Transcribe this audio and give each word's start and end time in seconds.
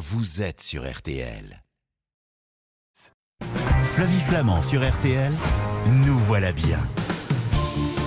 vous 0.00 0.40
êtes 0.40 0.62
sur 0.62 0.90
RTL. 0.90 1.62
Flavie 3.82 4.20
Flamand 4.20 4.62
sur 4.62 4.80
RTL, 4.88 5.30
nous 6.06 6.18
voilà 6.20 6.52
bien. 6.52 6.78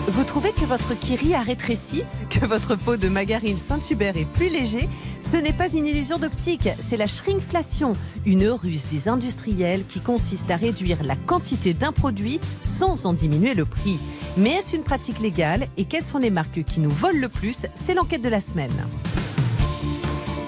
Vous 0.08 0.24
trouvez 0.24 0.54
que 0.54 0.66
votre 0.66 0.98
kiri 0.98 1.36
a 1.36 1.44
rétréci, 1.44 2.04
que 2.32 2.46
votre 2.48 2.76
pot 2.76 2.98
de 2.98 3.10
margarine 3.10 3.60
Saint-Hubert 3.60 4.18
est 4.18 4.26
plus 4.26 4.50
léger? 4.50 4.90
Ce 5.22 5.38
n'est 5.38 5.54
pas 5.54 5.72
une 5.72 5.86
illusion 5.86 6.18
d'optique, 6.18 6.68
c'est 6.80 6.98
la 6.98 7.06
shrinkflation, 7.06 7.96
une 8.26 8.48
ruse 8.50 8.88
des 8.88 9.08
industriels 9.08 9.86
qui 9.86 10.00
consiste 10.00 10.50
à 10.50 10.56
réduire 10.56 11.04
la 11.04 11.16
quantité 11.16 11.76
d'un 11.76 11.92
produit 11.92 12.40
sans 12.60 13.06
en 13.06 13.14
diminuer 13.14 13.54
le 13.54 13.66
prix. 13.66 14.00
Mais 14.36 14.54
est-ce 14.54 14.76
une 14.76 14.84
pratique 14.84 15.20
légale 15.20 15.68
et 15.78 15.86
quelles 15.86 16.04
sont 16.04 16.18
les 16.18 16.32
marques 16.32 16.64
qui 16.64 16.80
nous 16.80 16.90
volent 16.90 17.22
le 17.22 17.30
plus? 17.30 17.68
C'est 17.76 17.94
l'enquête 17.94 18.24
de 18.24 18.30
la 18.30 18.42
semaine. 18.42 18.88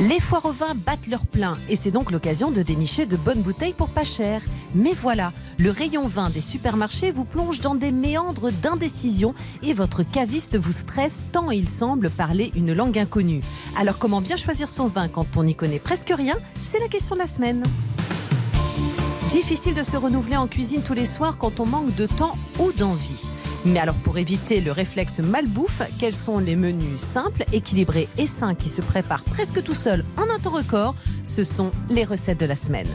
Les 0.02 0.20
foires 0.20 0.44
au 0.44 0.52
vin 0.52 0.76
battent 0.76 1.08
leur 1.08 1.26
plein 1.26 1.58
et 1.70 1.78
c'est 1.78 1.90
donc 1.90 2.12
l'occasion 2.12 2.52
de 2.52 2.62
dénicher 2.62 3.06
de 3.06 3.16
bonnes 3.16 3.42
bouteilles 3.42 3.74
pour 3.74 3.88
pas 3.88 4.04
cher. 4.04 4.42
Mais 4.76 4.92
voilà, 4.92 5.32
le 5.58 5.72
rayon 5.72 6.06
vin 6.06 6.30
des 6.30 6.42
supermarchés 6.42 7.12
vous 7.12 7.24
plonge 7.24 7.62
dans 7.62 7.76
des 7.76 7.94
méandres 7.94 8.52
d'indécision 8.52 9.34
et 9.64 9.74
votre 9.74 10.04
caviste 10.04 10.58
vous 10.58 10.74
stresse 10.74 11.24
tant 11.32 11.50
il 11.50 11.70
semble 11.70 12.10
parler 12.10 12.52
une 12.56 12.74
langue 12.74 13.00
inconnue. 13.00 13.42
Alors 13.78 13.98
comment 13.98 14.20
bien 14.20 14.36
choisir 14.36 14.68
son 14.68 14.88
vin 14.88 15.08
quand 15.08 15.38
on 15.38 15.46
n'y 15.46 15.56
connaît 15.56 15.80
presque 15.80 16.12
rien? 16.14 16.36
C'est 16.62 16.80
la 16.80 16.90
question 16.90 17.16
de 17.16 17.22
la 17.22 17.28
semaine. 17.30 17.64
Difficile 19.32 19.76
de 19.76 19.84
se 19.84 19.96
renouveler 19.96 20.36
en 20.36 20.48
cuisine 20.48 20.82
tous 20.82 20.94
les 20.94 21.06
soirs 21.06 21.38
quand 21.38 21.62
on 21.62 21.66
manque 21.66 21.96
de 21.96 22.06
temps 22.06 22.38
ou 22.60 22.74
d'envie. 22.74 23.30
Mais 23.66 23.80
alors 23.80 23.96
pour 23.96 24.18
éviter 24.18 24.62
le 24.62 24.72
réflexe 24.72 25.20
malbouffe, 25.20 25.82
quels 26.00 26.14
sont 26.14 26.38
les 26.38 26.56
menus 26.56 27.00
simples, 27.00 27.44
équilibrés 27.52 28.08
et 28.18 28.28
sains 28.28 28.54
qui 28.54 28.70
se 28.70 28.82
préparent 28.82 29.24
presque 29.24 29.64
tout 29.64 29.74
seuls 29.74 30.06
en 30.18 30.34
un 30.34 30.40
temps 30.40 30.52
record? 30.52 30.96
Ce 31.24 31.44
sont 31.44 31.72
les 31.90 32.04
recettes 32.04 32.40
de 32.40 32.46
la 32.46 32.56
semaine. 32.56 32.88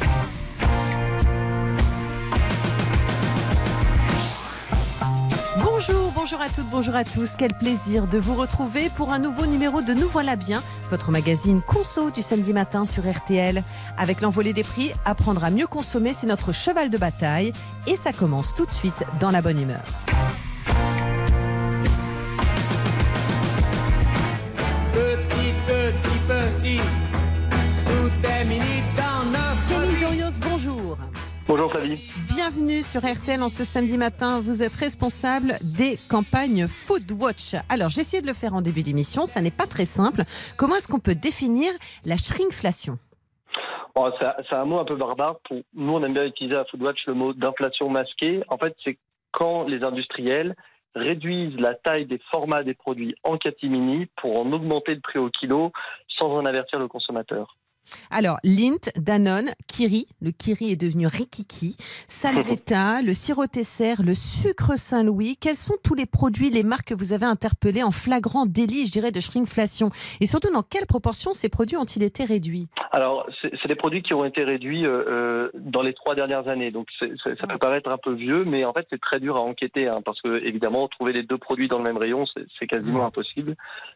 Bonjour, 5.63 6.13
bonjour 6.15 6.41
à 6.41 6.49
toutes, 6.49 6.71
bonjour 6.71 6.95
à 6.95 7.05
tous. 7.05 7.31
Quel 7.37 7.53
plaisir 7.55 8.07
de 8.07 8.19
vous 8.19 8.35
retrouver 8.35 8.91
pour 8.97 9.13
un 9.13 9.19
nouveau 9.19 9.47
numéro 9.47 9.83
de 9.83 9.93
Nous 9.95 10.09
voilà 10.09 10.37
bien, 10.37 10.63
votre 10.91 11.11
magazine 11.11 11.63
conso 11.63 12.11
du 12.11 12.23
samedi 12.23 12.53
matin 12.53 12.85
sur 12.85 13.11
RTL. 13.11 13.65
Avec 13.97 14.21
l'envolée 14.21 14.53
des 14.53 14.63
prix, 14.63 14.93
apprendre 15.05 15.43
à 15.43 15.51
mieux 15.51 15.67
consommer, 15.67 16.13
c'est 16.15 16.27
notre 16.27 16.53
cheval 16.53 16.91
de 16.91 16.99
bataille. 16.99 17.53
Et 17.87 17.97
ça 17.97 18.13
commence 18.13 18.55
tout 18.55 18.67
de 18.67 18.73
suite 18.73 19.05
dans 19.19 19.31
la 19.31 19.43
bonne 19.43 19.61
humeur. 19.61 19.83
Bonjour 31.51 31.69
Flavie. 31.69 31.99
Bienvenue 32.29 32.81
sur 32.81 33.01
RTL 33.01 33.43
en 33.43 33.49
ce 33.49 33.65
samedi 33.65 33.99
matin. 33.99 34.39
Vous 34.41 34.63
êtes 34.63 34.77
responsable 34.77 35.55
des 35.77 35.99
campagnes 36.09 36.69
Food 36.69 37.11
Watch. 37.21 37.57
Alors, 37.69 37.89
j'ai 37.89 38.03
essayé 38.03 38.23
de 38.23 38.29
le 38.29 38.35
faire 38.35 38.55
en 38.55 38.63
début 38.63 38.85
d'émission. 38.85 39.27
Ça 39.27 39.41
n'est 39.41 39.51
pas 39.51 39.67
très 39.67 39.85
simple. 39.85 40.23
Comment 40.57 40.77
est-ce 40.77 40.87
qu'on 40.87 41.01
peut 41.01 41.17
définir 41.17 41.73
la 42.05 42.17
shrinkflation? 42.17 43.01
Bon, 43.97 44.13
c'est 44.21 44.29
c'est 44.49 44.55
un 44.55 44.65
mot 44.65 44.79
un 44.79 44.85
peu 44.85 44.95
barbare. 44.95 45.41
Pour 45.41 45.57
nous, 45.75 45.93
on 45.93 46.05
aime 46.05 46.15
bien 46.15 46.25
utiliser 46.25 46.57
à 46.57 46.65
Foodwatch 46.67 47.05
le 47.09 47.15
mot 47.15 47.33
d'inflation 47.33 47.91
masquée. 47.91 48.45
En 48.47 48.57
fait, 48.57 48.77
c'est 48.85 48.97
quand 49.33 49.65
les 49.65 49.83
industriels 49.83 50.55
réduisent 50.95 51.59
la 51.59 51.75
taille 51.75 52.07
des 52.07 52.21
formats 52.31 52.63
des 52.63 52.75
produits 52.75 53.17
en 53.25 53.39
catimini 53.39 54.07
pour 54.23 54.39
en 54.39 54.53
augmenter 54.53 54.95
le 54.95 55.01
prix 55.01 55.19
au 55.19 55.31
kilo 55.31 55.73
sans 56.17 56.31
en 56.31 56.47
avertir 56.47 56.79
le 56.79 56.87
consommateur. 56.87 57.57
Alors, 58.11 58.39
Lint, 58.45 58.91
Danone, 58.97 59.51
Kiri, 59.69 60.07
le 60.21 60.31
Kiri 60.33 60.73
est 60.73 60.77
devenu 60.77 61.07
Rikiki, 61.07 61.77
Salvetta, 62.09 63.03
le 63.05 63.15
sirop 63.15 63.47
Tesser, 63.47 63.95
le 64.03 64.15
sucre 64.15 64.77
Saint-Louis. 64.77 65.37
Quels 65.41 65.57
sont 65.57 65.77
tous 65.83 65.95
les 65.95 66.07
produits, 66.07 66.51
les 66.51 66.63
marques 66.63 66.89
que 66.89 66.95
vous 66.95 67.13
avez 67.13 67.27
interpellés 67.27 67.83
en 67.83 67.91
flagrant 67.91 68.47
délit, 68.47 68.87
je 68.87 68.93
dirais, 68.93 69.13
de 69.13 69.21
shrinkflation? 69.21 69.91
Et 70.21 70.27
surtout, 70.27 70.53
dans 70.53 70.63
quelle 70.63 70.87
proportion 70.87 71.33
ces 71.33 71.49
produits 71.49 71.77
ont-ils 71.77 72.03
été 72.03 72.25
réduits? 72.25 72.69
Alors, 72.91 73.29
c'est 73.43 73.69
des 73.69 73.77
produits 73.77 74.03
qui 74.03 74.15
ont 74.15 74.25
été 74.25 74.43
réduits 74.43 74.87
euh, 74.87 75.05
euh, 75.09 75.51
dans 75.55 75.83
les 75.83 75.95
trois 75.95 76.15
dernières 76.15 76.49
années. 76.49 76.71
Donc, 76.71 76.89
ça 76.99 77.47
peut 77.47 77.59
paraître 77.59 77.91
un 77.91 77.99
peu 77.99 78.13
vieux, 78.15 78.45
mais 78.45 78.65
en 78.65 78.73
fait, 78.73 78.87
c'est 78.91 79.01
très 79.01 79.21
dur 79.21 79.37
à 79.37 79.41
enquêter, 79.41 79.89
hein, 79.89 80.01
parce 80.05 80.21
que 80.21 80.45
évidemment, 80.45 80.89
trouver 80.89 81.13
les 81.13 81.23
deux 81.23 81.39
produits 81.39 81.69
dans 81.69 81.79
le 81.79 81.85
même 81.85 81.97
rayon, 81.97 82.25
c'est 82.59 82.67
quasiment 82.67 83.07
impossible. 83.07 83.55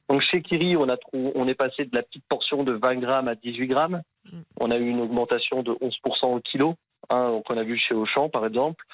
Donc, 0.09 0.21
chez 0.21 0.43
Kiri, 0.43 0.77
on 0.77 0.89
a 0.89 0.97
on 1.13 1.49
est 1.49 1.55
passé 1.55 1.85
de 1.85 1.95
la 1.95 2.03
petite 2.03 2.25
portion 2.29 2.63
de 2.63 2.73
20 2.73 2.97
grammes 2.97 3.29
à 3.29 3.35
18 3.35 3.67
grammes. 3.67 3.74
Mm. 4.33 4.41
On 4.61 4.71
a 4.71 4.77
eu 4.77 4.89
une 4.89 5.01
augmentation 5.01 5.63
de 5.63 5.73
11% 5.73 6.27
au 6.27 6.41
kilo, 6.41 6.75
hein, 7.11 7.29
donc 7.29 7.45
on 7.51 7.57
a 7.57 7.63
vu 7.63 7.79
chez 7.79 7.95
Auchan, 7.95 8.29
par 8.29 8.47
exemple. 8.47 8.85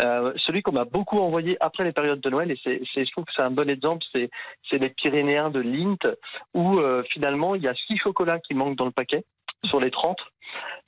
Euh, 0.00 0.32
celui 0.36 0.62
qu'on 0.62 0.72
m'a 0.72 0.84
beaucoup 0.84 1.18
envoyé 1.18 1.56
après 1.60 1.82
les 1.82 1.92
périodes 1.92 2.20
de 2.20 2.30
Noël, 2.30 2.50
et 2.52 2.58
c'est, 2.62 2.80
je 2.94 3.10
trouve 3.10 3.24
que 3.24 3.32
c'est 3.36 3.42
un 3.42 3.50
bon 3.50 3.68
exemple, 3.68 4.04
c'est, 4.14 4.30
les 4.78 4.90
Pyrénéens 4.90 5.50
de 5.50 5.60
Lint, 5.60 6.14
où 6.54 6.78
euh, 6.78 7.02
finalement 7.10 7.54
il 7.54 7.62
y 7.62 7.68
a 7.68 7.74
six 7.74 7.98
chocolats 7.98 8.38
qui 8.38 8.54
manquent 8.54 8.76
dans 8.76 8.84
le 8.84 8.92
paquet 8.92 9.24
sur 9.64 9.80
les 9.80 9.90
30, 9.90 10.16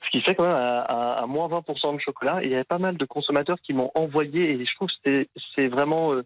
ce 0.05 0.09
qui 0.11 0.21
fait 0.21 0.33
quand 0.33 0.45
même 0.45 0.55
un 0.55 1.27
moins 1.27 1.49
20% 1.49 1.95
de 1.95 1.99
chocolat. 1.99 2.41
Et 2.41 2.45
il 2.45 2.51
y 2.51 2.55
avait 2.55 2.63
pas 2.63 2.77
mal 2.77 2.95
de 2.95 3.05
consommateurs 3.05 3.57
qui 3.61 3.73
m'ont 3.73 3.91
envoyé, 3.95 4.51
et 4.51 4.65
je 4.65 4.75
trouve 4.75 4.87
que 4.87 4.95
c'est, 5.03 5.29
c'est 5.55 5.67
vraiment 5.67 6.13
euh, 6.13 6.23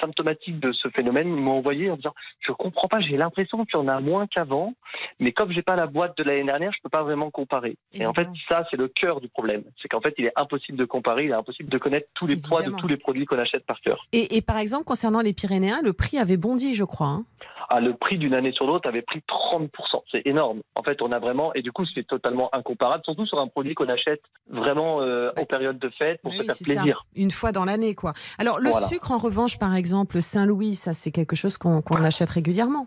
symptomatique 0.00 0.60
de 0.60 0.72
ce 0.72 0.88
phénomène. 0.88 1.28
Ils 1.28 1.42
m'ont 1.42 1.58
envoyé 1.58 1.90
en 1.90 1.96
disant 1.96 2.14
Je 2.40 2.52
comprends 2.52 2.88
pas, 2.88 3.00
j'ai 3.00 3.16
l'impression 3.16 3.64
qu'il 3.64 3.80
y 3.80 3.82
en 3.82 3.88
a 3.88 4.00
moins 4.00 4.26
qu'avant, 4.26 4.74
mais 5.20 5.32
comme 5.32 5.50
j'ai 5.52 5.62
pas 5.62 5.76
la 5.76 5.86
boîte 5.86 6.16
de 6.18 6.22
l'année 6.24 6.44
dernière, 6.44 6.72
je 6.72 6.78
peux 6.82 6.88
pas 6.88 7.02
vraiment 7.02 7.30
comparer. 7.30 7.76
Et 7.92 8.06
en 8.06 8.14
fait, 8.14 8.28
ça, 8.48 8.64
c'est 8.70 8.76
le 8.76 8.88
cœur 8.88 9.20
du 9.20 9.28
problème. 9.28 9.62
C'est 9.82 9.88
qu'en 9.88 10.00
fait, 10.00 10.14
il 10.18 10.26
est 10.26 10.32
impossible 10.36 10.78
de 10.78 10.84
comparer, 10.84 11.24
il 11.24 11.30
est 11.30 11.34
impossible 11.34 11.68
de 11.68 11.78
connaître 11.78 12.08
tous 12.14 12.26
les 12.26 12.36
poids 12.36 12.62
de 12.62 12.70
tous 12.72 12.86
les 12.88 12.96
produits 12.96 13.24
qu'on 13.26 13.38
achète 13.38 13.64
par 13.66 13.80
cœur. 13.80 14.06
et, 14.12 14.36
et 14.36 14.42
par 14.42 14.58
exemple, 14.58 14.84
concernant 14.84 15.20
les 15.20 15.32
Pyrénéens, 15.32 15.80
le 15.82 15.92
prix 15.92 16.18
avait 16.18 16.36
bondi, 16.36 16.74
je 16.74 16.84
crois. 16.84 17.08
hein. 17.08 17.24
Ah, 17.70 17.80
le 17.80 17.92
prix 17.92 18.16
d'une 18.16 18.32
année 18.32 18.52
sur 18.52 18.64
l'autre 18.66 18.88
avait 18.88 19.02
pris 19.02 19.20
30%. 19.28 19.68
C'est 20.10 20.26
énorme. 20.26 20.60
En 20.74 20.82
fait, 20.82 21.02
on 21.02 21.12
a 21.12 21.18
vraiment, 21.18 21.52
et 21.54 21.60
du 21.60 21.70
coup, 21.70 21.84
c'est 21.94 22.06
totalement 22.06 22.48
incomparable, 22.54 23.02
surtout 23.04 23.26
sur 23.26 23.38
un 23.40 23.46
produit 23.48 23.74
qu'on 23.74 23.88
achète 23.90 24.22
vraiment 24.48 25.02
euh, 25.02 25.30
Ouais. 25.36 25.42
en 25.42 25.44
période 25.44 25.78
de 25.78 25.90
fête 25.90 26.22
pour 26.22 26.32
se 26.32 26.42
faire 26.44 26.54
ça. 26.54 26.64
plaisir. 26.64 27.04
Une 27.14 27.30
fois 27.30 27.52
dans 27.52 27.66
l'année, 27.66 27.94
quoi. 27.94 28.14
Alors, 28.38 28.58
le 28.58 28.70
Voilà. 28.70 28.86
sucre, 28.86 29.10
en 29.10 29.18
revanche, 29.18 29.58
par 29.58 29.74
exemple, 29.74 30.22
Saint-Louis, 30.22 30.76
ça, 30.76 30.94
c'est 30.94 31.10
quelque 31.10 31.36
chose 31.36 31.58
qu'on 31.58 31.82
qu'on 31.82 32.02
achète 32.02 32.30
régulièrement. 32.30 32.86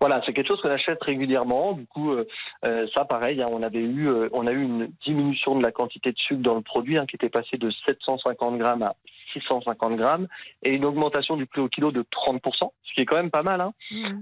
Voilà, 0.00 0.20
c'est 0.24 0.32
quelque 0.32 0.48
chose 0.48 0.60
qu'on 0.60 0.70
achète 0.70 1.02
régulièrement. 1.02 1.72
Du 1.72 1.86
coup, 1.86 2.12
euh, 2.12 2.26
euh, 2.64 2.86
ça, 2.96 3.04
pareil, 3.04 3.42
hein, 3.42 3.48
on 3.50 3.62
avait 3.62 3.80
eu, 3.80 4.08
euh, 4.08 4.28
on 4.32 4.46
a 4.46 4.52
eu 4.52 4.62
une 4.62 4.90
diminution 5.04 5.56
de 5.56 5.62
la 5.62 5.72
quantité 5.72 6.12
de 6.12 6.18
sucre 6.18 6.42
dans 6.42 6.54
le 6.54 6.62
produit, 6.62 6.98
hein, 6.98 7.06
qui 7.06 7.16
était 7.16 7.28
passée 7.28 7.56
de 7.56 7.70
750 7.86 8.58
grammes 8.58 8.82
à 8.82 8.94
650 9.32 9.96
grammes, 9.96 10.26
et 10.62 10.70
une 10.70 10.84
augmentation 10.84 11.36
du 11.36 11.46
prix 11.46 11.60
au 11.60 11.68
kilo 11.68 11.92
de 11.92 12.02
30%, 12.02 12.72
ce 12.82 12.94
qui 12.94 13.00
est 13.00 13.04
quand 13.04 13.16
même 13.16 13.30
pas 13.30 13.42
mal. 13.42 13.60
Hein. 13.60 13.72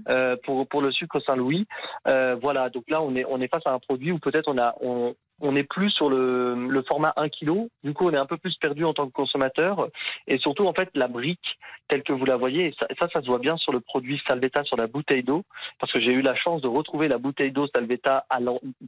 euh, 0.09 0.35
pour 0.43 0.67
pour 0.67 0.81
le 0.81 0.91
sucre 0.91 1.19
Saint-Louis. 1.25 1.65
Euh, 2.07 2.35
voilà, 2.41 2.69
donc 2.69 2.83
là 2.89 3.01
on 3.01 3.15
est 3.15 3.25
on 3.29 3.39
est 3.41 3.47
face 3.47 3.63
à 3.65 3.73
un 3.73 3.79
produit 3.79 4.11
où 4.11 4.19
peut-être 4.19 4.47
on 4.47 4.57
a 4.57 4.75
on 4.81 5.15
on 5.41 5.51
n'est 5.51 5.63
plus 5.63 5.91
sur 5.91 6.09
le, 6.09 6.83
format 6.87 7.13
1 7.15 7.29
kg, 7.29 7.67
du 7.83 7.93
coup 7.93 8.07
on 8.07 8.11
est 8.11 8.17
un 8.17 8.25
peu 8.25 8.37
plus 8.37 8.55
perdu 8.57 8.85
en 8.85 8.93
tant 8.93 9.07
que 9.07 9.11
consommateur, 9.11 9.89
et 10.27 10.37
surtout 10.39 10.65
en 10.65 10.73
fait 10.73 10.89
la 10.95 11.07
brique 11.07 11.57
telle 11.87 12.03
que 12.03 12.13
vous 12.13 12.25
la 12.25 12.37
voyez, 12.37 12.73
ça, 12.79 12.87
ça, 12.99 13.07
ça 13.13 13.21
se 13.21 13.27
voit 13.27 13.39
bien 13.39 13.57
sur 13.57 13.71
le 13.71 13.79
produit 13.79 14.21
Salvetta 14.27 14.63
sur 14.63 14.77
la 14.77 14.87
bouteille 14.87 15.23
d'eau, 15.23 15.43
parce 15.79 15.91
que 15.91 16.01
j'ai 16.01 16.11
eu 16.11 16.21
la 16.21 16.35
chance 16.35 16.61
de 16.61 16.67
retrouver 16.67 17.07
la 17.07 17.17
bouteille 17.17 17.51
d'eau 17.51 17.67
Salvetta 17.73 18.25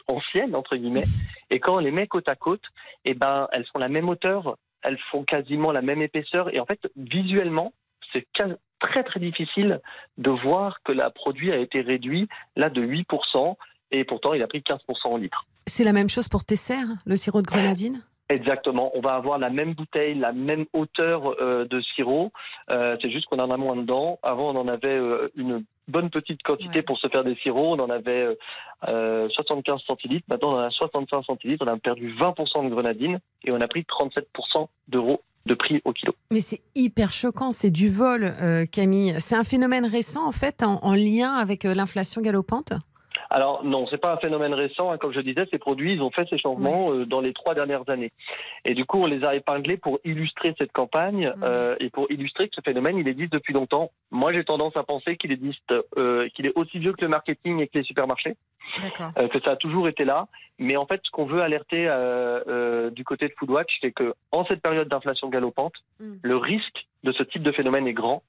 ancienne 0.07 0.55
entre 0.55 0.75
guillemets, 0.75 1.05
et 1.49 1.59
quand 1.59 1.75
on 1.75 1.79
les 1.79 1.91
met 1.91 2.07
côte 2.07 2.29
à 2.29 2.35
côte, 2.35 2.63
et 3.05 3.13
ben 3.13 3.47
elles 3.51 3.65
font 3.71 3.79
la 3.79 3.89
même 3.89 4.09
hauteur, 4.09 4.57
elles 4.81 4.99
font 5.11 5.23
quasiment 5.23 5.71
la 5.71 5.81
même 5.81 6.01
épaisseur, 6.01 6.53
et 6.53 6.59
en 6.59 6.65
fait 6.65 6.79
visuellement 6.95 7.73
c'est 8.13 8.25
très 8.79 9.03
très 9.03 9.19
difficile 9.19 9.81
de 10.17 10.31
voir 10.31 10.81
que 10.83 10.91
le 10.91 11.07
produit 11.13 11.51
a 11.51 11.57
été 11.57 11.81
réduit 11.81 12.27
là 12.55 12.69
de 12.69 12.81
8% 12.81 13.55
et 13.91 14.03
pourtant 14.03 14.33
il 14.33 14.41
a 14.43 14.47
pris 14.47 14.59
15% 14.59 14.77
en 15.05 15.17
litre. 15.17 15.45
C'est 15.67 15.83
la 15.83 15.93
même 15.93 16.09
chose 16.09 16.27
pour 16.27 16.43
Tesser, 16.45 16.79
le 17.05 17.15
sirop 17.17 17.41
de 17.41 17.47
grenadine? 17.47 18.01
Exactement, 18.31 18.91
on 18.93 19.01
va 19.01 19.13
avoir 19.15 19.39
la 19.39 19.49
même 19.49 19.73
bouteille, 19.73 20.13
la 20.13 20.33
même 20.33 20.65
hauteur 20.73 21.35
euh, 21.41 21.65
de 21.65 21.81
sirop, 21.95 22.31
Euh, 22.71 22.95
c'est 23.01 23.09
juste 23.09 23.25
qu'on 23.25 23.39
en 23.39 23.49
a 23.49 23.57
moins 23.57 23.75
dedans. 23.75 24.19
Avant 24.21 24.53
on 24.53 24.57
en 24.59 24.67
avait 24.67 24.93
euh, 24.95 25.29
une 25.35 25.63
bonne 25.87 26.11
petite 26.11 26.43
quantité 26.43 26.77
Ouais. 26.77 26.81
pour 26.83 26.99
se 26.99 27.07
faire 27.07 27.23
des 27.23 27.35
sirops, 27.41 27.79
on 27.79 27.83
en 27.83 27.89
avait 27.89 28.21
euh, 28.27 28.35
euh, 28.87 29.27
75 29.29 29.81
centilitres, 29.87 30.25
maintenant 30.29 30.49
on 30.53 30.57
en 30.57 30.67
a 30.67 30.69
65 30.69 31.23
centilitres, 31.25 31.65
on 31.67 31.71
a 31.71 31.77
perdu 31.77 32.13
20% 32.15 32.65
de 32.65 32.69
grenadine 32.69 33.19
et 33.43 33.51
on 33.51 33.59
a 33.59 33.67
pris 33.67 33.81
37% 33.81 34.67
d'euros 34.89 35.21
de 35.47 35.55
prix 35.55 35.81
au 35.85 35.93
kilo. 35.93 36.13
Mais 36.31 36.41
c'est 36.41 36.61
hyper 36.75 37.11
choquant, 37.11 37.51
c'est 37.51 37.71
du 37.71 37.89
vol, 37.89 38.23
euh, 38.39 38.65
Camille. 38.71 39.15
C'est 39.19 39.35
un 39.35 39.43
phénomène 39.43 39.87
récent, 39.87 40.27
en 40.27 40.31
fait, 40.31 40.61
en, 40.61 40.75
en 40.83 40.93
lien 40.93 41.33
avec 41.33 41.63
l'inflation 41.63 42.21
galopante? 42.21 42.73
Alors 43.31 43.63
non, 43.63 43.85
c'est 43.91 43.99
pas 44.01 44.13
un 44.13 44.17
phénomène 44.17 44.53
récent. 44.53 44.91
hein. 44.91 44.97
Comme 44.97 45.13
je 45.13 45.19
disais, 45.19 45.45
ces 45.51 45.59
produits, 45.59 45.93
ils 45.93 46.01
ont 46.01 46.09
fait 46.09 46.27
ces 46.29 46.37
changements 46.39 46.91
euh, 46.91 47.05
dans 47.05 47.21
les 47.21 47.33
trois 47.33 47.53
dernières 47.53 47.87
années. 47.89 48.11
Et 48.65 48.73
du 48.73 48.85
coup, 48.85 48.99
on 49.01 49.05
les 49.05 49.23
a 49.23 49.35
épinglés 49.35 49.77
pour 49.77 49.99
illustrer 50.03 50.55
cette 50.57 50.71
campagne 50.71 51.27
Mhm. 51.35 51.43
euh, 51.43 51.75
et 51.79 51.89
pour 51.89 52.09
illustrer 52.11 52.47
que 52.49 52.55
ce 52.55 52.61
phénomène, 52.61 52.97
il 52.97 53.07
existe 53.07 53.31
depuis 53.33 53.53
longtemps. 53.53 53.91
Moi, 54.11 54.33
j'ai 54.33 54.43
tendance 54.43 54.75
à 54.75 54.83
penser 54.83 55.15
qu'il 55.17 55.31
existe, 55.31 55.73
euh, 55.97 56.27
qu'il 56.33 56.47
est 56.47 56.53
aussi 56.57 56.79
vieux 56.79 56.93
que 56.93 57.01
le 57.01 57.09
marketing 57.09 57.59
et 57.59 57.67
que 57.67 57.77
les 57.77 57.83
supermarchés, 57.83 58.35
euh, 59.19 59.27
que 59.27 59.39
ça 59.45 59.51
a 59.51 59.55
toujours 59.55 59.87
été 59.87 60.05
là. 60.05 60.27
Mais 60.57 60.75
en 60.75 60.85
fait, 60.87 60.99
ce 61.03 61.11
qu'on 61.11 61.25
veut 61.25 61.41
alerter 61.41 61.87
euh, 61.87 62.39
euh, 62.47 62.89
du 62.89 63.03
côté 63.03 63.27
de 63.27 63.33
Foodwatch, 63.37 63.77
c'est 63.81 63.91
que 63.91 64.13
en 64.31 64.43
cette 64.45 64.61
période 64.61 64.87
d'inflation 64.87 65.29
galopante, 65.29 65.73
Mhm. 65.99 66.19
le 66.23 66.35
risque 66.35 66.87
de 67.03 67.11
ce 67.11 67.23
type 67.23 67.43
de 67.43 67.51
phénomène 67.51 67.87
est 67.87 67.93
grand. 67.93 68.23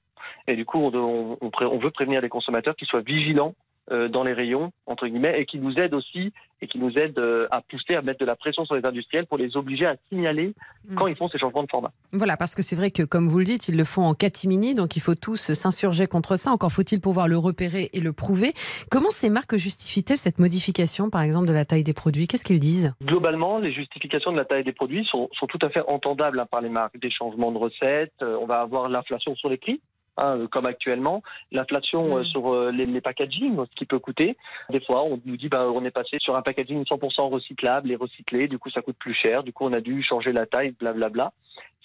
Et 0.47 0.55
du 0.55 0.65
coup, 0.65 0.77
on, 0.79 1.37
on- 1.41 1.51
on 1.61 1.77
veut 1.79 1.91
prévenir 1.91 2.21
les 2.21 2.29
consommateurs 2.29 2.75
qu'ils 2.75 2.87
soient 2.87 3.01
vigilants 3.01 3.55
dans 3.89 4.23
les 4.23 4.33
rayons, 4.33 4.71
entre 4.85 5.07
guillemets, 5.07 5.39
et 5.39 5.45
qui 5.45 5.59
nous 5.59 5.73
aident 5.75 5.95
aussi, 5.95 6.31
et 6.61 6.67
qui 6.67 6.77
nous 6.77 6.91
aident 6.97 7.19
euh, 7.19 7.47
à 7.51 7.61
pousser, 7.61 7.95
à 7.95 8.01
mettre 8.01 8.19
de 8.19 8.25
la 8.25 8.35
pression 8.35 8.65
sur 8.65 8.75
les 8.75 8.85
industriels 8.85 9.25
pour 9.25 9.37
les 9.37 9.57
obliger 9.57 9.85
à 9.85 9.95
signaler 10.09 10.53
Mm. 10.85 10.95
quand 10.95 11.07
ils 11.07 11.15
font 11.15 11.29
ces 11.29 11.37
changements 11.37 11.63
de 11.63 11.69
format. 11.69 11.91
Voilà, 12.11 12.37
parce 12.37 12.55
que 12.55 12.61
c'est 12.61 12.75
vrai 12.75 12.91
que, 12.91 13.03
comme 13.03 13.27
vous 13.27 13.37
le 13.37 13.43
dites, 13.43 13.67
ils 13.67 13.77
le 13.77 13.83
font 13.83 14.03
en 14.03 14.13
catimini, 14.13 14.73
donc 14.73 14.95
il 14.95 14.99
faut 14.99 15.15
tous 15.15 15.51
s'insurger 15.53 16.07
contre 16.07 16.37
ça. 16.37 16.51
Encore 16.51 16.71
faut-il 16.71 16.99
pouvoir 16.99 17.27
le 17.27 17.37
repérer 17.37 17.89
et 17.93 17.99
le 17.99 18.13
prouver. 18.13 18.53
Comment 18.89 19.11
ces 19.11 19.29
marques 19.29 19.57
justifient-elles 19.57 20.17
cette 20.17 20.39
modification, 20.39 21.09
par 21.09 21.21
exemple, 21.21 21.47
de 21.47 21.53
la 21.53 21.65
taille 21.65 21.83
des 21.83 21.93
produits? 21.93 22.27
Qu'est-ce 22.27 22.45
qu'ils 22.45 22.59
disent? 22.59 22.93
Globalement, 23.03 23.59
les 23.59 23.71
justifications 23.71 24.31
de 24.31 24.37
la 24.37 24.45
taille 24.45 24.63
des 24.63 24.73
produits 24.73 25.05
sont, 25.05 25.29
sont 25.33 25.47
tout 25.47 25.59
à 25.61 25.69
fait 25.69 25.83
entendables 25.87 26.39
hein, 26.39 26.47
par 26.49 26.61
les 26.61 26.69
marques. 26.69 26.99
Des 26.99 27.11
changements 27.11 27.51
de 27.51 27.57
recettes, 27.57 28.13
euh, 28.23 28.37
on 28.41 28.45
va 28.45 28.55
avoir 28.55 28.89
l'inflation 28.89 29.35
sur 29.35 29.49
les 29.49 29.57
prix. 29.57 29.81
Hein, 30.21 30.37
euh, 30.37 30.47
comme 30.47 30.65
actuellement, 30.65 31.21
l'inflation 31.51 32.17
euh, 32.17 32.21
Mm. 32.21 32.25
sur 32.25 32.53
euh, 32.53 32.71
les, 32.71 32.85
les 32.85 33.01
packaging, 33.01 33.57
ce 33.57 33.75
qui 33.75 33.85
peut 33.85 33.99
coûter. 33.99 34.37
Des 34.69 34.79
fois, 34.81 35.03
on 35.03 35.19
nous 35.25 35.37
dit 35.37 35.49
bah, 35.49 35.67
on 35.69 35.83
est 35.85 35.91
passé 35.91 36.17
sur 36.19 36.37
un 36.37 36.41
packaging 36.41 36.83
100% 36.83 37.29
recyclable 37.29 37.91
et 37.91 37.95
recyclé, 37.95 38.47
du 38.47 38.59
coup 38.59 38.69
ça 38.69 38.81
coûte 38.81 38.97
plus 38.97 39.13
cher, 39.13 39.43
du 39.43 39.53
coup 39.53 39.65
on 39.65 39.73
a 39.73 39.81
dû 39.81 40.01
changer 40.03 40.31
la 40.31 40.45
taille, 40.45 40.71
blablabla. 40.71 41.31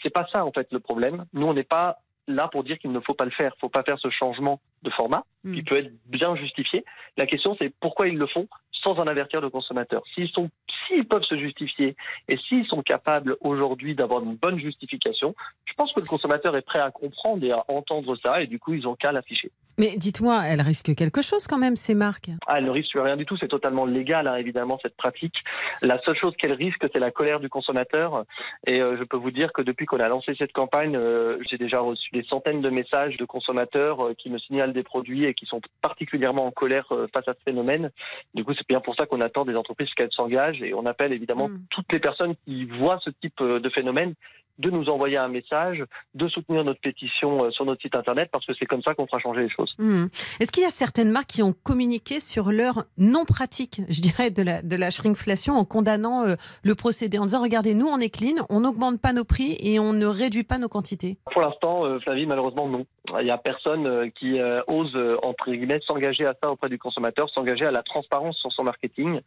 C'est 0.03 0.11
pas 0.11 0.27
ça 0.33 0.45
en 0.45 0.53
fait 0.53 0.69
le 0.73 0.81
problème. 0.81 1.25
Nous 1.33 1.47
on 1.47 1.55
n'est 1.55 1.65
pas 1.65 1.99
là 2.29 2.49
pour 2.49 2.65
dire 2.65 2.79
qu'il 2.79 2.93
ne 2.93 3.01
faut 3.01 3.15
pas 3.15 3.25
le 3.25 3.31
faire. 3.31 3.53
Il 3.57 3.61
faut 3.61 3.69
pas 3.69 3.83
faire 3.83 3.99
ce 3.99 4.11
changement 4.11 4.61
de 4.83 4.91
format 4.91 5.25
Qui 5.53 5.63
peut 5.63 5.77
être 5.77 5.93
bien 6.07 6.35
justifié. 6.37 6.85
La 7.17 7.27
question 7.27 7.57
c'est 7.61 7.73
pourquoi 7.81 8.09
ils 8.09 8.19
le 8.19 8.27
font 8.27 8.49
sans 8.83 8.95
en 8.95 9.07
avertir 9.07 9.41
le 9.41 9.51
consommateur. 9.51 10.03
S'ils 10.15 10.29
sont, 10.29 10.49
s'ils 10.87 11.07
peuvent 11.07 11.25
se 11.25 11.37
justifier 11.37 11.97
et 12.29 12.37
s'ils 12.49 12.67
sont 12.67 12.83
capables 12.83 13.37
aujourd'hui 13.41 13.95
d'avoir 13.95 14.23
une 14.23 14.37
bonne 14.37 14.59
justification, 14.61 15.35
je 15.65 15.75
pense 15.75 15.93
que 15.93 16.01
le 16.01 16.07
consommateur 16.07 16.57
est 16.57 16.63
prêt 16.63 16.79
à 16.79 16.91
comprendre 16.91 17.45
et 17.45 17.53
à 17.53 17.65
entendre 17.69 18.17
ça 18.25 18.41
et 18.43 18.47
du 18.47 18.59
coup 18.59 18.75
ils 18.75 18.87
ont 18.87 18.95
qu'à 18.95 19.13
l'afficher. 19.13 19.51
Mais 19.79 19.95
dites-moi, 19.99 20.43
elles 20.47 20.63
risquent 20.63 20.95
quelque 20.95 21.21
chose 21.21 21.47
quand 21.47 21.59
même, 21.59 21.77
ces 21.77 21.95
marques? 21.95 22.31
Ah, 22.47 22.55
elle 22.57 22.65
ne 22.65 22.71
risque 22.71 22.95
rien 22.95 23.17
du 23.17 23.27
tout, 23.27 23.37
c'est 23.37 23.49
totalement 23.49 23.85
légal, 23.85 24.27
hein, 24.27 24.37
évidemment, 24.37 24.79
cette 24.81 24.97
pratique. 24.97 25.35
La 25.83 26.01
seule 26.01 26.17
chose 26.17 26.33
qu'elle 26.39 26.55
risque, 26.55 26.87
c'est 26.91 26.99
la 26.99 27.11
colère 27.11 27.41
du 27.41 27.51
consommateur. 27.51 28.25
Et 28.67 28.81
euh, 28.81 28.97
je 28.99 29.05
peux 29.05 29.19
vous 29.19 29.31
dire 29.31 29.53
que 29.53 29.61
depuis 29.61 29.85
qu'on 29.85 30.01
a 30.01 30.09
lancé 30.09 30.35
cette 30.39 30.55
campagne, 30.55 30.97
euh, 30.97 31.37
j'ai 31.51 31.59
déjà 31.59 31.81
reçu 31.81 32.09
des 32.15 32.25
centaines 32.25 32.63
de 32.63 32.71
messages 32.71 33.19
de 33.19 33.27
consommateurs 33.27 34.01
euh, 34.01 34.15
qui 34.15 34.31
me 34.31 34.39
signalent 34.39 34.73
des 34.73 34.83
produits 34.83 35.25
et 35.25 35.35
qui 35.37 35.47
sont 35.47 35.61
particulièrement 35.81 36.47
en 36.47 36.51
colère 36.51 36.87
euh, 36.93 37.07
face 37.15 37.29
à 37.29 37.35
ce 37.35 37.43
phénomène. 37.45 37.91
Du 38.35 38.45
coup, 38.45 38.53
c'est 38.55 38.69
bien 38.69 38.81
pour 38.81 38.95
ça 38.97 39.07
qu'on 39.07 39.21
attend 39.21 39.45
des 39.45 39.55
entreprises 39.55 39.93
qu'elles 39.95 40.13
s'engagent 40.13 40.63
et 40.63 40.75
on 40.75 40.87
appelle 40.87 41.13
évidemment 41.13 41.47
Mm. 41.49 41.67
toutes 41.71 41.93
les 41.93 42.01
personnes 42.01 42.35
qui 42.45 42.65
voient 42.65 42.99
ce 43.05 43.11
type 43.11 43.41
euh, 43.41 43.61
de 43.61 43.71
phénomène 43.71 44.15
de 44.59 44.71
nous 44.71 44.89
envoyer 44.89 45.17
un 45.17 45.29
message, 45.29 45.85
de 46.15 46.29
soutenir 46.29 46.65
notre 46.65 46.81
pétition 46.81 47.45
euh, 47.45 47.51
sur 47.51 47.65
notre 47.65 47.83
site 47.83 47.95
internet 47.95 48.29
parce 48.33 48.47
que 48.47 48.53
c'est 48.59 48.67
comme 48.67 48.83
ça 48.83 48.95
qu'on 48.95 49.07
fera 49.07 49.19
changer 49.19 49.43
les 49.43 49.51
choses. 49.51 49.75
Hmm. 49.79 50.07
Est-ce 50.41 50.51
qu'il 50.51 50.63
y 50.63 50.67
a 50.67 50.71
certaines 50.71 51.11
marques 51.11 51.29
qui 51.29 51.43
ont 51.43 51.53
communiqué 51.53 52.21
sur 52.21 52.51
leur 52.53 52.85
non-pratique, 52.97 53.83
je 53.89 54.01
dirais, 54.01 54.31
de 54.31 54.43
la, 54.43 54.63
de 54.63 54.77
la 54.77 54.91
shrinkflation 54.91 55.55
en 55.55 55.65
condamnant 55.65 56.25
euh, 56.25 56.35
le 56.63 56.75
procédé, 56.75 57.19
en 57.19 57.25
disant, 57.25 57.43
regardez, 57.43 57.75
nous, 57.75 57.87
on 57.87 57.99
est 57.99 58.11
clean, 58.11 58.45
on 58.49 58.61
n'augmente 58.61 59.01
pas 59.01 59.13
nos 59.13 59.25
prix 59.25 59.57
et 59.61 59.79
on 59.79 59.93
ne 59.93 60.07
réduit 60.07 60.45
pas 60.45 60.59
nos 60.59 60.69
quantités? 60.69 61.19
Pour 61.31 61.43
l'instant, 61.43 61.85
euh, 61.85 61.99
Flavie, 62.01 62.27
malheureusement, 62.27 62.69
non. 62.69 62.87
Il 63.21 63.25
n'y 63.25 63.31
a 63.31 63.39
personne 63.39 63.87
euh, 63.87 64.09
qui 64.19 64.41
ose, 64.67 64.97
entre 65.27 65.51
guillemets, 65.51 65.81
s'engager 65.87 66.27
à 66.27 66.35
ça 66.43 66.51
auprès 66.51 66.69
du 66.69 66.79
consommateur, 66.79 67.29
s'engager 67.31 67.65
à 67.65 67.71
la 67.71 67.83
transparence 67.83 68.37
sur 68.39 68.53
son 68.53 68.65
marketing. 68.65 69.21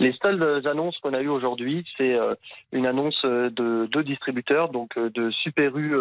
Les 0.00 0.14
seules 0.22 0.66
annonces 0.66 0.98
qu'on 0.98 1.14
a 1.14 1.20
eues 1.20 1.28
aujourd'hui, 1.28 1.84
c'est 1.96 2.14
euh, 2.14 2.34
une 2.72 2.86
annonce 2.86 3.20
euh, 3.24 3.50
de 3.50 3.86
deux 3.86 4.04
distributeurs, 4.04 4.68
donc 4.68 4.96
euh, 4.96 5.10
de 5.10 5.30
Super 5.30 5.76
U 5.76 5.94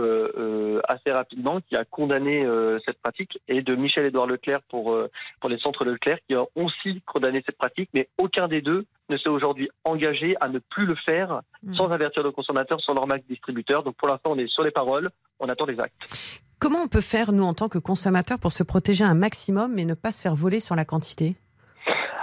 assez 0.87 1.11
rapidement, 1.11 1.59
qui 1.61 1.75
a 1.75 1.85
condamné 1.85 2.45
cette 2.85 2.99
pratique, 2.99 3.39
et 3.47 3.61
de 3.61 3.75
Michel-Édouard 3.75 4.27
Leclerc 4.27 4.59
pour, 4.69 4.97
pour 5.39 5.49
les 5.49 5.57
centres 5.59 5.85
Leclerc, 5.85 6.17
qui 6.27 6.35
a 6.35 6.43
aussi 6.55 7.01
condamné 7.05 7.41
cette 7.45 7.57
pratique, 7.57 7.89
mais 7.93 8.09
aucun 8.17 8.47
des 8.47 8.61
deux 8.61 8.85
ne 9.09 9.17
s'est 9.17 9.29
aujourd'hui 9.29 9.69
engagé 9.83 10.35
à 10.41 10.49
ne 10.49 10.59
plus 10.59 10.85
le 10.85 10.95
faire 10.95 11.41
Hmm. 11.65 11.73
sans 11.73 11.89
avertir 11.89 12.21
le 12.21 12.31
consommateur 12.31 12.79
sur 12.79 12.93
leur 12.93 13.07
marque 13.07 13.25
distributeur. 13.27 13.81
Donc 13.81 13.95
pour 13.95 14.07
l'instant, 14.07 14.31
on 14.33 14.37
est 14.37 14.47
sur 14.47 14.63
les 14.63 14.71
paroles, 14.71 15.09
on 15.39 15.49
attend 15.49 15.65
les 15.65 15.79
actes. 15.79 16.43
Comment 16.65 16.81
on 16.81 16.87
peut 16.87 16.99
faire, 16.99 17.31
nous, 17.31 17.43
en 17.43 17.53
tant 17.53 17.69
que 17.69 17.77
consommateurs, 17.77 18.39
pour 18.39 18.51
se 18.51 18.63
protéger 18.63 19.03
un 19.03 19.13
maximum 19.13 19.71
mais 19.75 19.85
ne 19.85 19.93
pas 19.93 20.11
se 20.11 20.19
faire 20.19 20.33
voler 20.33 20.59
sur 20.59 20.75
la 20.75 20.83
quantité? 20.83 21.35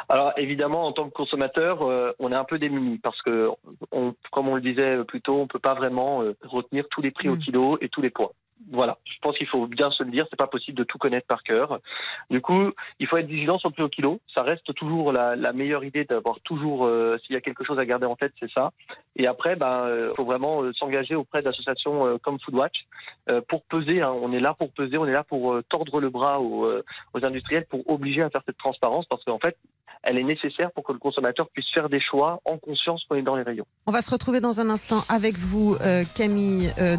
Alors 0.08 0.32
évidemment, 0.36 0.84
en 0.84 0.90
tant 0.90 1.08
que 1.08 1.14
consommateur, 1.14 1.82
euh, 1.82 2.10
on 2.18 2.32
est 2.32 2.34
un 2.34 2.42
peu 2.42 2.58
démuni 2.58 2.98
parce 2.98 3.22
que, 3.22 3.50
on, 3.92 4.16
comme 4.32 4.48
on 4.48 4.56
le 4.56 4.60
disait 4.60 5.04
plus 5.04 5.20
tôt, 5.20 5.36
on 5.38 5.46
peut 5.46 5.60
pas 5.60 5.74
vraiment 5.74 6.22
euh, 6.22 6.36
retenir 6.42 6.82
tous 6.90 7.00
les 7.02 7.12
prix 7.12 7.28
au 7.28 7.36
Mm. 7.36 7.38
kilo 7.38 7.78
et 7.80 7.88
tous 7.88 8.02
les 8.02 8.10
poids. 8.10 8.32
Voilà, 8.70 8.98
je 9.04 9.18
pense 9.20 9.36
qu'il 9.36 9.46
faut 9.48 9.66
bien 9.66 9.90
se 9.90 10.02
le 10.02 10.10
dire, 10.10 10.26
c'est 10.30 10.36
pas 10.36 10.46
possible 10.46 10.78
de 10.78 10.84
tout 10.84 10.96
connaître 10.96 11.26
par 11.26 11.42
cœur. 11.42 11.80
Du 12.30 12.40
coup, 12.40 12.70
il 13.00 13.06
faut 13.06 13.16
être 13.16 13.26
vigilant 13.26 13.58
sur 13.58 13.68
le 13.68 13.74
prix 13.74 13.82
au 13.82 13.88
kilo. 13.88 14.20
Ça 14.34 14.42
reste 14.42 14.72
toujours 14.74 15.12
la, 15.12 15.36
la 15.36 15.52
meilleure 15.52 15.84
idée 15.84 16.04
d'avoir 16.04 16.40
toujours, 16.40 16.86
euh, 16.86 17.18
s'il 17.18 17.34
y 17.34 17.36
a 17.36 17.40
quelque 17.40 17.64
chose 17.64 17.78
à 17.78 17.84
garder 17.84 18.06
en 18.06 18.16
tête, 18.16 18.32
c'est 18.38 18.50
ça. 18.52 18.72
Et 19.16 19.26
après, 19.26 19.56
ben, 19.56 19.84
euh, 19.86 20.14
faut 20.14 20.24
vraiment 20.24 20.62
euh, 20.62 20.72
s'engager 20.74 21.14
auprès 21.14 21.42
d'associations 21.42 22.06
euh, 22.06 22.18
comme 22.18 22.38
Foodwatch 22.40 22.84
euh, 23.30 23.40
pour 23.46 23.62
peser. 23.64 24.00
hein. 24.00 24.12
On 24.22 24.32
est 24.32 24.40
là 24.40 24.54
pour 24.54 24.70
peser, 24.72 24.96
on 24.96 25.06
est 25.06 25.12
là 25.12 25.24
pour 25.24 25.58
tordre 25.68 26.00
le 26.00 26.08
bras 26.08 26.40
aux, 26.40 26.66
aux 27.14 27.24
industriels 27.24 27.66
pour 27.66 27.88
obliger 27.90 28.22
à 28.22 28.30
faire 28.30 28.42
cette 28.46 28.58
transparence 28.58 29.06
parce 29.06 29.24
qu'en 29.24 29.38
fait, 29.38 29.56
elle 30.02 30.18
est 30.18 30.24
nécessaire 30.24 30.70
pour 30.72 30.84
que 30.84 30.92
le 30.92 30.98
consommateur 30.98 31.48
puisse 31.52 31.70
faire 31.72 31.88
des 31.88 32.00
choix 32.00 32.40
en 32.44 32.58
conscience 32.58 33.02
quand 33.08 33.14
il 33.14 33.20
est 33.20 33.22
dans 33.22 33.36
les 33.36 33.42
rayons. 33.42 33.64
On 33.86 33.92
va 33.92 34.02
se 34.02 34.10
retrouver 34.10 34.40
dans 34.40 34.60
un 34.60 34.68
instant 34.70 35.02
avec 35.08 35.36
vous, 35.36 35.76
euh, 35.80 36.04
Camille 36.14 36.72
euh, 36.78 36.96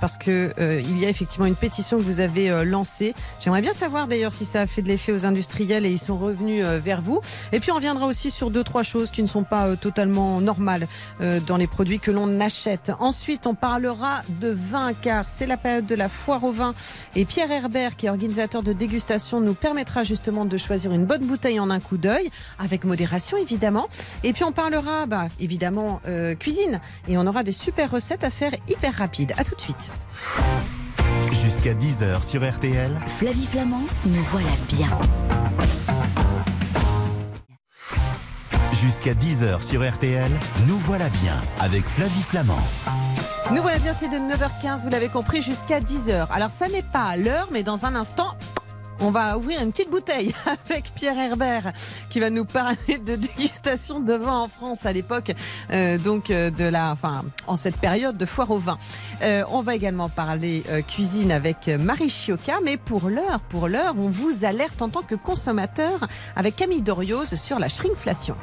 parce 0.00 0.16
que 0.16 0.52
euh, 0.58 0.80
il 0.80 0.98
y 1.00 1.06
a 1.06 1.08
effectivement 1.08 1.46
une 1.46 1.56
pétition 1.56 1.98
que 1.98 2.02
vous 2.02 2.20
avez 2.20 2.50
euh, 2.50 2.64
lancée. 2.64 3.14
J'aimerais 3.40 3.62
bien 3.62 3.72
savoir 3.72 4.08
d'ailleurs 4.08 4.32
si 4.32 4.44
ça 4.44 4.62
a 4.62 4.66
fait 4.66 4.82
de 4.82 4.88
l'effet 4.88 5.12
aux 5.12 5.26
industriels 5.26 5.84
et 5.84 5.90
ils 5.90 5.98
sont 5.98 6.16
revenus 6.16 6.64
euh, 6.64 6.78
vers 6.78 7.00
vous. 7.02 7.20
Et 7.52 7.60
puis 7.60 7.70
on 7.72 7.76
reviendra 7.76 8.06
aussi 8.06 8.30
sur 8.30 8.50
deux 8.50 8.64
trois 8.64 8.82
choses 8.82 9.10
qui 9.10 9.22
ne 9.22 9.26
sont 9.26 9.44
pas 9.44 9.66
euh, 9.66 9.76
totalement 9.76 10.40
normales 10.40 10.86
dans 11.46 11.56
les 11.56 11.66
produits 11.66 12.00
que 12.00 12.10
l'on 12.10 12.40
achète. 12.40 12.92
Ensuite, 12.98 13.46
on 13.46 13.54
parlera 13.54 14.22
de 14.40 14.48
vin 14.48 14.92
car 14.94 15.26
c'est 15.26 15.46
la 15.46 15.56
période 15.56 15.86
de 15.86 15.94
la 15.94 16.08
foire 16.08 16.44
au 16.44 16.52
vin 16.52 16.74
et 17.14 17.24
Pierre 17.24 17.50
Herbert, 17.50 17.96
qui 17.96 18.06
est 18.06 18.10
organisateur 18.10 18.62
de 18.62 18.72
dégustation, 18.72 19.40
nous 19.40 19.54
permettra 19.54 20.04
justement 20.04 20.44
de 20.44 20.56
choisir 20.56 20.92
une 20.92 21.04
bonne 21.04 21.24
bouteille 21.24 21.60
en 21.60 21.70
un 21.70 21.80
coup 21.80 21.96
d'œil, 21.96 22.30
avec 22.58 22.84
modération 22.84 23.36
évidemment. 23.36 23.88
Et 24.24 24.32
puis 24.32 24.44
on 24.44 24.52
parlera 24.52 25.06
bah, 25.06 25.28
évidemment 25.38 26.00
euh, 26.06 26.34
cuisine 26.34 26.80
et 27.08 27.18
on 27.18 27.26
aura 27.26 27.42
des 27.42 27.52
super 27.52 27.90
recettes 27.90 28.24
à 28.24 28.30
faire 28.30 28.52
hyper 28.68 28.94
rapides. 28.94 29.32
À 29.36 29.44
tout 29.44 29.54
de 29.54 29.60
suite. 29.60 29.92
Jusqu'à 31.42 31.74
10h 31.74 32.26
sur 32.26 32.48
RTL, 32.48 32.90
Flavie 33.18 33.46
Flamand, 33.46 33.82
nous 34.06 34.22
voilà 34.30 34.50
bien. 34.68 34.88
jusqu'à 38.80 39.12
10h 39.12 39.62
sur 39.62 39.88
RTL, 39.88 40.30
nous 40.66 40.78
voilà 40.78 41.08
bien 41.22 41.34
avec 41.58 41.86
Flavie 41.86 42.22
Flamand. 42.22 42.58
Nous 43.54 43.62
voilà 43.62 43.78
bien, 43.78 43.92
c'est 43.92 44.08
de 44.08 44.16
9h15, 44.16 44.84
vous 44.84 44.90
l'avez 44.90 45.08
compris, 45.08 45.42
jusqu'à 45.42 45.80
10h. 45.80 46.28
Alors 46.30 46.50
ça 46.50 46.68
n'est 46.68 46.82
pas 46.82 47.04
à 47.04 47.16
l'heure, 47.16 47.48
mais 47.52 47.62
dans 47.62 47.84
un 47.84 47.94
instant... 47.94 48.36
On 49.02 49.10
va 49.10 49.38
ouvrir 49.38 49.62
une 49.62 49.70
petite 49.72 49.90
bouteille 49.90 50.34
avec 50.46 50.92
Pierre 50.94 51.18
Herbert 51.18 51.72
qui 52.10 52.20
va 52.20 52.28
nous 52.28 52.44
parler 52.44 52.98
de 52.98 53.16
dégustation 53.16 53.98
de 54.00 54.12
vin 54.12 54.40
en 54.40 54.48
France 54.48 54.84
à 54.84 54.92
l'époque, 54.92 55.32
euh, 55.72 55.96
donc 55.96 56.30
euh, 56.30 56.50
de 56.50 56.64
la, 56.64 56.92
enfin, 56.92 57.24
en 57.46 57.56
cette 57.56 57.78
période 57.78 58.18
de 58.18 58.26
foire 58.26 58.50
au 58.50 58.58
vin. 58.58 58.78
Euh, 59.22 59.42
on 59.50 59.62
va 59.62 59.74
également 59.74 60.10
parler 60.10 60.62
euh, 60.68 60.82
cuisine 60.82 61.32
avec 61.32 61.68
euh, 61.68 61.78
Marie 61.78 62.10
Chioca, 62.10 62.60
mais 62.62 62.76
pour 62.76 63.08
l'heure, 63.08 63.40
pour 63.48 63.68
l'heure, 63.68 63.94
on 63.96 64.10
vous 64.10 64.44
alerte 64.44 64.82
en 64.82 64.90
tant 64.90 65.02
que 65.02 65.14
consommateur 65.14 66.06
avec 66.36 66.56
Camille 66.56 66.82
Dorios 66.82 67.36
sur 67.36 67.58
la 67.58 67.70
shrinkflation. 67.70 68.36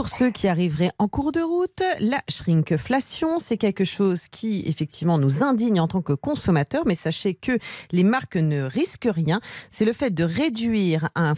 Pour 0.00 0.08
ceux 0.08 0.30
qui 0.30 0.48
arriveraient 0.48 0.92
en 0.98 1.08
cours 1.08 1.30
de 1.30 1.42
route, 1.42 1.82
la 2.00 2.22
shrinkflation, 2.26 3.38
c'est 3.38 3.58
quelque 3.58 3.84
chose 3.84 4.28
qui 4.28 4.62
effectivement 4.64 5.18
nous 5.18 5.42
indigne 5.42 5.78
en 5.78 5.88
tant 5.88 6.00
que 6.00 6.14
consommateurs, 6.14 6.84
mais 6.86 6.94
sachez 6.94 7.34
que 7.34 7.58
les 7.92 8.02
marques 8.02 8.36
ne 8.36 8.62
risquent 8.62 9.10
rien. 9.14 9.42
C'est 9.70 9.84
le 9.84 9.92
fait 9.92 10.08
de 10.08 10.24
réduire 10.24 11.10
le, 11.16 11.34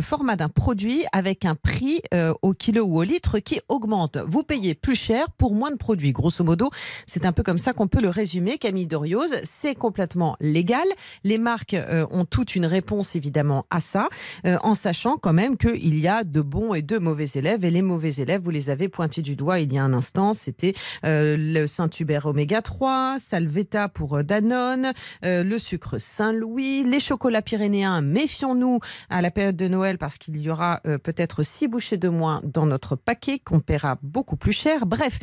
format 0.00 0.36
d'un 0.36 0.48
produit 0.48 1.02
avec 1.10 1.44
un 1.44 1.56
prix 1.56 2.02
euh, 2.14 2.32
au 2.42 2.54
kilo 2.54 2.84
ou 2.84 3.00
au 3.00 3.02
litre 3.02 3.40
qui 3.40 3.58
augmente. 3.68 4.16
Vous 4.28 4.44
payez 4.44 4.76
plus 4.76 4.94
cher 4.94 5.32
pour 5.32 5.52
moins 5.52 5.72
de 5.72 5.76
produits. 5.76 6.12
Grosso 6.12 6.44
modo, 6.44 6.70
c'est 7.06 7.26
un 7.26 7.32
peu 7.32 7.42
comme 7.42 7.58
ça 7.58 7.72
qu'on 7.72 7.88
peut 7.88 8.00
le 8.00 8.10
résumer. 8.10 8.58
Camille 8.58 8.86
Doriose, 8.86 9.34
c'est 9.42 9.74
complètement 9.74 10.36
légal. 10.38 10.86
Les 11.24 11.36
marques 11.36 11.74
euh, 11.74 12.06
ont 12.12 12.26
toute 12.26 12.54
une 12.54 12.66
réponse 12.66 13.16
évidemment 13.16 13.66
à 13.70 13.80
ça, 13.80 14.08
euh, 14.46 14.56
en 14.62 14.76
sachant 14.76 15.16
quand 15.16 15.32
même 15.32 15.56
qu'il 15.56 15.98
y 15.98 16.06
a 16.06 16.22
de 16.22 16.42
bons 16.42 16.74
et 16.74 16.82
de 16.82 16.98
mauvais 16.98 17.26
élèves. 17.34 17.71
Les 17.72 17.82
mauvais 17.82 18.12
élèves, 18.14 18.42
vous 18.42 18.50
les 18.50 18.70
avez 18.70 18.88
pointés 18.88 19.22
du 19.22 19.36
doigt 19.36 19.58
il 19.60 19.72
y 19.72 19.78
a 19.78 19.84
un 19.84 19.92
instant. 19.92 20.34
C'était 20.34 20.74
le 21.02 21.66
Saint-Hubert 21.66 22.26
Oméga 22.26 22.62
3, 22.62 23.16
Salvetta 23.18 23.88
pour 23.88 24.22
Danone, 24.22 24.92
le 25.22 25.58
sucre 25.58 25.98
Saint-Louis, 25.98 26.84
les 26.84 27.00
chocolats 27.00 27.42
pyrénéens. 27.42 28.00
Méfions-nous 28.02 28.80
à 29.10 29.22
la 29.22 29.30
période 29.30 29.56
de 29.56 29.68
Noël 29.68 29.98
parce 29.98 30.18
qu'il 30.18 30.40
y 30.40 30.50
aura 30.50 30.80
peut-être 31.02 31.42
six 31.42 31.68
bouchées 31.68 31.96
de 31.96 32.08
moins 32.08 32.40
dans 32.44 32.66
notre 32.66 32.96
paquet 32.96 33.38
qu'on 33.38 33.60
paiera 33.60 33.98
beaucoup 34.02 34.36
plus 34.36 34.52
cher. 34.52 34.86
Bref, 34.86 35.18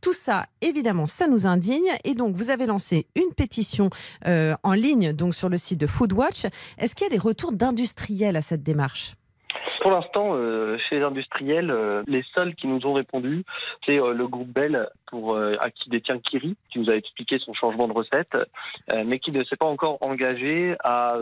tout 0.00 0.12
ça, 0.12 0.46
évidemment, 0.60 1.06
ça 1.06 1.26
nous 1.28 1.46
indigne. 1.46 1.90
Et 2.04 2.14
donc, 2.14 2.36
vous 2.36 2.50
avez 2.50 2.66
lancé 2.66 3.06
une 3.14 3.32
pétition 3.34 3.90
euh, 4.26 4.54
en 4.62 4.74
ligne 4.74 5.12
donc 5.12 5.34
sur 5.34 5.48
le 5.48 5.56
site 5.56 5.80
de 5.80 5.86
Foodwatch. 5.86 6.44
Est-ce 6.78 6.94
qu'il 6.94 7.06
y 7.06 7.10
a 7.10 7.14
des 7.14 7.18
retours 7.18 7.52
d'industriels 7.52 8.36
à 8.36 8.42
cette 8.42 8.62
démarche? 8.62 9.14
Pour 9.84 9.92
l'instant, 9.92 10.30
euh, 10.32 10.78
chez 10.78 10.98
les 10.98 11.04
industriels, 11.04 11.70
euh, 11.70 12.02
les 12.06 12.24
seuls 12.34 12.54
qui 12.54 12.66
nous 12.66 12.86
ont 12.86 12.94
répondu, 12.94 13.44
c'est 13.84 13.98
le 13.98 14.26
groupe 14.26 14.48
Bell 14.48 14.88
pour 15.08 15.36
à 15.36 15.70
qui 15.70 15.90
détient 15.90 16.18
Kiri, 16.18 16.56
qui 16.72 16.78
nous 16.78 16.88
a 16.88 16.94
expliqué 16.94 17.38
son 17.38 17.52
changement 17.52 17.86
de 17.86 17.92
recette, 17.92 18.34
mais 19.04 19.18
qui 19.18 19.30
ne 19.30 19.44
s'est 19.44 19.56
pas 19.56 19.66
encore 19.66 19.98
engagé 20.00 20.74
à, 20.82 21.16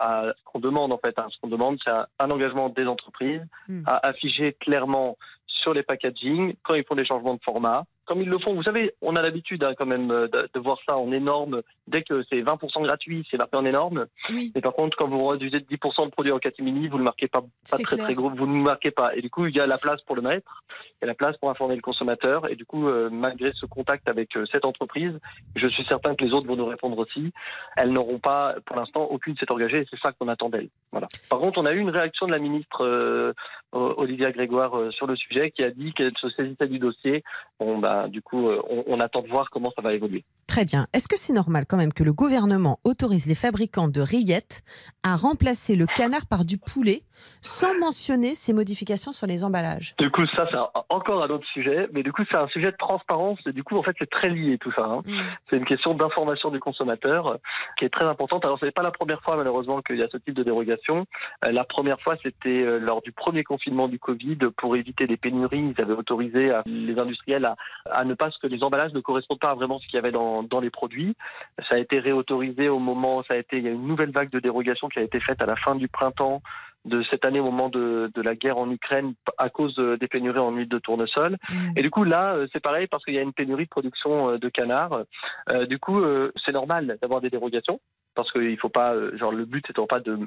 à 0.00 0.32
ce 0.36 0.44
qu'on 0.44 0.58
demande 0.58 0.92
en 0.92 0.98
fait. 0.98 1.14
Hein. 1.18 1.28
Ce 1.30 1.38
qu'on 1.40 1.48
demande, 1.48 1.78
c'est 1.84 1.92
un, 1.92 2.30
engagement 2.30 2.68
des 2.68 2.86
entreprises 2.86 3.46
hmm. 3.68 3.84
à 3.86 4.08
afficher 4.08 4.52
clairement 4.52 5.16
sur 5.46 5.72
les 5.72 5.84
packaging 5.84 6.54
quand 6.62 6.74
ils 6.74 6.84
font 6.84 6.96
des 6.96 7.06
changements 7.06 7.34
de 7.34 7.40
format, 7.44 7.84
comme 8.08 8.22
ils 8.22 8.28
le 8.28 8.38
font. 8.38 8.54
Vous 8.54 8.62
savez, 8.62 8.94
on 9.02 9.14
a 9.14 9.22
l'habitude 9.22 9.62
hein, 9.62 9.74
quand 9.76 9.86
même 9.86 10.10
euh, 10.10 10.26
de, 10.28 10.60
voir 10.60 10.78
ça 10.88 10.96
en 10.96 11.12
énorme. 11.12 11.62
Dès 11.86 12.02
que 12.02 12.24
c'est 12.30 12.40
20% 12.40 12.82
gratuit, 12.82 13.26
c'est 13.30 13.36
marqué 13.36 13.56
en 13.56 13.64
énorme. 13.64 14.06
Oui. 14.30 14.50
Mais 14.54 14.62
par 14.62 14.72
contre, 14.72 14.96
quand 14.96 15.08
vous 15.08 15.26
réduisez 15.26 15.60
de 15.60 15.66
10% 15.66 16.06
de 16.06 16.10
produits 16.10 16.32
en 16.32 16.38
catimini, 16.38 16.88
vous 16.88 16.94
ne 16.94 17.00
le 17.00 17.04
marquez 17.04 17.28
pas, 17.28 17.42
pas 17.42 17.78
très 17.78 17.96
très 17.96 18.14
gros. 18.14 18.30
Vous 18.30 18.46
ne 18.46 18.56
le 18.56 18.62
marquez 18.62 18.90
pas. 18.90 19.14
Et 19.14 19.20
du 19.20 19.30
coup, 19.30 19.46
il 19.46 19.54
y 19.54 19.60
a 19.60 19.66
la 19.66 19.76
place 19.76 20.00
pour 20.02 20.16
le 20.16 20.22
mettre, 20.22 20.64
il 20.70 21.02
y 21.02 21.04
a 21.04 21.06
la 21.06 21.14
place 21.14 21.36
pour 21.36 21.50
informer 21.50 21.76
le 21.76 21.82
consommateur. 21.82 22.50
Et 22.50 22.56
du 22.56 22.64
coup, 22.64 22.88
euh, 22.88 23.10
malgré 23.12 23.52
ce 23.54 23.66
contact 23.66 24.08
avec 24.08 24.34
euh, 24.36 24.46
cette 24.50 24.64
entreprise, 24.64 25.12
je 25.54 25.68
suis 25.68 25.84
certain 25.84 26.14
que 26.14 26.24
les 26.24 26.32
autres 26.32 26.46
vont 26.46 26.56
nous 26.56 26.66
répondre 26.66 26.98
aussi. 26.98 27.32
Elles 27.76 27.92
n'auront 27.92 28.18
pas, 28.18 28.54
pour 28.64 28.76
l'instant, 28.76 29.02
aucune 29.04 29.36
s'est 29.36 29.52
engagée. 29.52 29.82
Et 29.82 29.86
c'est 29.90 30.00
ça 30.00 30.12
qu'on 30.12 30.28
attend 30.28 30.48
d'elles. 30.48 30.70
Voilà. 30.92 31.08
Par 31.28 31.40
contre, 31.40 31.60
on 31.60 31.66
a 31.66 31.72
eu 31.72 31.78
une 31.78 31.90
réaction 31.90 32.26
de 32.26 32.32
la 32.32 32.38
ministre 32.38 33.34
Olivia 33.72 34.32
Grégoire 34.32 34.92
sur 34.92 35.06
le 35.06 35.14
sujet 35.14 35.50
qui 35.50 35.62
a 35.62 35.70
dit 35.70 35.92
qu'elle 35.92 36.16
se 36.16 36.30
saisissait 36.30 36.68
du 36.68 36.78
dossier. 36.78 37.22
Bon, 37.60 37.78
bah, 37.78 37.97
du 38.06 38.22
coup, 38.22 38.48
euh, 38.48 38.62
on, 38.86 39.00
attend 39.00 39.22
de 39.22 39.28
voir 39.28 39.50
comment 39.50 39.72
ça 39.74 39.82
va 39.82 39.94
évoluer. 39.94 40.24
Très 40.48 40.64
bien. 40.64 40.86
Est-ce 40.94 41.08
que 41.08 41.16
c'est 41.16 41.34
normal 41.34 41.66
quand 41.68 41.76
même 41.76 41.92
que 41.92 42.02
le 42.02 42.14
gouvernement 42.14 42.78
autorise 42.82 43.26
les 43.26 43.34
fabricants 43.34 43.86
de 43.86 44.00
rillettes 44.00 44.62
à 45.02 45.14
remplacer 45.14 45.76
le 45.76 45.84
canard 45.84 46.26
par 46.26 46.46
du 46.46 46.56
poulet 46.56 47.02
sans 47.42 47.78
mentionner 47.78 48.34
ces 48.34 48.54
modifications 48.54 49.12
sur 49.12 49.26
les 49.26 49.44
emballages? 49.44 49.94
Du 49.98 50.10
coup, 50.10 50.24
ça, 50.34 50.48
c'est 50.50 50.58
encore 50.88 51.22
un 51.22 51.28
autre 51.28 51.46
sujet, 51.52 51.88
mais 51.92 52.02
du 52.02 52.12
coup, 52.12 52.22
c'est 52.30 52.38
un 52.38 52.48
sujet 52.48 52.70
de 52.70 52.76
transparence. 52.78 53.38
Et 53.46 53.52
du 53.52 53.62
coup, 53.62 53.76
en 53.76 53.82
fait, 53.82 53.94
c'est 53.98 54.08
très 54.08 54.30
lié 54.30 54.56
tout 54.56 54.72
ça. 54.72 54.84
Hein. 54.84 55.02
Mm. 55.04 55.18
C'est 55.50 55.56
une 55.58 55.66
question 55.66 55.92
d'information 55.94 56.50
du 56.50 56.60
consommateur 56.60 57.26
euh, 57.26 57.36
qui 57.78 57.84
est 57.84 57.90
très 57.90 58.06
importante. 58.06 58.44
Alors, 58.46 58.58
ce 58.58 58.64
n'est 58.64 58.72
pas 58.72 58.82
la 58.82 58.90
première 58.90 59.20
fois, 59.22 59.36
malheureusement, 59.36 59.82
qu'il 59.82 59.96
y 59.96 60.02
a 60.02 60.08
ce 60.10 60.16
type 60.16 60.34
de 60.34 60.44
dérogation. 60.44 61.04
Euh, 61.44 61.52
la 61.52 61.64
première 61.64 62.00
fois, 62.00 62.16
c'était 62.22 62.64
lors 62.80 63.02
du 63.02 63.12
premier 63.12 63.44
confinement 63.44 63.86
du 63.86 63.98
Covid 63.98 64.38
pour 64.56 64.76
éviter 64.76 65.06
des 65.06 65.18
pénuries. 65.18 65.74
Ils 65.76 65.82
avaient 65.82 65.92
autorisé 65.92 66.52
les 66.64 66.98
industriels 66.98 67.44
à, 67.44 67.56
à 67.90 68.04
ne 68.04 68.14
pas 68.14 68.30
ce 68.30 68.38
que 68.38 68.46
les 68.46 68.62
emballages 68.62 68.92
ne 68.94 69.00
correspondent 69.00 69.40
pas 69.40 69.50
à 69.50 69.54
vraiment 69.54 69.78
ce 69.78 69.86
qu'il 69.86 69.96
y 69.96 69.98
avait 69.98 70.10
dans, 70.10 70.37
dans, 70.42 70.60
les 70.60 70.70
produits. 70.70 71.14
Ça 71.68 71.76
a 71.76 71.78
été 71.78 71.98
réautorisé 71.98 72.68
au 72.68 72.78
moment, 72.78 73.22
ça 73.22 73.34
a 73.34 73.36
été, 73.36 73.58
il 73.58 73.64
y 73.64 73.68
a 73.68 73.72
une 73.72 73.86
nouvelle 73.86 74.10
vague 74.10 74.30
de 74.30 74.40
dérogation 74.40 74.88
qui 74.88 74.98
a 74.98 75.02
été 75.02 75.20
faite 75.20 75.42
à 75.42 75.46
la 75.46 75.56
fin 75.56 75.74
du 75.74 75.88
printemps 75.88 76.42
de 76.84 77.02
cette 77.10 77.24
année 77.24 77.40
au 77.40 77.44
moment 77.44 77.68
de, 77.68 78.10
de, 78.14 78.22
la 78.22 78.34
guerre 78.34 78.58
en 78.58 78.70
Ukraine 78.70 79.14
à 79.36 79.50
cause 79.50 79.76
des 79.76 80.08
pénuries 80.08 80.38
en 80.38 80.52
huile 80.52 80.68
de 80.68 80.78
tournesol. 80.78 81.36
Mmh. 81.48 81.72
Et 81.76 81.82
du 81.82 81.90
coup, 81.90 82.04
là, 82.04 82.34
euh, 82.34 82.46
c'est 82.52 82.60
pareil 82.60 82.86
parce 82.86 83.04
qu'il 83.04 83.14
y 83.14 83.18
a 83.18 83.22
une 83.22 83.32
pénurie 83.32 83.64
de 83.64 83.68
production 83.68 84.30
euh, 84.30 84.38
de 84.38 84.48
canards. 84.48 85.04
Euh, 85.50 85.66
du 85.66 85.78
coup, 85.78 86.02
c'est 86.44 86.52
normal 86.52 86.98
d'avoir 87.02 87.20
des 87.20 87.30
dérogations 87.30 87.80
parce 88.14 88.32
qu'il 88.32 88.58
faut 88.58 88.68
pas, 88.68 88.94
genre, 89.16 89.32
le 89.32 89.44
but 89.44 89.68
étant 89.70 89.86
pas 89.86 90.00
de, 90.00 90.18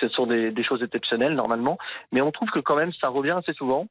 ce 0.00 0.08
sont 0.08 0.26
des, 0.26 0.50
des 0.50 0.64
choses 0.64 0.82
exceptionnelles 0.82 1.34
normalement, 1.34 1.78
mais 2.10 2.20
on 2.20 2.30
trouve 2.30 2.50
que 2.50 2.58
quand 2.58 2.76
même 2.76 2.92
ça 2.92 3.08
revient 3.08 3.36
assez 3.36 3.54
souvent 3.54 3.86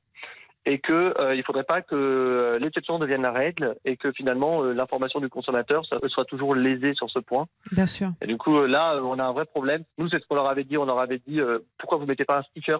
et 0.65 0.79
que 0.79 1.13
euh, 1.19 1.35
il 1.35 1.43
faudrait 1.43 1.63
pas 1.63 1.81
que 1.81 1.95
euh, 1.95 2.59
l'exception 2.59 2.99
devienne 2.99 3.23
la 3.23 3.31
règle 3.31 3.75
et 3.83 3.97
que 3.97 4.11
finalement 4.11 4.63
euh, 4.63 4.73
l'information 4.73 5.19
du 5.19 5.29
consommateur 5.29 5.83
soit 5.85 6.25
toujours 6.25 6.55
lésée 6.55 6.93
sur 6.93 7.09
ce 7.09 7.19
point. 7.19 7.47
Bien 7.71 7.87
sûr. 7.87 8.11
Et 8.21 8.27
du 8.27 8.37
coup 8.37 8.65
là 8.65 8.99
on 9.03 9.17
a 9.19 9.23
un 9.23 9.33
vrai 9.33 9.45
problème. 9.45 9.83
Nous 9.97 10.09
c'est 10.09 10.21
ce 10.21 10.27
qu'on 10.27 10.35
leur 10.35 10.49
avait 10.49 10.63
dit, 10.63 10.77
on 10.77 10.85
leur 10.85 11.01
avait 11.01 11.21
dit 11.25 11.39
pourquoi 11.77 11.97
vous 11.97 12.05
mettez 12.05 12.25
pas 12.25 12.39
un 12.39 12.43
sticker 12.43 12.79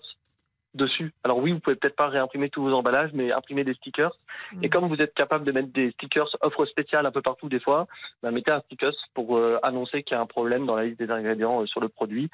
dessus? 0.73 1.13
Alors 1.25 1.39
oui, 1.39 1.51
vous 1.51 1.59
pouvez 1.59 1.75
peut-être 1.75 1.97
pas 1.97 2.07
réimprimer 2.07 2.49
tous 2.49 2.61
vos 2.61 2.71
emballages, 2.71 3.09
mais 3.13 3.33
imprimer 3.33 3.65
des 3.65 3.73
stickers. 3.73 4.17
Et 4.61 4.67
mm. 4.67 4.69
comme 4.69 4.87
vous 4.87 5.01
êtes 5.01 5.13
capable 5.13 5.43
de 5.43 5.51
mettre 5.51 5.67
des 5.73 5.91
stickers 5.91 6.29
offres 6.41 6.65
spéciales 6.65 7.05
un 7.05 7.11
peu 7.11 7.21
partout 7.21 7.49
des 7.49 7.59
fois, 7.59 7.87
bah, 8.23 8.31
mettez 8.31 8.51
un 8.51 8.61
sticker 8.61 8.93
pour 9.13 9.41
annoncer 9.63 10.03
qu'il 10.03 10.15
y 10.15 10.19
a 10.19 10.21
un 10.21 10.27
problème 10.27 10.65
dans 10.65 10.75
la 10.75 10.85
liste 10.85 10.99
des 10.99 11.11
ingrédients 11.11 11.63
sur 11.63 11.81
le 11.81 11.89
produit 11.89 12.29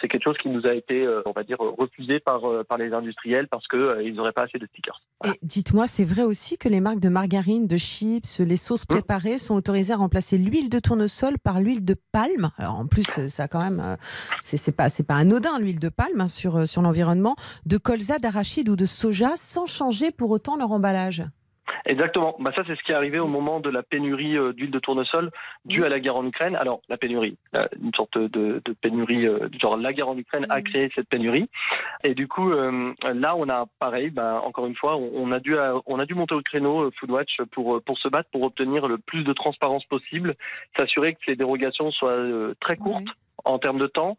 c'est 0.00 0.08
quelque 0.08 0.24
chose 0.24 0.38
qui 0.38 0.48
nous 0.48 0.66
a 0.66 0.74
été, 0.74 1.06
euh, 1.06 1.22
on 1.26 1.32
va 1.32 1.44
dire, 1.44 1.58
refusé 1.58 2.18
par, 2.20 2.44
euh, 2.44 2.64
par 2.64 2.78
les 2.78 2.92
industriels 2.92 3.48
parce 3.48 3.66
qu'ils 3.68 3.78
euh, 3.78 4.12
n'auraient 4.12 4.32
pas 4.32 4.42
assez 4.42 4.58
de 4.58 4.66
stickers. 4.66 5.00
Et 5.24 5.38
dites-moi, 5.42 5.86
c'est 5.86 6.04
vrai 6.04 6.22
aussi 6.22 6.58
que 6.58 6.68
les 6.68 6.80
marques 6.80 7.00
de 7.00 7.08
margarine, 7.08 7.66
de 7.66 7.76
chips, 7.76 8.40
les 8.40 8.56
sauces 8.56 8.82
hum. 8.88 8.96
préparées 8.96 9.38
sont 9.38 9.54
autorisées 9.54 9.92
à 9.92 9.96
remplacer 9.96 10.38
l'huile 10.38 10.68
de 10.68 10.78
tournesol 10.80 11.38
par 11.38 11.60
l'huile 11.60 11.84
de 11.84 11.94
palme? 12.12 12.50
Alors 12.58 12.74
en 12.74 12.86
plus, 12.86 13.28
ça 13.28 13.48
quand 13.48 13.60
même, 13.60 13.96
c'est 14.42 14.74
pas, 14.74 14.88
pas 15.06 15.16
anodin 15.16 15.58
l'huile 15.58 15.78
de 15.78 15.88
palme 15.88 16.20
hein, 16.20 16.28
sur, 16.28 16.66
sur 16.66 16.82
l'environnement, 16.82 17.36
de 17.66 17.76
colza, 17.76 18.18
d'arachide 18.18 18.68
ou 18.68 18.76
de 18.76 18.86
soja 18.86 19.36
sans 19.36 19.66
changer 19.66 20.10
pour 20.10 20.30
autant 20.30 20.56
leur 20.56 20.72
emballage? 20.72 21.22
Exactement. 21.86 22.36
Bah 22.38 22.52
ça, 22.56 22.62
c'est 22.66 22.76
ce 22.76 22.82
qui 22.82 22.92
est 22.92 22.94
arrivé 22.94 23.18
au 23.18 23.26
moment 23.26 23.60
de 23.60 23.70
la 23.70 23.82
pénurie 23.82 24.36
euh, 24.36 24.52
d'huile 24.52 24.70
de 24.70 24.78
tournesol 24.78 25.30
due 25.64 25.84
à 25.84 25.88
la 25.88 26.00
guerre 26.00 26.16
en 26.16 26.26
Ukraine. 26.26 26.56
Alors, 26.56 26.80
la 26.88 26.96
pénurie, 26.96 27.36
une 27.80 27.94
sorte 27.94 28.18
de, 28.18 28.62
de 28.64 28.72
pénurie, 28.80 29.26
euh, 29.26 29.48
genre 29.60 29.76
la 29.76 29.92
guerre 29.92 30.08
en 30.08 30.16
Ukraine 30.16 30.46
a 30.48 30.60
créé 30.60 30.90
cette 30.94 31.08
pénurie. 31.08 31.48
Et 32.04 32.14
du 32.14 32.28
coup, 32.28 32.50
euh, 32.52 32.92
là, 33.14 33.34
on 33.36 33.48
a 33.48 33.66
pareil, 33.78 34.10
bah, 34.10 34.40
encore 34.44 34.66
une 34.66 34.76
fois, 34.76 34.96
on, 34.96 35.32
a 35.32 35.40
dû, 35.40 35.56
on 35.86 35.98
a 35.98 36.06
dû 36.06 36.14
monter 36.14 36.34
au 36.34 36.42
créneau 36.42 36.90
Foodwatch 36.98 37.42
pour 37.52 37.82
pour 37.82 37.98
se 37.98 38.08
battre 38.08 38.28
pour 38.30 38.42
obtenir 38.42 38.86
le 38.86 38.98
plus 38.98 39.24
de 39.24 39.32
transparence 39.32 39.84
possible, 39.86 40.34
s'assurer 40.76 41.14
que 41.14 41.20
ces 41.26 41.36
dérogations 41.36 41.90
soient 41.90 42.16
très 42.60 42.76
courtes. 42.76 43.08
en 43.44 43.58
termes 43.58 43.80
de 43.80 43.88
temps. 43.88 44.16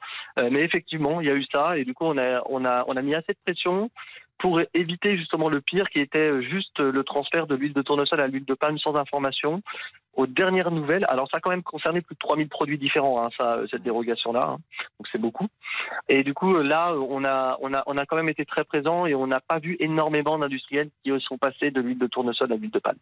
mais 0.52 0.62
effectivement, 0.64 1.22
il 1.22 1.28
y 1.28 1.32
a 1.32 1.36
eu 1.36 1.46
ça 1.54 1.78
et 1.78 1.86
du 1.86 1.94
coup, 1.94 2.04
on 2.04 2.18
a, 2.18 2.42
on 2.50 2.66
a, 2.66 2.84
on 2.88 2.98
a 2.98 3.02
mis 3.02 3.16
assez 3.16 3.32
de 3.32 3.38
pression 3.46 3.90
pour 4.40 4.60
éviter 4.74 5.18
justement 5.18 5.50
le 5.50 5.62
pire 5.62 5.90
qui 5.90 6.00
était 6.00 6.42
juste 6.44 6.80
le 6.80 7.04
transfert 7.04 7.48
de 7.48 7.56
l'huile 7.56 7.74
de 7.74 7.82
tournesol 7.82 8.20
à 8.20 8.28
l'huile 8.28 8.46
de 8.46 8.54
palme 8.54 8.78
sans 8.78 8.96
information 8.96 9.62
aux 10.16 10.28
dernières 10.28 10.72
nouvelles, 10.72 11.06
alors 11.10 11.28
ça 11.32 11.38
a 11.38 11.40
quand 11.42 11.50
même 11.50 11.64
concerné 11.64 12.02
plus 12.02 12.16
de 12.16 12.20
3000 12.20 12.48
produits 12.50 12.78
différents, 12.78 13.24
hein, 13.24 13.30
ça, 13.40 13.60
cette 13.70 13.84
dérogation-là, 13.84 14.44
hein. 14.44 14.58
donc 15.00 15.08
c'est 15.12 15.20
beaucoup. 15.20 15.48
Et 16.10 16.24
du 16.24 16.34
coup, 16.34 16.54
là, 16.54 16.94
on 16.96 17.24
a, 17.26 17.58
on, 17.62 17.74
a, 17.74 17.84
on 17.88 17.98
a 17.98 18.06
quand 18.06 18.18
même 18.18 18.30
été 18.30 18.46
très 18.46 18.64
présent 18.64 19.06
et 19.06 19.16
on 19.16 19.28
n'a 19.28 19.40
pas 19.40 19.60
vu 19.60 19.76
énormément 19.80 20.38
d'industriels 20.38 20.90
qui 21.04 21.12
sont 21.22 21.38
passés 21.38 21.72
de 21.72 21.82
l'huile 21.82 22.00
de 22.00 22.08
tournesol 22.08 22.52
à 22.52 22.56
l'huile 22.56 22.72
de 22.72 22.80
palme. 22.80 22.98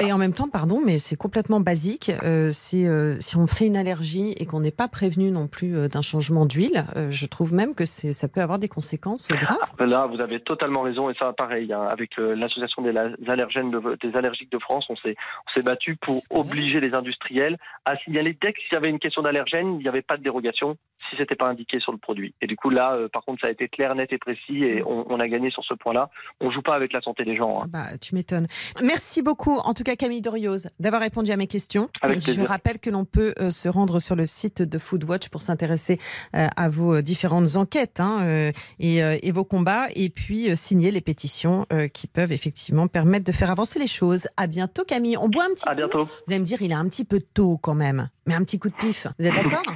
Et 0.00 0.12
en 0.12 0.18
même 0.18 0.32
temps, 0.32 0.48
pardon, 0.48 0.80
mais 0.84 0.98
c'est 0.98 1.16
complètement 1.16 1.60
basique. 1.60 2.10
Euh, 2.22 2.50
euh, 2.74 3.16
si 3.20 3.36
on 3.36 3.46
fait 3.46 3.66
une 3.66 3.76
allergie 3.76 4.32
et 4.38 4.46
qu'on 4.46 4.60
n'est 4.60 4.70
pas 4.70 4.88
prévenu 4.88 5.30
non 5.30 5.46
plus 5.46 5.76
euh, 5.76 5.88
d'un 5.88 6.02
changement 6.02 6.46
d'huile, 6.46 6.84
euh, 6.96 7.10
je 7.10 7.26
trouve 7.26 7.52
même 7.54 7.74
que 7.74 7.84
ça 7.84 8.28
peut 8.28 8.40
avoir 8.40 8.58
des 8.58 8.68
conséquences 8.68 9.28
graves. 9.28 9.72
Là, 9.78 10.06
vous 10.06 10.20
avez 10.20 10.40
totalement 10.40 10.82
raison 10.82 11.10
et 11.10 11.14
ça, 11.20 11.32
pareil, 11.32 11.72
hein, 11.72 11.86
avec 11.90 12.16
l'association 12.16 12.82
des 12.82 12.90
allergènes, 13.28 13.70
des 14.02 14.16
allergiques 14.16 14.50
de 14.52 14.58
France, 14.58 14.86
on 14.88 14.96
s'est 14.96 15.62
battu 15.62 15.96
pour 15.96 16.35
obliger 16.36 16.80
les 16.80 16.94
industriels 16.94 17.56
à 17.84 17.96
signaler 17.98 18.36
dès 18.40 18.52
qu'il 18.52 18.72
y 18.72 18.76
avait 18.76 18.90
une 18.90 18.98
question 18.98 19.22
d'allergène, 19.22 19.74
il 19.74 19.78
n'y 19.82 19.88
avait 19.88 20.02
pas 20.02 20.16
de 20.16 20.22
dérogation 20.22 20.76
si 21.10 21.16
c'était 21.18 21.36
pas 21.36 21.46
indiqué 21.46 21.78
sur 21.78 21.92
le 21.92 21.98
produit. 21.98 22.34
Et 22.40 22.48
du 22.48 22.56
coup 22.56 22.68
là, 22.68 22.94
euh, 22.94 23.08
par 23.08 23.24
contre, 23.24 23.40
ça 23.42 23.46
a 23.46 23.50
été 23.52 23.68
clair, 23.68 23.94
net 23.94 24.12
et 24.12 24.18
précis 24.18 24.64
et 24.64 24.82
on, 24.82 25.06
on 25.08 25.20
a 25.20 25.28
gagné 25.28 25.50
sur 25.50 25.62
ce 25.64 25.74
point-là. 25.74 26.10
On 26.40 26.50
joue 26.50 26.62
pas 26.62 26.74
avec 26.74 26.92
la 26.92 27.00
santé 27.00 27.22
des 27.24 27.36
gens. 27.36 27.60
hein. 27.62 27.66
Bah, 27.68 27.96
tu 28.00 28.14
m'étonnes. 28.16 28.48
Merci 28.82 29.22
beaucoup, 29.22 29.54
en 29.56 29.72
tout 29.72 29.84
cas 29.84 29.94
Camille 29.94 30.20
Doriose, 30.20 30.68
d'avoir 30.80 31.00
répondu 31.02 31.30
à 31.30 31.36
mes 31.36 31.46
questions. 31.46 31.88
Avec 32.02 32.18
Je 32.20 32.40
rappelle 32.42 32.80
que 32.80 32.90
l'on 32.90 33.04
peut 33.04 33.34
euh, 33.38 33.50
se 33.50 33.68
rendre 33.68 34.00
sur 34.00 34.16
le 34.16 34.26
site 34.26 34.62
de 34.62 34.78
Foodwatch 34.78 35.28
pour 35.28 35.42
s'intéresser 35.42 35.98
euh, 36.34 36.46
à 36.56 36.68
vos 36.68 37.00
différentes 37.02 37.54
enquêtes 37.54 38.00
hein, 38.00 38.50
et, 38.80 38.96
et 38.98 39.30
vos 39.32 39.44
combats, 39.44 39.86
et 39.94 40.08
puis 40.10 40.56
signer 40.56 40.90
les 40.90 41.00
pétitions 41.00 41.66
qui 41.92 42.06
peuvent 42.08 42.32
effectivement 42.32 42.88
permettre 42.88 43.24
de 43.24 43.32
faire 43.32 43.50
avancer 43.50 43.78
les 43.78 43.86
choses. 43.86 44.26
À 44.36 44.46
bientôt 44.46 44.84
Camille. 44.84 45.16
On 45.18 45.28
boit 45.28 45.44
un 45.44 45.54
petit 45.54 45.68
À 45.68 45.70
coup. 45.72 45.76
bientôt. 45.76 46.08
Vous 46.26 46.32
allez 46.32 46.40
me 46.40 46.44
dire, 46.44 46.60
il 46.60 46.72
est 46.72 46.74
un 46.74 46.88
petit 46.88 47.04
peu 47.04 47.20
tôt 47.20 47.56
quand 47.56 47.74
même, 47.74 48.08
mais 48.26 48.34
un 48.34 48.42
petit 48.42 48.58
coup 48.58 48.68
de 48.68 48.74
pif. 48.74 49.06
Vous 49.18 49.26
êtes 49.26 49.34
d'accord? 49.34 49.62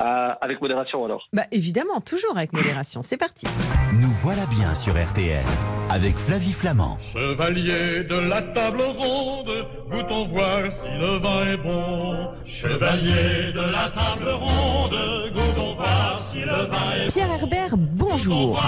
Euh, 0.00 0.30
avec 0.40 0.60
modération 0.62 1.04
alors. 1.04 1.28
Bah 1.34 1.42
évidemment, 1.52 2.00
toujours 2.00 2.34
avec 2.36 2.54
modération. 2.54 3.02
C'est 3.02 3.18
parti. 3.18 3.46
Nous 3.92 4.08
voilà 4.08 4.46
bien 4.46 4.74
sur 4.74 4.94
RTL 4.94 5.44
avec 5.90 6.16
Flavie 6.16 6.54
Flamand. 6.54 6.96
Chevalier 6.98 8.02
de 8.02 8.28
la 8.28 8.40
table 8.40 8.80
ronde, 8.80 9.66
goûtons 9.90 10.24
voir 10.24 10.72
si 10.72 10.88
le 10.98 11.18
vin 11.18 11.44
est 11.46 11.56
bon? 11.58 12.26
Chevalier 12.46 13.52
de 13.52 13.60
la 13.60 13.90
table 13.90 14.30
ronde, 14.30 15.30
goûtons 15.34 15.74
voir 15.74 16.18
si 16.18 16.40
le 16.40 16.46
vin 16.46 16.92
est 16.98 17.08
Pierre 17.12 17.30
Herbert, 17.30 17.76
bonjour. 17.76 18.64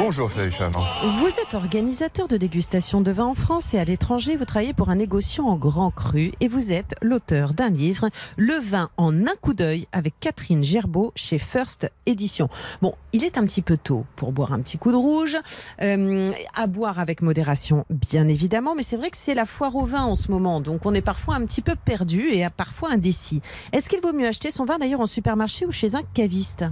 Bonjour 0.00 0.30
Flamand. 0.30 0.84
Vous 1.20 1.26
êtes 1.42 1.54
organisateur 1.54 2.28
de 2.28 2.36
dégustation 2.36 3.00
de 3.00 3.10
vin 3.10 3.24
en 3.24 3.34
France 3.34 3.74
et 3.74 3.80
à 3.80 3.84
l'étranger. 3.84 4.36
Vous 4.36 4.44
travaillez 4.44 4.72
pour 4.72 4.90
un 4.90 4.94
négociant 4.94 5.46
en 5.46 5.56
grand 5.56 5.90
cru 5.90 6.30
et 6.38 6.46
vous 6.46 6.70
êtes 6.70 6.94
l'auteur 7.02 7.52
d'un 7.52 7.68
livre, 7.68 8.08
Le 8.36 8.54
vin 8.54 8.90
en 8.96 9.26
un 9.26 9.34
coup 9.42 9.54
d'œil, 9.54 9.88
avec 9.90 10.14
Catherine 10.20 10.62
Gerbeau 10.62 11.10
chez 11.16 11.38
First 11.38 11.90
Édition. 12.06 12.48
Bon, 12.80 12.94
il 13.12 13.24
est 13.24 13.38
un 13.38 13.44
petit 13.44 13.60
peu 13.60 13.76
tôt 13.76 14.06
pour 14.14 14.30
boire 14.30 14.52
un 14.52 14.60
petit 14.60 14.78
coup 14.78 14.92
de 14.92 14.96
rouge, 14.96 15.36
euh, 15.82 16.30
à 16.54 16.68
boire 16.68 17.00
avec 17.00 17.20
modération, 17.20 17.84
bien 17.90 18.28
évidemment, 18.28 18.76
mais 18.76 18.84
c'est 18.84 18.96
vrai 18.96 19.10
que 19.10 19.16
c'est 19.16 19.34
la 19.34 19.46
foire 19.46 19.74
au 19.74 19.84
vin 19.84 20.04
en 20.04 20.14
ce 20.14 20.30
moment, 20.30 20.60
donc 20.60 20.86
on 20.86 20.94
est 20.94 21.02
parfois 21.02 21.34
un 21.34 21.44
petit 21.44 21.60
peu 21.60 21.74
perdu 21.74 22.28
et 22.28 22.46
parfois 22.56 22.92
indécis. 22.92 23.42
Est-ce 23.72 23.88
qu'il 23.88 24.00
vaut 24.00 24.12
mieux 24.12 24.28
acheter 24.28 24.52
son 24.52 24.64
vin 24.64 24.78
d'ailleurs 24.78 25.00
en 25.00 25.08
supermarché 25.08 25.66
ou 25.66 25.72
chez 25.72 25.96
un 25.96 26.02
caviste? 26.14 26.64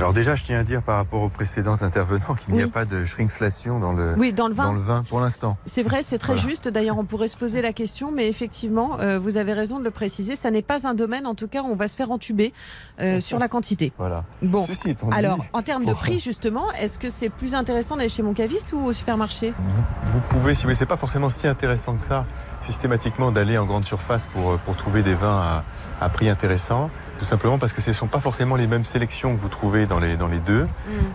Alors 0.00 0.14
déjà, 0.14 0.34
je 0.34 0.42
tiens 0.44 0.58
à 0.58 0.64
dire 0.64 0.80
par 0.82 0.96
rapport 0.96 1.20
au 1.20 1.28
précédent 1.28 1.76
intervenant 1.82 2.34
qu'il 2.34 2.54
n'y 2.54 2.62
a 2.62 2.68
pas 2.68 2.86
de 2.86 3.04
shrinkflation 3.04 3.78
dans 3.80 3.92
le, 3.92 4.14
Oui, 4.16 4.32
dans 4.32 4.48
le 4.48 4.54
vin. 4.54 4.64
dans 4.64 4.72
le 4.72 4.80
vin 4.80 5.02
pour 5.06 5.20
l'instant. 5.20 5.58
C'est 5.66 5.82
vrai, 5.82 6.02
c'est 6.02 6.16
très 6.16 6.32
Voilà. 6.36 6.48
juste. 6.48 6.68
D'ailleurs, 6.68 6.96
on 6.96 7.04
pourrait 7.04 7.28
se 7.28 7.36
poser 7.36 7.60
la 7.60 7.74
question, 7.74 8.10
mais 8.10 8.26
effectivement, 8.26 8.98
euh, 9.00 9.18
vous 9.18 9.36
avez 9.36 9.52
raison 9.52 9.78
de 9.78 9.84
le 9.84 9.90
préciser. 9.90 10.36
Ça 10.36 10.50
n'est 10.50 10.62
pas 10.62 10.88
un 10.88 10.94
domaine, 10.94 11.26
en 11.26 11.34
tout 11.34 11.48
cas, 11.48 11.60
où 11.62 11.66
on 11.66 11.76
va 11.76 11.86
se 11.86 11.96
faire 11.96 12.10
entuber 12.10 12.54
euh, 12.98 13.20
sur 13.20 13.38
la 13.38 13.48
quantité. 13.48 13.92
Voilà. 13.98 14.24
Bon. 14.40 14.62
Ceci 14.62 14.88
étant 14.88 15.08
dit, 15.08 15.14
Alors, 15.14 15.44
en 15.52 15.60
termes 15.60 15.84
de 15.84 15.92
prix, 15.92 16.18
justement, 16.18 16.72
est-ce 16.80 16.98
que 16.98 17.10
c'est 17.10 17.28
plus 17.28 17.54
intéressant 17.54 17.96
d'aller 17.98 18.08
chez 18.08 18.22
mon 18.22 18.32
caviste 18.32 18.72
ou 18.72 18.78
au 18.82 18.94
supermarché? 18.94 19.52
Vous, 19.58 20.12
vous 20.14 20.20
pouvez, 20.30 20.54
si 20.54 20.64
vous 20.64 20.74
c'est 20.74 20.86
pas 20.86 20.96
forcément 20.96 21.28
si 21.28 21.46
intéressant 21.46 21.96
que 21.96 22.04
ça, 22.04 22.24
systématiquement 22.66 23.32
d'aller 23.32 23.58
en 23.58 23.66
grande 23.66 23.84
surface 23.84 24.26
pour, 24.32 24.52
euh, 24.52 24.60
pour 24.64 24.76
trouver 24.76 25.02
des 25.02 25.14
vins 25.14 25.62
à, 26.00 26.04
à 26.04 26.08
prix 26.08 26.30
intéressant. 26.30 26.88
Tout 27.20 27.26
simplement 27.26 27.58
parce 27.58 27.74
que 27.74 27.82
ce 27.82 27.90
ne 27.90 27.94
sont 27.94 28.06
pas 28.06 28.18
forcément 28.18 28.56
les 28.56 28.66
mêmes 28.66 28.86
sélections 28.86 29.36
que 29.36 29.42
vous 29.42 29.50
trouvez 29.50 29.84
dans 29.84 29.98
les, 29.98 30.16
dans 30.16 30.26
les 30.26 30.38
deux. 30.38 30.66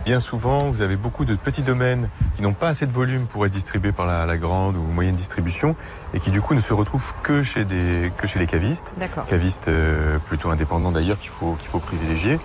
Bien 0.04 0.20
souvent, 0.20 0.70
vous 0.70 0.80
avez 0.80 0.94
beaucoup 0.94 1.24
de 1.24 1.34
petits 1.34 1.62
domaines 1.62 2.08
qui 2.36 2.42
n'ont 2.42 2.52
pas 2.52 2.68
assez 2.68 2.86
de 2.86 2.92
volume 2.92 3.26
pour 3.26 3.44
être 3.44 3.50
distribués 3.50 3.90
par 3.90 4.06
la, 4.06 4.24
la 4.24 4.36
grande 4.36 4.76
ou 4.76 4.82
moyenne 4.82 5.16
distribution 5.16 5.74
et 6.14 6.20
qui 6.20 6.30
du 6.30 6.40
coup 6.40 6.54
ne 6.54 6.60
se 6.60 6.72
retrouvent 6.72 7.12
que 7.24 7.42
chez, 7.42 7.64
des, 7.64 8.12
que 8.16 8.28
chez 8.28 8.38
les 8.38 8.46
cavistes. 8.46 8.92
D'accord. 8.98 9.26
cavistes 9.26 9.66
euh, 9.66 10.18
plutôt 10.20 10.50
indépendants 10.50 10.92
d'ailleurs 10.92 11.18
qu'il 11.18 11.30
faut, 11.30 11.54
qu'il 11.54 11.68
faut 11.68 11.80
privilégier. 11.80 12.38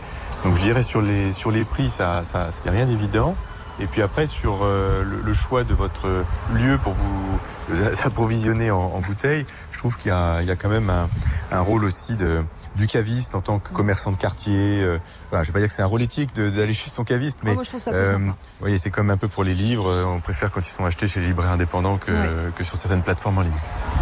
Donc 0.43 0.55
je 0.55 0.63
dirais 0.63 0.81
sur 0.81 1.03
les, 1.03 1.31
sur 1.31 1.51
les 1.51 1.63
prix, 1.63 1.91
ça 1.91 2.23
ça, 2.23 2.49
ça 2.49 2.61
y 2.65 2.69
a 2.69 2.71
rien 2.71 2.87
d'évident. 2.87 3.35
Et 3.79 3.85
puis 3.85 4.01
après, 4.01 4.25
sur 4.25 4.59
euh, 4.63 5.03
le, 5.03 5.21
le 5.21 5.33
choix 5.33 5.63
de 5.63 5.73
votre 5.75 6.07
lieu 6.55 6.79
pour 6.83 6.93
vous 6.93 7.39
vous 7.69 7.83
approvisionner 8.05 8.71
en, 8.71 8.79
en 8.79 9.01
bouteille, 9.01 9.45
je 9.70 9.70
trouve 9.81 9.97
qu'il 9.97 10.09
y 10.09 10.13
a, 10.13 10.41
il 10.41 10.47
y 10.47 10.51
a 10.51 10.55
quand 10.55 10.69
même 10.69 10.89
un, 10.89 11.09
un 11.51 11.59
rôle 11.59 11.83
aussi 11.83 12.15
de, 12.15 12.43
du 12.75 12.88
caviste 12.88 13.35
en 13.35 13.41
tant 13.41 13.59
que 13.59 13.73
commerçant 13.73 14.11
de 14.11 14.15
quartier. 14.17 14.81
Euh, 14.81 14.97
voilà, 15.29 15.43
je 15.43 15.50
vais 15.50 15.53
pas 15.53 15.59
dire 15.59 15.67
que 15.67 15.73
c'est 15.73 15.81
un 15.81 15.88
rôle 15.88 16.01
éthique 16.03 16.33
d'aller 16.35 16.73
chez 16.73 16.89
son 16.89 17.03
caviste, 17.03 17.39
mais 17.43 17.55
Oh, 17.57 17.63
euh, 17.88 18.17
voyez, 18.59 18.77
c'est 18.77 18.89
comme 18.91 19.09
un 19.09 19.17
peu 19.17 19.27
pour 19.27 19.43
les 19.43 19.53
livres. 19.53 19.89
euh, 19.89 20.05
On 20.05 20.19
préfère 20.19 20.51
quand 20.51 20.61
ils 20.61 20.71
sont 20.71 20.85
achetés 20.85 21.07
chez 21.07 21.19
les 21.19 21.27
libraires 21.27 21.51
indépendants 21.51 21.97
que, 21.97 22.11
que 22.55 22.63
sur 22.63 22.77
certaines 22.77 23.01
plateformes 23.03 23.39
en 23.39 23.41
ligne. 23.41 23.51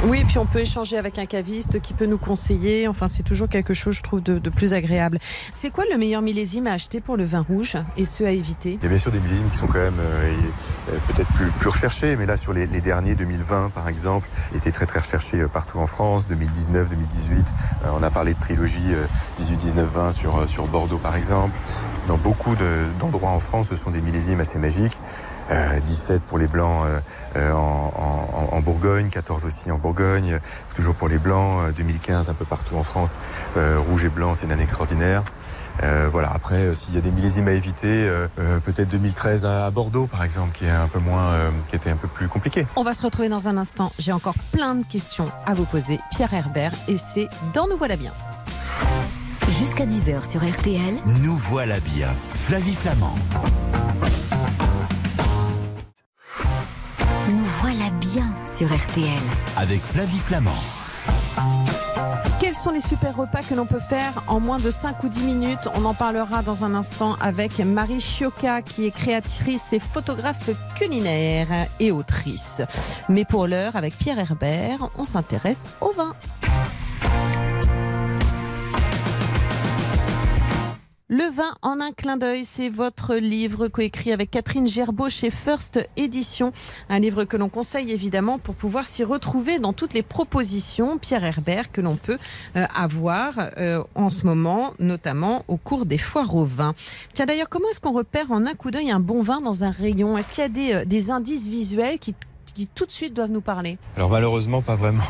Oui, 0.05 0.24
puis 0.27 0.38
on 0.38 0.45
peut 0.45 0.59
échanger 0.59 0.98
avec 0.98 1.17
un 1.17 1.25
caviste 1.25 1.81
qui 1.81 1.93
peut 1.93 2.05
nous 2.05 2.17
conseiller. 2.17 2.88
Enfin, 2.88 3.07
c'est 3.07 3.24
toujours 3.24 3.50
quelque 3.50 3.74
chose, 3.74 3.95
je 3.95 4.03
trouve, 4.03 4.21
de, 4.21 4.38
de 4.38 4.50
plus 4.50 4.74
agréable. 4.74 5.19
C'est 5.53 5.71
quoi 5.71 5.86
le 5.91 5.98
meilleur 5.98 6.21
millésime 6.21 6.67
à 6.67 6.74
acheter 6.74 7.00
pour 7.01 7.17
le 7.17 7.24
vin 7.25 7.41
rouge 7.41 7.77
et 7.98 8.05
ceux 8.05 8.25
à 8.25 8.31
éviter? 8.31 8.77
Il 8.81 8.83
y 8.83 8.86
a 8.86 8.89
bien 8.89 8.98
sûr 8.98 9.12
des 9.12 9.19
millésimes 9.19 9.50
qui 9.50 9.57
sont 9.57 9.67
quand 9.67 9.79
même 9.79 10.00
euh, 10.00 10.33
euh, 10.91 10.98
peut-être 11.07 11.29
plus, 11.33 11.48
plus 11.51 11.69
recherchés, 11.69 12.15
mais 12.15 12.25
là 12.25 12.36
sur 12.38 12.53
les, 12.53 12.67
les 12.67 12.81
derniers, 12.81 13.15
2020 13.15 13.69
par 13.69 13.88
exemple, 13.88 14.27
étaient 14.55 14.71
très 14.71 14.86
très 14.86 15.00
recherchés 15.00 15.39
euh, 15.41 15.48
en 15.77 15.88
France, 15.88 16.27
2019, 16.27 16.89
2018. 16.89 17.45
euh, 17.85 17.89
on 17.93 18.01
a 18.03 18.09
parlé 18.09 18.33
de 18.33 18.39
trilogie 18.39 18.93
euh, 18.93 19.05
18, 19.38 19.57
19, 19.57 19.88
20 19.91 20.11
sur, 20.13 20.38
euh, 20.38 20.45
Bordeaux 20.71 20.97
par 20.97 21.15
exemple. 21.15 21.53
Dans 22.07 22.17
beaucoup 22.17 22.55
de- 22.55 22.85
d'endroits 22.99 23.29
en 23.29 23.39
France, 23.39 23.67
ce 23.69 23.75
sont 23.75 23.91
des 23.91 24.01
millésimes 24.01 24.39
assez 24.39 24.57
magiques. 24.57 24.99
Euh, 25.51 25.79
17 25.79 26.21
pour 26.23 26.38
les 26.38 26.47
blancs 26.47 26.85
euh, 26.85 26.99
euh, 27.35 27.51
en, 27.53 28.59
Bourgogne, 28.61 29.09
14 29.09 29.45
aussi 29.45 29.71
en 29.71 29.77
Bourgogne, 29.79 30.33
euh, 30.33 30.39
toujours 30.75 30.93
pour 30.93 31.07
les 31.07 31.17
blancs, 31.17 31.69
euh, 31.69 31.71
2015 31.71 32.29
un 32.29 32.33
peu 32.35 32.45
partout 32.45 32.75
en 32.75 32.83
France, 32.83 33.15
euh, 33.57 33.79
rouge 33.89 34.03
et 34.05 34.09
blanc 34.09 34.35
c'est 34.35 34.45
une 34.45 34.51
année 34.51 34.63
extraordinaire. 34.63 35.23
Euh, 35.83 36.09
voilà. 36.12 36.31
Après, 36.33 36.57
euh, 36.65 36.74
s'il 36.75 36.93
y 36.95 36.98
a 36.98 37.01
des 37.01 37.12
millésimes 37.12 37.48
à 37.48 37.51
éviter, 37.53 37.88
euh, 37.88 38.27
euh, 38.39 38.59
peut-être 38.59 38.89
2013 38.89 39.45
à, 39.45 39.65
à 39.65 39.71
Bordeaux, 39.71 40.07
par 40.07 40.24
exemple, 40.24 40.57
qui 40.57 40.65
est 40.65 40.69
un 40.69 40.88
peu 40.88 41.00
moins, 41.00 41.31
euh, 41.31 41.50
qui 41.69 41.75
était 41.75 41.89
un 41.89 41.95
peu 41.95 42.07
plus 42.07 42.27
compliqué. 42.27 42.65
On 42.75 42.83
va 42.83 42.94
se 42.94 43.03
retrouver 43.03 43.29
dans 43.29 43.48
un 43.48 43.57
instant. 43.57 43.92
J'ai 44.00 44.11
encore 44.11 44.35
plein 44.51 44.75
de 44.75 44.83
questions 44.85 45.27
à 45.46 45.53
vous 45.53 45.65
poser. 45.65 46.00
Pierre 46.11 46.33
Herbert, 46.33 46.72
et 46.87 46.98
c'est 46.98 47.27
dans 47.53 47.68
Nous 47.68 47.77
voilà 47.77 47.96
bien. 47.96 48.11
Jusqu'à 49.59 49.85
10h 49.85 50.29
sur 50.29 50.42
RTL, 50.48 50.96
Nous 51.24 51.37
voilà 51.37 51.79
bien. 51.79 52.09
Flavie 52.33 52.75
Flamand. 52.75 53.15
nous 57.29 57.46
voilà 57.61 57.89
bien 58.01 58.25
sur 58.57 58.68
RTL. 58.68 59.20
Avec 59.57 59.81
Flavie 59.81 60.20
Flamand. 60.20 60.57
Quels 62.40 62.55
sont 62.55 62.72
les 62.72 62.81
super 62.81 63.16
repas 63.16 63.42
que 63.42 63.53
l'on 63.53 63.66
peut 63.66 63.79
faire 63.79 64.24
en 64.27 64.40
moins 64.40 64.59
de 64.59 64.72
5 64.72 65.03
ou 65.03 65.09
10 65.09 65.24
minutes? 65.24 65.70
On 65.75 65.85
en 65.85 65.94
parlera 65.94 66.42
dans 66.42 66.64
un 66.64 66.74
instant 66.74 67.16
avec 67.22 67.59
Marie 67.59 68.01
Chioca, 68.01 68.62
qui 68.62 68.85
est 68.85 68.92
créatrice 68.92 69.74
et 69.74 69.79
photographe 69.79 70.50
culinaire 70.75 71.68
et 71.79 71.92
autrice. 71.92 72.62
Mais 73.09 73.25
pour 73.25 73.48
l'heure, 73.48 73.75
avec 73.75 73.98
Pierre 73.98 74.20
Herbert, 74.20 74.90
on 74.98 75.05
s'intéresse 75.05 75.68
au 75.81 75.92
vin. 75.92 76.16
Le 81.11 81.24
vin 81.35 81.55
en 81.63 81.81
un 81.81 81.91
clin 81.91 82.17
d'œil, 82.17 82.45
c'est 82.45 82.69
votre 82.69 83.15
livre 83.15 83.67
coécrit 83.67 84.11
avec 84.11 84.29
Catherine 84.29 84.67
Gerbeau 84.67 85.09
chez 85.09 85.31
First 85.31 85.79
Édition. 85.98 86.51
Un 86.87 87.00
livre 87.00 87.24
que 87.24 87.35
l'on 87.35 87.50
conseille 87.50 87.91
évidemment 87.91 88.37
pour 88.37 88.53
pouvoir 88.53 88.85
s'y 88.85 89.03
retrouver 89.03 89.57
dans 89.57 89.74
toutes 89.74 89.95
les 89.95 90.03
propositions 90.03 91.00
Pierre 91.00 91.24
Herbert 91.24 91.72
que 91.72 91.81
l'on 91.81 91.95
peut 91.95 92.19
euh, 92.55 92.65
avoir 92.75 93.33
euh, 93.57 93.83
en 93.95 94.11
ce 94.11 94.27
moment, 94.27 94.74
notamment 94.77 95.45
au 95.48 95.57
cours 95.57 95.87
des 95.87 95.98
foires 95.98 96.35
au 96.35 96.45
vin. 96.45 96.75
Tiens 97.15 97.25
d'ailleurs, 97.25 97.50
comment 97.50 97.67
est-ce 97.72 97.79
qu'on 97.79 97.91
repère 97.93 98.31
en 98.31 98.45
un 98.45 98.53
coup 98.53 98.69
d'œil 98.69 98.91
un 98.91 99.00
bon 99.00 99.24
vin 99.24 99.41
dans 99.41 99.63
un 99.63 99.72
rayon? 99.72 100.15
Est-ce 100.15 100.29
qu'il 100.31 100.43
y 100.43 100.45
a 100.45 100.50
des, 100.50 100.74
euh, 100.74 100.85
des 100.85 101.09
indices 101.09 101.48
visuels 101.48 101.98
qui, 101.98 102.13
qui 102.53 102.67
tout 102.67 102.85
de 102.85 102.91
suite 102.91 103.15
doivent 103.15 103.31
nous 103.31 103.41
parler? 103.41 103.79
Alors 103.98 104.11
malheureusement, 104.11 104.61
pas 104.61 104.75
vraiment. 104.75 105.01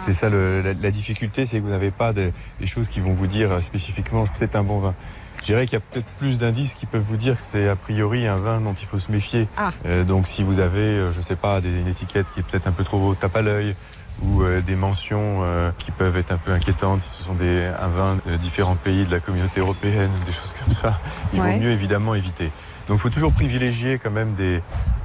C'est 0.00 0.12
ça 0.12 0.28
le- 0.28 0.62
la, 0.62 0.74
la 0.74 0.90
difficulté, 0.90 1.46
c'est 1.46 1.58
que 1.60 1.62
vous 1.64 1.70
n'avez 1.70 1.92
pas 1.92 2.12
de- 2.12 2.32
des 2.58 2.66
choses 2.66 2.88
qui 2.88 2.98
vont 2.98 3.14
vous 3.14 3.28
dire 3.28 3.52
euh, 3.52 3.60
spécifiquement 3.60 4.26
c'est 4.26 4.56
un 4.56 4.64
bon 4.64 4.80
vin. 4.80 4.96
Je 5.44 5.52
dirais 5.52 5.66
qu'il 5.66 5.74
y 5.74 5.76
a 5.76 5.80
peut-être 5.80 6.06
plus 6.16 6.38
d'indices 6.38 6.72
qui 6.72 6.86
peuvent 6.86 7.02
vous 7.02 7.18
dire 7.18 7.36
que 7.36 7.42
c'est 7.42 7.68
a 7.68 7.76
priori 7.76 8.26
un 8.26 8.36
vin 8.38 8.62
dont 8.62 8.72
il 8.72 8.86
faut 8.86 8.98
se 8.98 9.12
méfier. 9.12 9.46
Ah. 9.58 9.72
Euh, 9.84 10.02
donc 10.02 10.26
si 10.26 10.42
vous 10.42 10.58
avez, 10.58 10.78
euh, 10.80 11.12
je 11.12 11.20
sais 11.20 11.36
pas, 11.36 11.60
des, 11.60 11.80
une 11.80 11.86
étiquette 11.86 12.24
qui 12.32 12.40
est 12.40 12.42
peut-être 12.42 12.66
un 12.66 12.72
peu 12.72 12.82
trop 12.82 13.14
tape 13.14 13.36
à 13.36 13.42
l'œil 13.42 13.76
ou 14.22 14.42
euh, 14.42 14.62
des 14.62 14.74
mentions 14.74 15.40
euh, 15.42 15.70
qui 15.78 15.90
peuvent 15.90 16.16
être 16.16 16.32
un 16.32 16.38
peu 16.38 16.50
inquiétantes 16.52 17.02
si 17.02 17.18
ce 17.18 17.24
sont 17.24 17.34
des, 17.34 17.62
un 17.78 17.88
vin 17.88 18.18
de 18.26 18.36
différents 18.36 18.74
pays 18.76 19.04
de 19.04 19.10
la 19.10 19.20
communauté 19.20 19.60
européenne 19.60 20.08
ou 20.18 20.24
des 20.24 20.32
choses 20.32 20.54
comme 20.64 20.72
ça, 20.72 20.98
il 21.34 21.40
Ouais. 21.42 21.56
vaut 21.58 21.60
mieux 21.64 21.70
évidemment 21.72 22.14
éviter. 22.14 22.50
Donc 22.88 22.96
il 22.96 23.00
faut 23.00 23.10
toujours 23.10 23.32
privilégier 23.32 23.98
quand 23.98 24.10
même 24.10 24.32
des... 24.32 24.62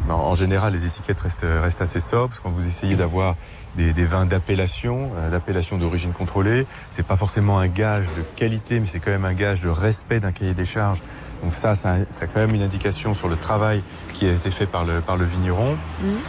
En 0.10 0.36
général, 0.36 0.72
les 0.72 0.86
étiquettes 0.86 1.20
restent, 1.20 1.46
restent 1.62 1.82
assez 1.82 2.00
sobres 2.00 2.30
parce 2.30 2.40
quand 2.40 2.50
vous 2.50 2.66
essayez 2.66 2.96
d'avoir 2.96 3.36
des, 3.80 3.94
des 3.94 4.06
vins 4.06 4.26
d'appellation, 4.26 5.12
euh, 5.18 5.30
d'appellation 5.32 5.78
d'origine 5.78 6.12
contrôlée. 6.12 6.68
C'est 6.92 7.06
pas 7.06 7.16
forcément 7.16 7.60
un 7.60 7.68
gage 7.68 8.08
de 8.08 8.22
qualité, 8.36 8.80
mais 8.82 8.86
c'est 8.86 9.00
quand 9.00 9.12
même 9.12 9.24
un 9.26 9.34
gage 9.34 9.62
de 9.62 9.70
respect 9.70 10.20
d'un 10.20 10.34
cahier 10.34 10.54
des 10.54 10.66
charges 10.66 11.02
Donc 11.42 11.54
ça, 11.54 11.74
ça, 11.76 11.96
ça 12.10 12.26
a 12.26 12.28
quand 12.28 12.42
même 12.42 12.54
une 12.54 12.62
indication 12.62 13.14
sur 13.14 13.30
le 13.30 13.38
travail 13.38 13.82
qui 14.14 14.28
a 14.28 14.32
été 14.32 14.52
fait 14.52 14.66
par 14.66 14.84
le, 14.84 15.00
par 15.00 15.16
le 15.16 15.24
vigneron. 15.24 15.78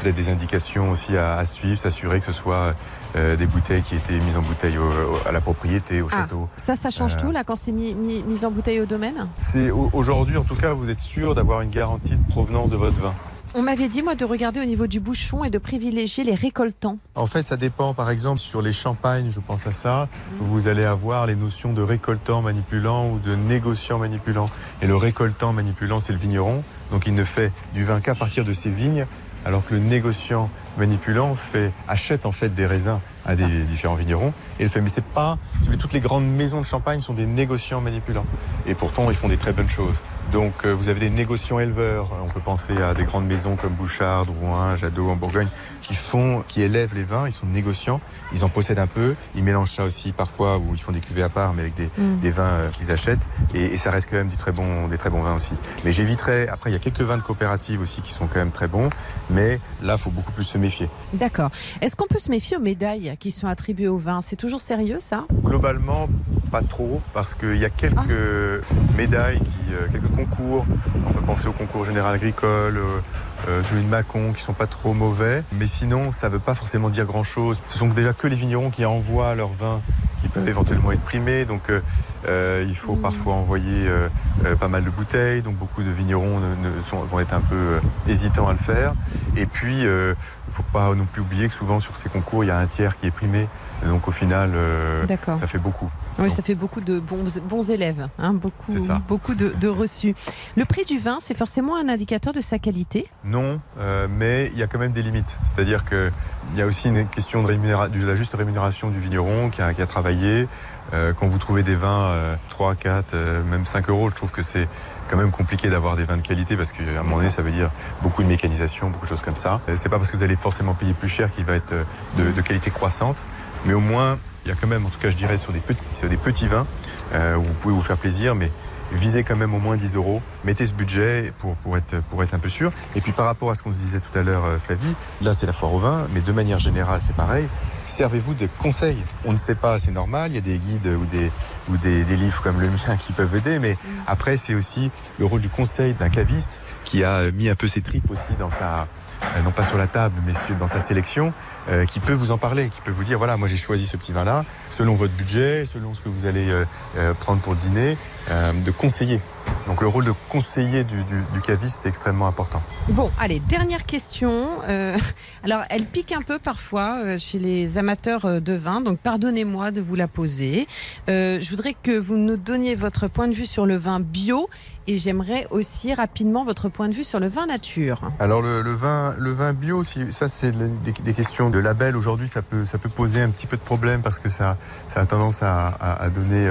Peut-être 0.00 0.14
des 0.14 0.28
indications 0.28 0.92
aussi 0.92 1.16
à, 1.16 1.36
à 1.38 1.44
suivre, 1.44 1.76
s'assurer 1.80 2.20
que 2.20 2.26
ce 2.26 2.32
soit 2.32 2.74
euh, 3.16 3.34
des 3.34 3.46
bouteilles 3.46 3.82
qui 3.82 3.96
étaient 3.96 4.20
mises 4.20 4.36
en 4.36 4.42
bouteille 4.42 4.78
au- 4.78 4.84
au- 4.84 5.28
à 5.28 5.32
la 5.32 5.40
propriété, 5.40 6.00
au 6.02 6.06
Ah, 6.12 6.18
château. 6.20 6.48
ça, 6.56 6.76
ça 6.76 6.90
change 6.90 7.14
Euh, 7.14 7.20
tout 7.26 7.30
là 7.32 7.42
quand 7.42 7.56
c'est 7.56 7.72
mis, 7.72 7.92
mis- 7.94 8.22
mis 8.22 8.44
en 8.44 8.52
bouteille 8.52 8.78
au 8.78 8.86
domaine? 8.86 9.26
C'est 9.36 9.72
au- 9.72 9.90
aujourd'hui, 9.92 10.36
en 10.36 10.44
tout 10.44 10.54
cas, 10.54 10.72
vous 10.74 10.88
êtes 10.90 11.00
sûr 11.00 11.34
d'avoir 11.34 11.62
une 11.62 11.70
garantie 11.70 12.14
de 12.16 12.28
provenance 12.28 12.70
de 12.70 12.76
votre 12.76 13.00
vin. 13.00 13.12
On 13.52 13.62
m'avait 13.62 13.88
dit, 13.88 14.02
moi, 14.02 14.14
de 14.14 14.24
regarder 14.24 14.60
au 14.60 14.64
niveau 14.64 14.86
du 14.86 15.00
bouchon 15.00 15.42
et 15.42 15.50
de 15.50 15.58
privilégier 15.58 16.22
les 16.22 16.34
récoltants. 16.36 16.98
En 17.16 17.26
fait, 17.26 17.44
ça 17.44 17.56
dépend. 17.56 17.94
Par 17.94 18.08
exemple, 18.10 18.38
sur 18.38 18.62
les 18.62 18.72
champagnes, 18.72 19.32
je 19.32 19.40
pense 19.40 19.66
à 19.66 19.72
ça, 19.72 20.08
Mm. 20.40 20.44
vous 20.44 20.68
allez 20.68 20.84
avoir 20.84 21.26
les 21.26 21.34
notions 21.34 21.72
de 21.72 21.82
récoltant 21.82 22.42
manipulant 22.42 23.10
ou 23.10 23.18
de 23.18 23.34
négociant 23.34 23.98
manipulant. 23.98 24.48
Et 24.82 24.86
le 24.86 24.94
récoltant 24.94 25.52
manipulant, 25.52 25.98
c'est 25.98 26.12
le 26.12 26.18
vigneron. 26.18 26.62
Donc, 26.92 27.06
il 27.08 27.14
ne 27.14 27.24
fait 27.24 27.50
du 27.74 27.82
vin 27.84 28.00
qu'à 28.00 28.14
partir 28.14 28.44
de 28.44 28.52
ses 28.52 28.70
vignes, 28.70 29.04
alors 29.44 29.64
que 29.64 29.74
le 29.74 29.80
négociant 29.80 30.48
manipulant 30.78 31.34
fait, 31.34 31.72
achète 31.88 32.26
en 32.26 32.32
fait 32.32 32.54
des 32.54 32.66
raisins 32.66 33.00
à 33.26 33.34
des 33.34 33.62
différents 33.64 33.94
vignerons 33.96 34.32
et 34.60 34.62
le 34.62 34.68
fait. 34.68 34.80
Mais 34.80 34.88
c'est 34.88 35.04
pas, 35.04 35.38
toutes 35.78 35.92
les 35.92 36.00
grandes 36.00 36.28
maisons 36.30 36.60
de 36.60 36.66
champagne 36.66 37.00
sont 37.00 37.14
des 37.14 37.26
négociants 37.26 37.80
manipulants. 37.80 38.26
Et 38.66 38.74
pourtant, 38.74 39.10
ils 39.10 39.16
font 39.16 39.28
des 39.28 39.38
très 39.38 39.52
bonnes 39.52 39.68
choses. 39.68 39.96
Donc, 40.33 40.64
euh, 40.64 40.73
vous 40.73 40.88
avez 40.88 41.01
des 41.01 41.11
négociants 41.11 41.59
éleveurs. 41.59 42.11
On 42.25 42.29
peut 42.29 42.40
penser 42.40 42.81
à 42.81 42.95
des 42.95 43.05
grandes 43.05 43.27
maisons 43.27 43.57
comme 43.57 43.73
Bouchard, 43.73 44.27
Drouin, 44.27 44.77
Jadot 44.77 45.11
en 45.11 45.16
Bourgogne, 45.16 45.49
qui 45.81 45.95
font, 45.95 46.45
qui 46.47 46.62
élèvent 46.62 46.95
les 46.95 47.03
vins. 47.03 47.27
Ils 47.27 47.33
sont 47.33 47.47
négociants. 47.47 48.01
Ils 48.33 48.45
en 48.45 48.49
possèdent 48.49 48.79
un 48.79 48.87
peu. 48.87 49.16
Ils 49.35 49.43
mélangent 49.43 49.73
ça 49.75 49.85
aussi 49.85 50.12
parfois, 50.12 50.59
ou 50.59 50.75
ils 50.75 50.81
font 50.81 50.93
des 50.93 51.01
cuvées 51.01 51.23
à 51.23 51.29
part, 51.29 51.53
mais 51.53 51.62
avec 51.62 51.75
des, 51.75 51.90
des 51.99 52.31
vins 52.31 52.43
euh, 52.43 52.71
qu'ils 52.71 52.93
achètent. 52.93 53.19
Et, 53.55 53.64
et 53.64 53.77
ça 53.77 53.90
reste 53.90 54.09
quand 54.09 54.16
même 54.16 54.29
du 54.29 54.37
très 54.37 54.53
bon, 54.53 54.88
des 54.88 54.99
très 54.99 55.11
bons 55.11 55.23
vins 55.23 55.35
aussi. 55.35 55.55
Mais 55.85 55.93
j'éviterais. 55.93 56.49
Après, 56.49 56.71
il 56.71 56.75
y 56.75 56.77
a 56.77 56.81
quelques 56.81 57.01
vins 57.01 57.16
de 57.16 57.23
coopératives 57.23 57.81
aussi 57.81 58.01
qui 58.01 58.12
sont 58.12 58.27
quand 58.27 58.38
même 58.38 58.53
très 58.53 58.69
bons. 58.69 58.90
Mais 59.31 59.59
là, 59.83 59.97
faut 59.97 60.11
beaucoup 60.11 60.33
plus 60.33 60.45
se 60.45 60.59
méfier. 60.59 60.88
D'accord. 61.12 61.51
Est-ce 61.81 61.97
qu'on 61.97 62.07
peut 62.07 62.19
se 62.19 62.31
méfier 62.31 62.57
aux 62.57 62.61
médailles 62.61 63.16
qui 63.19 63.31
sont 63.31 63.49
attribuées 63.49 63.88
au 63.88 63.99
vin? 63.99 64.21
C'est 64.23 64.37
toujours 64.37 64.61
sérieux, 64.61 64.99
ça? 65.01 65.25
Globalement, 65.45 66.09
pas 66.53 66.62
trop, 66.62 67.01
parce 67.12 67.35
qu'il 67.35 67.57
y 67.57 67.64
a 67.64 67.71
quelques 67.71 68.62
médailles, 68.97 69.38
qui, 69.38 69.45
euh, 69.45 69.60
quelques 69.92 70.14
concours. 70.14 70.66
On 71.06 71.12
peut 71.12 71.20
penser 71.22 71.48
au 71.48 71.52
concours 71.52 71.85
général 71.85 72.14
agricole, 72.14 72.76
euh, 72.78 73.00
euh, 73.48 73.62
celui 73.64 73.83
de 73.83 73.88
Mâcon, 73.88 74.33
qui 74.33 74.42
sont 74.42 74.52
pas 74.52 74.66
trop 74.66 74.92
mauvais. 74.92 75.42
Mais 75.52 75.66
sinon, 75.66 76.11
ça 76.12 76.28
veut 76.28 76.38
pas 76.38 76.54
forcément 76.54 76.88
dire 76.90 77.04
grand-chose. 77.06 77.61
Ce 77.64 77.78
sont 77.78 77.88
déjà 77.88 78.12
que 78.12 78.26
les 78.26 78.37
vignerons 78.37 78.70
qui 78.70 78.85
envoient 78.85 79.35
leurs 79.35 79.52
vins 79.52 79.80
qui 80.20 80.28
peuvent 80.28 80.46
éventuellement 80.48 80.92
être 80.92 81.00
primés. 81.00 81.46
Donc, 81.46 81.70
euh, 81.70 81.80
euh, 82.28 82.62
il 82.68 82.76
faut 82.76 82.94
parfois 82.96 83.33
envoyer 83.35 83.88
euh, 83.88 84.09
euh, 84.44 84.54
pas 84.54 84.68
mal 84.68 84.85
de 84.85 84.90
bouteilles. 84.90 85.40
Donc, 85.40 85.54
beaucoup 85.56 85.83
de 85.83 85.90
vignerons 85.90 86.40
ne- 86.40 86.68
ne 86.76 86.83
sont- 86.83 87.02
vont 87.04 87.20
être 87.20 87.33
un 87.33 87.40
peu 87.40 87.54
euh, 87.56 87.80
hésitants 88.06 88.46
à 88.46 88.52
le 88.52 88.59
faire. 88.59 88.92
Et 89.37 89.46
puis, 89.46 89.87
euh, 89.87 90.12
il 90.48 90.52
faut 90.52 90.62
pas 90.74 90.94
non 90.94 91.06
plus 91.11 91.22
oublier 91.22 91.48
que 91.48 91.54
souvent 91.54 91.80
sur 91.80 91.96
ces 91.96 92.11
concours, 92.11 92.44
il 92.44 92.48
y 92.48 92.50
a 92.50 92.59
un 92.59 92.66
tiers 92.66 92.96
qui 92.98 93.06
est 93.06 93.11
primé. 93.11 93.48
Donc, 93.87 94.09
au 94.09 94.11
final, 94.11 94.50
euh, 94.54 95.06
ça 95.38 95.46
fait 95.46 95.56
beaucoup. 95.59 95.90
Oui, 96.20 96.30
ça 96.30 96.42
fait 96.42 96.54
beaucoup 96.54 96.80
de 96.80 97.00
bons, 97.00 97.40
bons 97.48 97.70
élèves, 97.70 98.09
hein, 98.18 98.35
beaucoup, 98.35 99.35
de, 99.35 99.52
de 99.61 99.68
reçus. 99.68 100.14
Le 100.56 100.64
prix 100.64 100.85
du 100.85 100.98
vin, 100.98 101.18
c'est 101.20 101.37
forcément 101.37 101.76
un 101.76 101.88
indicateur 101.88 102.33
de 102.33 102.40
sa 102.40 102.59
qualité 102.59 103.06
Non, 103.24 103.61
euh, 103.78 104.06
mais 104.11 104.50
il 104.52 104.59
y 104.59 104.62
a 104.62 104.66
quand 104.66 104.78
même 104.78 104.92
des 104.92 105.02
limites. 105.02 105.38
C'est-à-dire 105.42 105.85
que 105.85 106.11
il 106.52 106.59
y 106.59 106.62
a 106.62 106.66
aussi 106.66 106.88
une 106.88 107.06
question 107.06 107.42
de, 107.42 107.48
rémunéra- 107.48 107.88
de 107.88 108.04
la 108.04 108.14
juste 108.16 108.35
rémunération 108.35 108.90
du 108.90 108.98
vigneron 109.00 109.50
qui 109.50 109.62
a, 109.62 109.72
qui 109.74 109.83
a 109.83 109.87
travaillé. 109.87 110.46
Euh, 110.92 111.12
quand 111.12 111.28
vous 111.28 111.38
trouvez 111.38 111.62
des 111.62 111.76
vins 111.76 112.09
euh, 112.11 112.35
3, 112.48 112.74
4, 112.74 113.14
euh, 113.14 113.44
même 113.44 113.64
5 113.64 113.88
euros, 113.90 114.11
je 114.11 114.16
trouve 114.16 114.33
que 114.33 114.42
c'est 114.42 114.66
quand 115.09 115.16
même 115.16 115.30
compliqué 115.30 115.70
d'avoir 115.70 115.96
des 115.96 116.02
vins 116.04 116.16
de 116.16 116.22
qualité 116.22 116.56
parce 116.56 116.72
qu'à 116.72 116.83
un 116.83 117.02
moment 117.04 117.16
donné, 117.18 117.28
ça 117.30 117.42
veut 117.42 117.50
dire 117.52 117.70
beaucoup 118.02 118.22
de 118.24 118.28
mécanisation, 118.28 118.90
beaucoup 118.90 119.04
de 119.06 119.09
choses 119.11 119.22
comme 119.22 119.37
ça. 119.37 119.61
C'est 119.76 119.88
pas 119.88 119.98
parce 119.98 120.11
que 120.11 120.16
vous 120.16 120.22
allez 120.24 120.37
forcément 120.37 120.74
payer 120.74 120.94
plus 120.94 121.09
cher 121.09 121.33
qu'il 121.33 121.44
va 121.44 121.54
être 121.54 121.72
de, 122.16 122.30
de 122.33 122.40
qualité 122.42 122.70
croissante, 122.70 123.16
mais 123.64 123.75
au 123.75 123.81
moins, 123.81 124.18
il 124.44 124.49
y 124.49 124.53
a 124.53 124.55
quand 124.55 124.68
même, 124.68 124.87
en 124.87 124.88
tout 124.88 124.99
cas, 124.99 125.11
je 125.11 125.16
dirais, 125.16 125.37
sur 125.37 125.53
des 125.53 125.61
petits, 125.61 125.92
sur 125.94 126.09
des 126.09 126.16
petits 126.16 126.46
vins, 126.46 126.66
euh, 127.12 127.35
vous 127.37 127.53
pouvez 127.61 127.75
vous 127.75 127.81
faire 127.81 127.96
plaisir, 127.99 128.35
mais 128.35 128.51
visez 128.92 129.23
quand 129.23 129.37
même 129.37 129.55
au 129.55 129.59
moins 129.59 129.77
10 129.77 129.96
euros. 129.96 130.23
Mettez 130.44 130.66
ce 130.66 130.73
budget 130.73 131.33
pour, 131.38 131.55
pour, 131.57 131.77
être, 131.77 132.03
pour 132.05 132.23
être 132.23 132.35
un 132.35 132.38
peu 132.38 132.49
sûr. 132.49 132.73
Et 132.96 133.01
puis 133.01 133.12
par 133.12 133.27
rapport 133.27 133.51
à 133.51 133.55
ce 133.55 133.62
qu'on 133.62 133.73
se 133.73 133.79
disait 133.79 134.01
tout 134.01 134.18
à 134.18 134.23
l'heure, 134.23 134.44
euh, 134.44 134.59
Flavie, 134.59 134.94
là 135.23 135.35
c'est 135.35 135.46
la 135.46 135.53
foire 135.53 135.73
au 135.73 135.79
vin, 135.79 136.07
mais 136.12 136.20
de 136.20 136.33
manière 136.33 136.59
générale 136.59 137.01
c'est 137.03 137.14
pareil. 137.14 137.46
Servez-vous 137.87 138.35
des 138.35 138.49
conseils. 138.59 139.03
On 139.25 139.33
ne 139.33 139.38
sait 139.38 139.55
pas, 139.55 139.79
c'est 139.79 139.90
normal, 139.90 140.33
il 140.33 140.35
y 140.35 140.38
a 140.38 140.40
des 140.40 140.59
guides 140.59 140.87
ou 140.87 141.05
des, 141.07 141.31
ou 141.68 141.77
des, 141.77 142.05
des 142.05 142.16
livres 142.16 142.42
comme 142.42 142.61
le 142.61 142.68
mien 142.68 142.96
qui 142.99 143.12
peuvent 143.12 143.35
aider, 143.35 143.59
mais 143.59 143.77
après 144.07 144.37
c'est 144.37 144.55
aussi 144.55 144.90
le 145.18 145.27
rôle 145.27 145.40
du 145.40 145.49
conseil 145.49 145.94
d'un 145.94 146.09
caviste 146.09 146.61
qui 146.85 147.05
a 147.05 147.31
mis 147.31 147.49
un 147.49 147.55
peu 147.55 147.68
ses 147.68 147.81
tripes 147.81 148.11
aussi 148.11 148.35
dans 148.38 148.51
sa, 148.51 148.88
euh, 149.37 149.42
non 149.42 149.51
pas 149.51 149.64
sur 149.64 149.79
la 149.79 149.87
table, 149.87 150.14
mais 150.27 150.33
dans 150.59 150.68
sa 150.68 150.81
sélection, 150.81 151.33
euh, 151.68 151.85
qui 151.85 152.01
peut 152.01 152.12
vous 152.12 152.31
en 152.31 152.38
parler, 152.38 152.68
qui 152.68 152.81
peut 152.81 152.90
vous 152.90 153.05
dire 153.05 153.18
voilà, 153.18 153.37
moi 153.37 153.49
j'ai 153.49 153.57
choisi 153.57 153.87
ce 153.87 153.96
petit 153.96 154.12
vin-là, 154.12 154.44
selon 154.70 154.94
votre 154.94 155.12
budget, 155.12 155.66
selon 155.66 155.94
ce 155.94 156.01
que 156.01 156.09
vous 156.09 156.27
allez 156.27 156.49
euh, 156.51 156.64
euh, 156.96 157.14
prendre 157.14 157.40
pour 157.40 157.53
le 157.53 157.59
dîner, 157.59 157.96
euh, 158.31 158.53
de 158.53 158.70
conseiller. 158.70 159.20
Donc 159.66 159.82
le 159.82 159.86
rôle 159.88 160.04
de 160.04 160.12
conseiller 160.28 160.82
du, 160.84 161.04
du, 161.04 161.22
du 161.32 161.40
caviste 161.40 161.86
est 161.86 161.88
extrêmement 161.88 162.26
important. 162.26 162.60
Bon, 162.88 163.10
allez, 163.20 163.40
dernière 163.48 163.84
question. 163.86 164.48
Euh, 164.68 164.98
alors, 165.44 165.62
elle 165.70 165.84
pique 165.86 166.12
un 166.12 166.22
peu 166.22 166.38
parfois 166.38 166.98
euh, 166.98 167.18
chez 167.18 167.38
les 167.38 167.78
amateurs 167.78 168.24
euh, 168.24 168.40
de 168.40 168.54
vin, 168.54 168.80
donc 168.80 168.98
pardonnez-moi 168.98 169.70
de 169.70 169.80
vous 169.80 169.94
la 169.94 170.08
poser. 170.08 170.66
Euh, 171.08 171.38
je 171.40 171.50
voudrais 171.50 171.74
que 171.80 171.96
vous 171.96 172.16
nous 172.16 172.36
donniez 172.36 172.74
votre 172.74 173.06
point 173.08 173.28
de 173.28 173.32
vue 173.34 173.46
sur 173.46 173.64
le 173.66 173.76
vin 173.76 174.00
bio 174.00 174.48
et 174.88 174.98
j'aimerais 174.98 175.46
aussi 175.50 175.94
rapidement 175.94 176.44
votre 176.44 176.68
point 176.68 176.88
de 176.88 176.94
vue 176.94 177.04
sur 177.04 177.20
le 177.20 177.28
vin 177.28 177.46
nature. 177.46 178.10
Alors 178.18 178.42
le, 178.42 178.62
le 178.62 178.74
vin, 178.74 179.14
le 179.18 179.30
vin 179.32 179.52
bio, 179.52 179.84
si, 179.84 180.10
ça 180.12 180.28
c'est 180.28 180.50
des, 180.52 180.92
des 180.92 181.12
questions 181.14 181.48
de 181.48 181.58
label. 181.60 181.96
Aujourd'hui, 181.96 182.28
ça 182.28 182.42
peut, 182.42 182.64
ça 182.66 182.78
peut 182.78 182.88
poser 182.88 183.20
un 183.20 183.28
petit 183.30 183.46
peu 183.46 183.56
de 183.56 183.62
problème 183.62 184.02
parce 184.02 184.18
que 184.18 184.28
ça, 184.28 184.56
ça 184.88 185.00
a 185.00 185.06
tendance 185.06 185.42
à, 185.44 185.68
à- 185.68 186.02
à 186.02 186.10
donner 186.10 186.48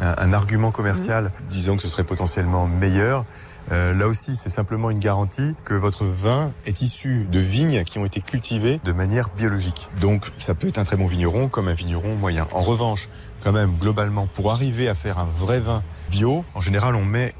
un, 0.00 0.32
argument 0.32 0.70
commercial, 0.70 1.32
disant 1.50 1.76
que 1.76 1.82
ce 1.82 1.88
serait 1.88 2.04
potentiellement 2.04 2.66
meilleur. 2.66 3.24
Euh, 3.72 3.92
là 3.94 4.06
aussi, 4.06 4.36
c'est 4.36 4.50
simplement 4.50 4.90
une 4.90 4.98
garantie 4.98 5.54
que 5.64 5.74
votre 5.74 6.04
vin 6.04 6.52
est 6.66 6.82
issu 6.82 7.26
de 7.30 7.38
vignes 7.38 7.82
qui 7.84 7.98
ont 7.98 8.04
été 8.04 8.20
cultivées 8.20 8.80
de 8.84 8.92
manière 8.92 9.28
biologique. 9.36 9.88
Donc, 10.00 10.30
ça 10.38 10.54
peut 10.54 10.68
être 10.68 10.78
un 10.78 10.84
très 10.84 10.96
bon 10.96 11.06
vigneron 11.06 11.48
comme 11.48 11.68
un 11.68 11.74
vigneron 11.74 12.14
moyen. 12.16 12.46
En 12.52 12.60
revanche, 12.60 13.08
quand 13.42 13.52
même, 13.52 13.76
globalement, 13.76 14.26
pour 14.26 14.52
arriver 14.52 14.88
à 14.88 14.94
faire 14.94 15.18
un 15.18 15.24
vrai 15.24 15.60
vin 15.60 15.82
bio, 16.10 16.44
en 16.54 16.60
général, 16.60 16.94
on 16.94 17.04
met 17.04 17.34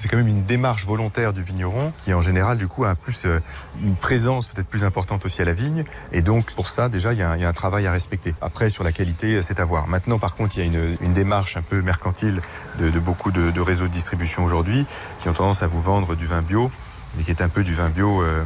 c'est 0.00 0.08
quand 0.08 0.16
même 0.16 0.28
une 0.28 0.44
démarche 0.44 0.86
volontaire 0.86 1.34
du 1.34 1.42
vigneron 1.42 1.92
qui 1.98 2.14
en 2.14 2.22
général 2.22 2.56
du 2.56 2.68
coup 2.68 2.86
a 2.86 2.94
plus 2.94 3.26
euh, 3.26 3.38
une 3.82 3.96
présence 3.96 4.48
peut-être 4.48 4.66
plus 4.66 4.82
importante 4.82 5.26
aussi 5.26 5.42
à 5.42 5.44
la 5.44 5.52
vigne 5.52 5.84
et 6.10 6.22
donc 6.22 6.54
pour 6.54 6.70
ça 6.70 6.88
déjà 6.88 7.12
il 7.12 7.18
y 7.18 7.22
a, 7.22 7.32
un- 7.32 7.52
travail 7.52 7.86
à 7.86 7.92
respecter. 7.92 8.34
Après 8.40 8.70
sur 8.70 8.82
la 8.82 8.92
qualité 8.92 9.42
c'est 9.42 9.60
à 9.60 9.64
voir. 9.66 9.88
Maintenant 9.88 10.18
par 10.18 10.34
contre 10.34 10.56
il 10.56 10.64
y 10.64 10.78
a 10.78 10.96
une, 11.02 11.12
démarche 11.12 11.58
un 11.58 11.62
peu 11.62 11.82
mercantile 11.82 12.40
de, 12.78 12.98
beaucoup 12.98 13.30
de, 13.30 13.60
réseaux 13.60 13.88
de 13.88 13.92
distribution 13.92 14.42
aujourd'hui 14.42 14.86
qui 15.18 15.28
ont 15.28 15.34
tendance 15.34 15.62
à 15.62 15.66
vous 15.66 15.82
vendre 15.82 16.14
du 16.16 16.24
vin 16.24 16.40
bio 16.40 16.70
mais 17.16 17.24
qui 17.24 17.30
est 17.30 17.42
un 17.42 17.50
peu 17.50 17.62
du 17.62 17.74
vin 17.74 17.90
bio 17.90 18.22
euh, 18.22 18.44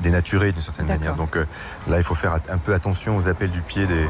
dénaturé 0.00 0.52
d'une 0.52 0.62
certaine 0.62 0.86
manière. 0.86 1.14
Donc 1.16 1.36
euh, 1.36 1.46
là 1.86 1.98
il 1.98 2.04
faut 2.04 2.14
faire 2.14 2.38
un 2.48 2.58
peu 2.58 2.74
attention 2.74 3.16
aux 3.16 3.28
appels 3.28 3.50
du 3.50 3.62
pied 3.62 3.86
des, 3.86 4.08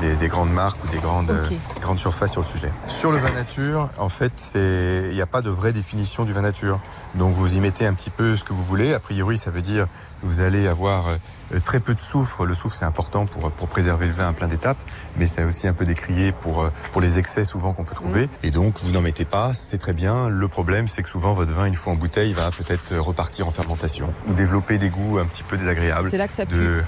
des, 0.00 0.16
des 0.16 0.28
grandes 0.28 0.52
marques 0.52 0.82
ou 0.84 0.88
des 0.88 0.98
grandes, 0.98 1.30
euh, 1.30 1.44
grandes 1.80 1.98
surfaces 1.98 2.32
sur 2.32 2.40
le 2.42 2.46
sujet. 2.46 2.72
Sur 2.86 3.12
le 3.12 3.18
vin 3.18 3.32
nature, 3.32 3.90
en 3.98 4.08
fait, 4.08 4.32
c'est 4.36 5.08
il 5.10 5.14
n'y 5.14 5.20
a 5.20 5.26
pas 5.26 5.42
de 5.42 5.50
vraie 5.50 5.72
définition 5.72 6.24
du 6.24 6.32
vin 6.32 6.42
nature. 6.42 6.80
Donc 7.14 7.34
vous 7.34 7.56
y 7.56 7.60
mettez 7.60 7.86
un 7.86 7.94
petit 7.94 8.10
peu 8.10 8.36
ce 8.36 8.44
que 8.44 8.52
vous 8.52 8.62
voulez. 8.62 8.94
A 8.94 9.00
priori, 9.00 9.38
ça 9.38 9.50
veut 9.50 9.62
dire 9.62 9.86
que 10.20 10.26
vous 10.26 10.40
allez 10.40 10.66
avoir 10.66 11.08
euh, 11.08 11.60
très 11.60 11.80
peu 11.80 11.94
de 11.94 12.00
soufre. 12.00 12.44
Le 12.44 12.54
soufre, 12.54 12.74
c'est 12.74 12.84
important 12.84 13.26
pour, 13.26 13.50
pour 13.50 13.68
préserver 13.68 14.06
le 14.06 14.12
vin 14.12 14.28
à 14.28 14.32
plein 14.32 14.48
d'étapes, 14.48 14.78
mais 15.16 15.26
c'est 15.26 15.44
aussi 15.44 15.68
un 15.68 15.72
peu 15.72 15.84
décrié 15.84 16.32
pour, 16.32 16.62
euh, 16.62 16.70
pour 16.92 17.00
les 17.00 17.18
excès 17.18 17.44
souvent 17.44 17.72
qu'on 17.72 17.84
peut 17.84 17.94
trouver. 17.94 18.28
Et 18.42 18.50
donc, 18.50 18.80
vous 18.82 18.92
n'en 18.92 19.02
mettez 19.02 19.24
pas, 19.24 19.52
c'est 19.54 19.78
très 19.78 19.92
bien. 19.92 20.28
Le 20.28 20.48
problème, 20.48 20.88
c'est 20.88 21.02
que 21.02 21.08
souvent, 21.08 21.34
votre 21.34 21.52
vin, 21.52 21.66
une 21.66 21.74
fois 21.74 21.92
en 21.92 21.96
bouteille, 21.96 22.32
va 22.32 22.50
peut-être 22.50 22.92
euh, 22.92 23.00
repartir 23.00 23.46
en 23.46 23.50
fermentation 23.50 24.12
ou 24.28 24.34
développer 24.34 24.78
des 24.78 24.90
goûts 24.90 25.18
un 25.26 25.28
petit 25.28 25.42
peu 25.42 25.56
désagréables 25.56 26.08
C'est 26.08 26.18
là 26.18 26.28
que 26.28 26.34
ça 26.34 26.46
pue. 26.46 26.54
de, 26.54 26.82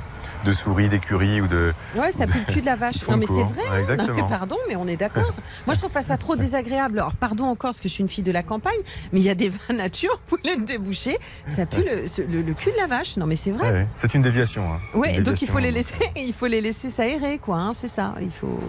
de 0.45 0.53
souris, 0.53 0.89
d'écurie 0.89 1.41
ou 1.41 1.47
de... 1.49 1.73
Ouais, 1.97 2.13
ça 2.13 2.27
pue 2.27 2.39
le 2.47 2.53
cul 2.53 2.61
de 2.61 2.67
la 2.67 2.77
vache. 2.77 3.07
Non, 3.09 3.15
de 3.15 3.21
mais 3.21 3.27
c'est 3.27 3.33
vrai. 3.33 3.63
Ouais, 3.63 3.69
hein. 3.73 3.79
exactement. 3.79 4.17
Non, 4.17 4.23
mais 4.29 4.37
pardon, 4.37 4.57
mais 4.69 4.77
on 4.77 4.87
est 4.87 4.97
d'accord. 4.97 5.33
Moi, 5.67 5.75
je 5.75 5.81
trouve 5.81 5.91
pas 5.93 6.03
ça 6.03 6.17
trop 6.17 6.37
désagréable. 6.37 6.99
Alors, 7.01 7.13
pardon 7.15 7.45
encore, 7.47 7.69
parce 7.71 7.81
que 7.81 7.89
je 7.89 7.95
suis 7.95 8.03
une 8.03 8.09
fille 8.09 8.25
de 8.25 8.33
la 8.33 8.43
campagne, 8.43 8.79
mais 9.13 9.21
il 9.21 9.25
y 9.25 9.31
a 9.31 9.35
des 9.35 9.49
vins 9.51 9.75
nature, 9.75 10.21
vous 10.29 10.39
les 10.45 10.57
déboucher, 10.57 11.17
ça 11.49 11.67
pue 11.67 11.83
le, 11.83 12.05
le- 12.31 12.43
le 12.43 12.55
cul 12.55 12.71
de 12.73 12.77
la 12.77 12.87
vache. 12.87 13.17
Non, 13.17 13.27
mais 13.27 13.37
c'est 13.37 13.51
vrai. 13.51 13.71
Ouais. 13.71 13.89
C'est 13.97 14.15
une 14.15 14.23
déviation. 14.23 14.65
hein. 14.73 14.81
Une 15.15 15.23
donc 15.23 15.43
il 15.43 15.49
faut 15.49 15.59
les 15.59 15.73
déviation. 15.73 15.97
laisser, 15.99 16.13
il 16.29 16.33
faut 16.33 16.47
les 16.47 16.61
laisser 16.61 16.91
s'aérer, 16.91 17.39
quoi. 17.39 17.57
hein, 17.59 17.73
c'est 17.75 17.89
ça. 17.89 18.15
Il 18.21 18.31
faut. 18.33 18.61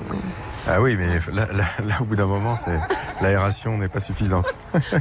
Ah 0.68 0.82
oui, 0.82 0.96
mais 0.98 1.08
là, 1.34 1.48
là, 1.52 1.66
là, 1.86 1.96
au 2.02 2.06
bout 2.06 2.16
d'un 2.16 2.26
moment, 2.26 2.56
c'est 2.56 2.78
l'aération 3.22 3.78
n'est 3.78 3.88
pas 3.88 4.00
suffisante. 4.00 4.54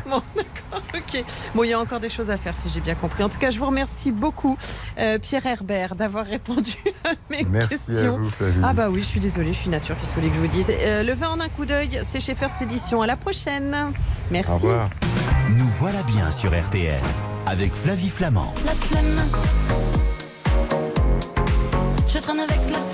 Bon, 0.07 0.23
d'accord, 0.37 0.83
ok. 0.95 1.25
Bon, 1.55 1.65
il 1.65 1.71
y 1.71 1.73
a 1.73 1.79
encore 1.81 2.01
des 2.01 2.09
choses 2.09 2.31
à 2.31 2.37
faire, 2.37 2.55
si 2.55 2.69
j'ai 2.71 2.81
bien 2.81 2.95
compris. 2.95 3.23
En 3.23 3.29
tout 3.29 3.39
cas, 3.39 3.51
je 3.51 3.59
vous 3.59 3.67
remercie 3.67 4.13
beaucoup, 4.13 4.57
euh, 4.99 5.19
Pierre 5.19 5.45
Herbert, 5.47 5.95
d'avoir 5.95 6.25
répondu 6.25 6.58
à 7.05 7.11
mes 7.31 7.45
Merci 7.45 7.69
questions. 7.71 8.15
à 8.15 8.19
vous, 8.19 8.31
Flavie. 8.31 8.61
Ah 8.63 8.73
bah 8.73 8.89
oui, 8.91 9.01
je 9.01 9.07
suis 9.07 9.21
désolée, 9.21 9.53
je 9.53 9.59
suis 9.59 9.71
nature, 9.71 9.97
qu'est-ce 9.97 10.11
que 10.11 10.15
vous 10.17 10.21
voulez 10.21 10.29
que 10.31 10.37
je 10.37 10.41
vous 10.41 10.47
dise? 10.57 10.71
Euh, 10.71 11.03
Le 11.03 11.13
vin 11.15 11.31
en 11.31 11.41
un 11.41 11.49
coup 11.49 11.65
d'œil, 11.65 12.01
c'est 12.07 12.21
chez 12.21 12.35
First 12.35 12.61
Edition. 12.63 13.03
À 13.03 13.07
la 13.07 13.17
prochaine. 13.17 13.77
Merci. 14.31 14.51
Au 14.51 14.55
revoir. 14.55 14.91
Nous 15.51 15.67
voilà 15.79 16.03
bien 16.05 16.31
sur 16.31 16.51
RTL 16.51 17.01
avec 17.47 17.73
Flavie 17.75 18.11
Flamand. 18.11 18.53
La 18.67 18.73
flemme. 18.73 19.23
Je 22.07 22.19
traîne 22.19 22.41
avec 22.41 22.59
la 22.71 22.79
flemme. 22.79 22.88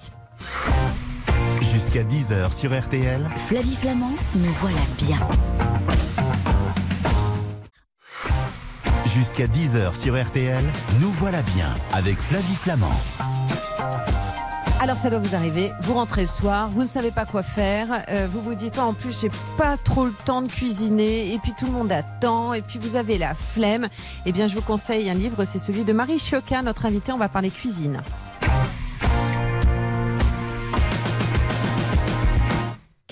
Jusqu'à 1.75 2.05
10h 2.05 2.57
sur 2.57 2.71
RTL. 2.71 3.29
Flavie 3.49 3.75
Flamand, 3.75 4.13
nous 4.37 4.53
voilà 4.61 4.79
bien. 4.97 5.19
Jusqu'à 9.13 9.49
10h 9.49 10.01
sur 10.01 10.15
RTL. 10.15 10.63
Nous 11.01 11.11
voilà 11.11 11.43
bien 11.43 11.67
avec 11.93 12.21
Flavie 12.21 12.55
Flamand. 12.55 12.95
Alors 14.81 14.97
ça 14.97 15.11
doit 15.11 15.19
vous 15.19 15.35
arriver, 15.35 15.73
vous 15.83 15.95
rentrez 15.95 16.21
le 16.21 16.27
soir, 16.29 16.69
vous 16.69 16.83
ne 16.83 16.87
savez 16.87 17.11
pas 17.11 17.27
quoi 17.27 17.43
faire, 17.43 18.05
euh, 18.09 18.29
vous 18.31 18.41
vous 18.41 18.55
dites 18.55 18.75
oh, 18.79 18.83
en 18.83 18.93
plus 18.93 19.23
j'ai 19.23 19.31
pas 19.57 19.77
trop 19.77 20.05
le 20.05 20.13
temps 20.25 20.43
de 20.43 20.53
cuisiner 20.53 21.33
et 21.33 21.39
puis 21.39 21.55
tout 21.59 21.67
le 21.67 21.73
monde 21.73 21.91
attend 21.91 22.53
et 22.53 22.63
puis 22.63 22.79
vous 22.79 22.95
avez 22.95 23.19
la 23.19 23.35
flemme. 23.35 23.89
Eh 24.27 24.33
bien 24.33 24.47
je 24.47 24.55
vous 24.55 24.63
conseille 24.63 25.11
un 25.11 25.15
livre, 25.15 25.45
c'est 25.45 25.59
celui 25.59 25.83
de 25.83 25.93
Marie 25.93 26.21
Chioca, 26.21 26.63
notre 26.63 26.87
invitée, 26.87 27.11
on 27.11 27.19
va 27.19 27.29
parler 27.29 27.51
cuisine.« 27.51 28.01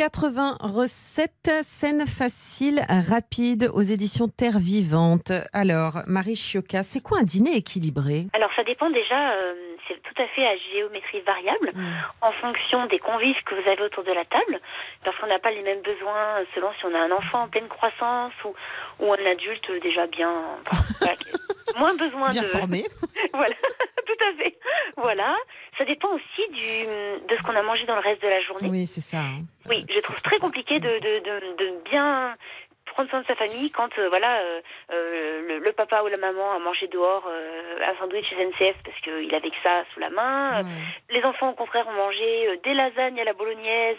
80 0.03 0.57
recettes 0.63 1.63
saines, 1.63 2.09
faciles, 2.09 2.81
rapides 3.09 3.71
aux 3.73 3.83
éditions 3.83 4.27
Terre 4.27 4.59
Vivante. 4.59 5.31
Alors, 5.53 5.99
Marie 6.09 6.35
Chioca, 6.35 6.83
c'est 6.83 6.99
quoi 7.01 7.19
un 7.21 7.23
dîner 7.23 7.55
équilibré? 7.57 8.27
Alors, 8.33 8.51
ça 8.57 8.65
dépend 8.65 8.91
déjà, 8.91 9.31
euh, 9.31 9.55
c'est 9.87 10.03
tout 10.03 10.21
à 10.21 10.27
fait 10.35 10.45
à 10.45 10.57
géométrie 10.75 11.21
variable, 11.21 11.73
en 12.21 12.33
fonction 12.33 12.85
des 12.87 12.99
convives 12.99 13.41
que 13.47 13.55
vous 13.55 13.71
avez 13.71 13.81
autour 13.85 14.03
de 14.03 14.11
la 14.11 14.25
table, 14.25 14.61
parce 15.05 15.17
qu'on 15.19 15.29
n'a 15.29 15.39
pas 15.39 15.53
les 15.53 15.63
mêmes 15.63 15.83
besoins 15.83 16.43
selon 16.57 16.73
si 16.81 16.85
on 16.85 16.95
a 16.97 16.99
un 16.99 17.13
enfant 17.13 17.43
en 17.45 17.49
pleine 17.49 17.69
croissance 17.69 18.33
ou, 18.45 18.55
ou 19.05 19.13
un 19.13 19.31
adulte 19.31 19.71
déjà 19.85 20.09
bien. 20.09 20.33
enfin, 20.67 20.83
voilà, 21.01 21.15
moins 21.79 21.95
besoin 21.95 22.29
Bien 22.31 22.43
de. 22.43 22.47
formé. 22.49 22.85
voilà, 23.35 23.55
tout 24.07 24.25
à 24.29 24.43
fait. 24.43 24.59
Voilà. 24.97 25.37
Ça 25.79 25.87
dépend 25.87 26.09
aussi 26.13 26.49
du, 26.53 26.85
de 27.29 27.37
ce 27.37 27.43
qu'on 27.45 27.57
a 27.57 27.63
mangé 27.63 27.87
dans 27.87 27.95
le 27.95 28.03
reste 28.03 28.21
de 28.23 28.29
la 28.29 28.43
journée. 28.43 28.69
Oui, 28.69 28.85
c'est 28.85 29.01
ça. 29.01 29.23
Oui, 29.69 29.87
je 29.89 30.01
trouve 30.01 30.21
très 30.23 30.39
compliqué 30.39 30.81
de, 30.81 30.89
de, 30.89 31.57
de 31.57 31.91
bien 31.91 32.37
prendre 32.93 33.11
soin 33.11 33.21
de 33.21 33.27
sa 33.27 33.35
famille 33.35 33.71
quand 33.71 33.99
euh, 33.99 34.09
voilà 34.09 34.41
euh, 34.41 34.61
euh, 34.93 35.43
le, 35.49 35.59
le 35.59 35.73
papa 35.73 36.03
ou 36.03 36.09
la 36.09 36.17
maman 36.17 36.53
a 36.53 36.59
mangé 36.59 36.87
dehors 36.89 37.29
un 37.29 37.95
sandwich 37.99 38.27
SNCF 38.31 38.77
parce 38.85 39.01
qu'il 39.03 39.35
avait 39.35 39.51
que 39.51 39.63
ça 39.63 39.85
sous 39.93 40.01
la 40.01 40.11
main. 40.11 40.63
Les 41.11 41.23
enfants 41.25 41.51
au 41.51 41.55
contraire 41.55 41.87
ont 41.89 41.93
mangé 41.93 42.61
des 42.65 42.75
lasagnes 42.75 43.21
à 43.21 43.25
la 43.25 43.33
bolognaise 43.33 43.99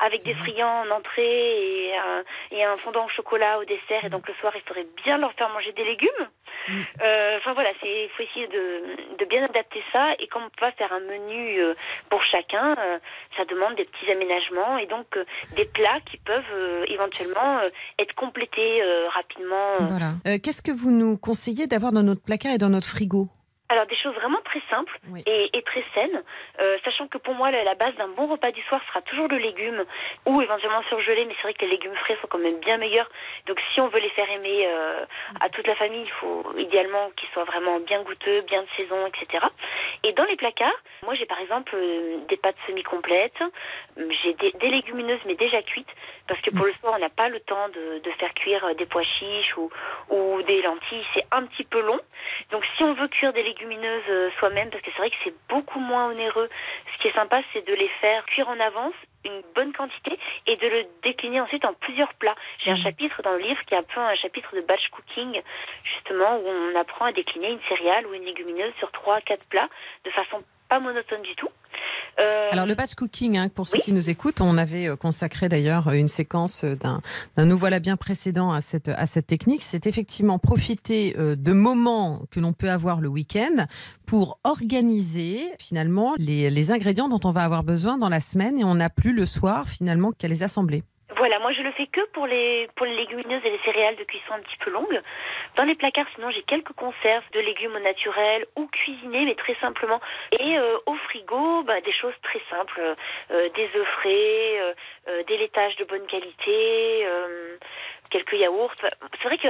avec 0.00 0.22
des 0.22 0.34
friands 0.34 0.84
en 0.86 0.90
entrée 0.90 1.86
et 1.86 1.96
un, 1.96 2.24
et 2.50 2.64
un 2.64 2.74
fondant 2.74 3.06
au 3.06 3.08
chocolat 3.08 3.58
au 3.58 3.64
dessert 3.64 4.04
et 4.04 4.08
donc 4.08 4.26
le 4.28 4.34
soir 4.34 4.52
il 4.56 4.62
faudrait 4.62 4.86
bien 5.04 5.18
leur 5.18 5.32
faire 5.34 5.48
manger 5.50 5.72
des 5.72 5.84
légumes. 5.84 6.28
Mm. 6.68 6.80
Euh, 7.02 7.36
Enfin 7.38 7.54
voilà, 7.54 7.70
c'est 7.80 8.08
faut 8.16 8.22
essayer 8.22 8.48
de, 8.48 9.16
de 9.18 9.24
bien 9.24 9.44
adapter 9.44 9.82
ça 9.92 10.14
et 10.18 10.26
comme 10.26 10.42
on 10.44 10.50
peut 10.50 10.60
pas 10.60 10.72
faire 10.72 10.92
un 10.92 11.00
menu 11.00 11.58
euh, 11.58 11.74
pour 12.10 12.22
chacun, 12.22 12.76
euh, 12.78 12.98
ça 13.36 13.44
demande 13.44 13.76
des 13.76 13.84
petits 13.84 14.10
aménagements 14.10 14.76
et 14.78 14.86
donc 14.86 15.06
des 15.56 15.64
plats 15.64 16.00
qui 16.10 16.18
peuvent 16.18 16.84
éventuellement 16.88 17.60
être 17.98 18.14
euh, 18.58 19.08
rapidement. 19.10 19.74
euh. 19.80 19.86
Voilà. 19.88 20.38
Qu'est-ce 20.38 20.62
que 20.62 20.72
vous 20.72 20.90
nous 20.90 21.16
conseillez 21.18 21.66
d'avoir 21.66 21.92
dans 21.92 22.02
notre 22.02 22.22
placard 22.22 22.52
et 22.52 22.58
dans 22.58 22.68
notre 22.70 22.88
frigo 22.88 23.28
Alors 23.68 23.86
des 23.86 23.96
choses 23.96 24.14
vraiment 24.14 24.40
très 24.44 24.62
simples 24.68 24.98
Oui. 25.12 25.22
et, 25.26 25.50
et 25.56 25.62
très 25.62 25.84
saines, 25.94 26.22
euh, 26.60 26.76
sachant 26.84 27.06
que 27.06 27.18
pour 27.18 27.34
moi 27.34 27.50
la, 27.52 27.62
la 27.64 27.74
base 27.76 27.94
d'un 27.96 28.08
bon 28.08 28.26
repas 28.26 28.50
du 28.50 28.60
soir 28.62 28.80
sera 28.88 29.00
toujours 29.02 29.28
le 29.28 29.38
légume 29.38 29.84
ou 30.26 30.42
éventuellement 30.42 30.82
surgelé, 30.88 31.24
mais 31.26 31.34
c'est 31.36 31.42
vrai 31.42 31.54
que 31.54 31.64
les 31.64 31.70
légumes 31.72 31.94
frais 32.02 32.16
sont 32.20 32.26
quand 32.28 32.38
même 32.38 32.58
bien 32.60 32.78
meilleurs. 32.78 33.08
Donc 33.46 33.58
si 33.72 33.80
on 33.80 33.88
veut 33.88 34.00
les 34.00 34.10
faire 34.10 34.28
aimer 34.30 34.66
euh, 34.66 35.04
à 35.40 35.48
toute 35.50 35.66
la 35.68 35.76
famille, 35.76 36.02
il 36.02 36.10
faut 36.20 36.44
idéalement 36.58 37.10
qu'ils 37.16 37.28
soient 37.30 37.44
vraiment 37.44 37.78
bien 37.80 38.02
goûteux, 38.02 38.40
bien 38.42 38.62
de 38.62 38.68
saison, 38.76 39.06
etc. 39.06 39.44
Et 40.02 40.12
dans 40.14 40.24
les 40.24 40.36
placards, 40.36 40.80
moi 41.04 41.14
j'ai 41.14 41.26
par 41.26 41.38
exemple 41.40 41.72
euh, 41.76 42.18
des 42.28 42.36
pâtes 42.38 42.56
semi-complètes, 42.66 43.42
j'ai 44.24 44.34
des, 44.34 44.50
des 44.58 44.68
légumineuses 44.68 45.20
mais 45.26 45.34
déjà 45.36 45.62
cuites, 45.62 45.94
parce 46.30 46.40
que 46.42 46.50
pour 46.50 46.64
le 46.64 46.72
soir 46.74 46.94
on 46.96 47.00
n'a 47.00 47.08
pas 47.08 47.28
le 47.28 47.40
temps 47.40 47.68
de, 47.70 47.98
de 47.98 48.10
faire 48.12 48.32
cuire 48.34 48.64
euh, 48.64 48.74
des 48.74 48.86
pois 48.86 49.02
chiches 49.02 49.56
ou, 49.56 49.68
ou 50.10 50.40
des 50.42 50.62
lentilles, 50.62 51.04
c'est 51.12 51.26
un 51.32 51.44
petit 51.44 51.64
peu 51.64 51.80
long. 51.80 51.98
Donc 52.52 52.64
si 52.76 52.84
on 52.84 52.94
veut 52.94 53.08
cuire 53.08 53.32
des 53.32 53.42
légumineuses 53.42 54.08
euh, 54.08 54.30
soi-même, 54.38 54.70
parce 54.70 54.80
que 54.80 54.90
c'est 54.92 54.98
vrai 54.98 55.10
que 55.10 55.16
c'est 55.24 55.34
beaucoup 55.48 55.80
moins 55.80 56.08
onéreux, 56.12 56.48
ce 56.94 57.02
qui 57.02 57.08
est 57.08 57.14
sympa 57.14 57.42
c'est 57.52 57.66
de 57.66 57.74
les 57.74 57.88
faire 58.00 58.24
cuire 58.26 58.48
en 58.48 58.60
avance 58.60 58.94
une 59.24 59.42
bonne 59.56 59.72
quantité 59.72 60.16
et 60.46 60.56
de 60.56 60.68
le 60.68 60.86
décliner 61.02 61.40
ensuite 61.40 61.64
en 61.64 61.74
plusieurs 61.74 62.14
plats. 62.14 62.36
J'ai 62.60 62.70
un 62.70 62.76
chapitre 62.76 63.22
dans 63.22 63.32
le 63.32 63.40
livre 63.40 63.60
qui 63.66 63.74
est 63.74 63.78
un 63.78 63.82
peu 63.82 64.00
un 64.00 64.14
chapitre 64.14 64.54
de 64.54 64.60
batch 64.60 64.88
cooking, 64.90 65.42
justement, 65.82 66.36
où 66.36 66.46
on 66.46 66.78
apprend 66.78 67.06
à 67.06 67.12
décliner 67.12 67.50
une 67.50 67.60
céréale 67.68 68.06
ou 68.06 68.14
une 68.14 68.24
légumineuse 68.24 68.72
sur 68.78 68.92
trois, 68.92 69.20
quatre 69.20 69.44
plats 69.46 69.68
de 70.04 70.10
façon 70.10 70.44
pas 70.68 70.78
monotone 70.78 71.22
du 71.22 71.34
tout. 71.34 71.50
Euh, 72.20 72.48
Alors 72.52 72.66
le 72.66 72.74
batch 72.74 72.94
cooking, 72.94 73.38
hein, 73.38 73.48
pour 73.48 73.66
ceux 73.66 73.78
Oui. 73.78 73.82
qui 73.82 73.92
nous 73.92 74.10
écoutent, 74.10 74.40
on 74.40 74.58
avait 74.58 74.88
euh, 74.88 74.96
consacré 74.96 75.48
d'ailleurs 75.48 75.88
euh, 75.88 75.92
une 75.92 76.08
séquence 76.08 76.64
d'un 76.64 77.00
nous 77.38 77.56
voilà 77.56 77.80
bien 77.80 77.96
précédent 77.96 78.52
à 78.52 78.60
cette 78.60 78.88
à 78.88 79.06
cette 79.06 79.26
technique. 79.26 79.62
C'est 79.62 79.86
effectivement 79.86 80.38
profiter 80.38 81.14
de 81.16 81.52
moments 81.52 82.22
que 82.30 82.40
l'on 82.40 82.52
peut 82.52 82.70
avoir 82.70 83.00
le 83.00 83.08
week-end 83.08 83.66
pour 84.06 84.38
organiser 84.44 85.40
finalement 85.58 86.14
les, 86.18 86.50
les 86.50 86.70
ingrédients 86.72 87.08
dont 87.08 87.20
on 87.24 87.32
va 87.32 87.42
avoir 87.42 87.62
besoin 87.64 87.96
dans 87.96 88.08
la 88.08 88.20
semaine 88.20 88.58
et 88.58 88.64
on 88.64 88.74
n'a 88.74 88.90
plus 88.90 89.12
le 89.14 89.24
soir 89.24 89.68
finalement 89.68 90.12
qu'à 90.12 90.28
les 90.28 90.42
assembler. 90.42 90.82
Voilà, 91.20 91.38
moi 91.38 91.52
je 91.52 91.60
le 91.60 91.70
fais 91.72 91.86
que 91.86 92.00
pour 92.14 92.26
les 92.26 92.66
pour 92.76 92.86
les 92.86 92.96
légumineuses 92.96 93.44
et 93.44 93.50
les 93.50 93.60
céréales 93.62 93.96
de 93.96 94.04
cuisson 94.04 94.32
un 94.32 94.40
petit 94.40 94.56
peu 94.56 94.70
longues. 94.70 95.02
Dans 95.56 95.64
les 95.64 95.74
placards, 95.74 96.06
sinon 96.14 96.30
j'ai 96.30 96.42
quelques 96.44 96.72
conserves 96.72 97.30
de 97.34 97.40
légumes 97.40 97.76
au 97.76 97.78
naturel 97.78 98.46
ou 98.56 98.66
cuisinés, 98.68 99.26
mais 99.26 99.34
très 99.34 99.54
simplement. 99.56 100.00
Et 100.32 100.56
euh, 100.58 100.78
au 100.86 100.94
frigo, 100.94 101.62
bah, 101.64 101.82
des 101.82 101.92
choses 101.92 102.14
très 102.22 102.40
simples, 102.48 102.80
euh, 103.32 103.48
des 103.50 103.68
œufs 103.76 103.88
frais, 103.98 104.60
euh, 104.60 104.72
euh, 105.08 105.22
des 105.24 105.36
laitages 105.36 105.76
de 105.76 105.84
bonne 105.84 106.06
qualité. 106.06 107.04
euh, 107.04 107.58
quelques 108.10 108.32
yaourts. 108.32 108.74
C'est 108.80 109.28
vrai 109.28 109.38
que 109.38 109.48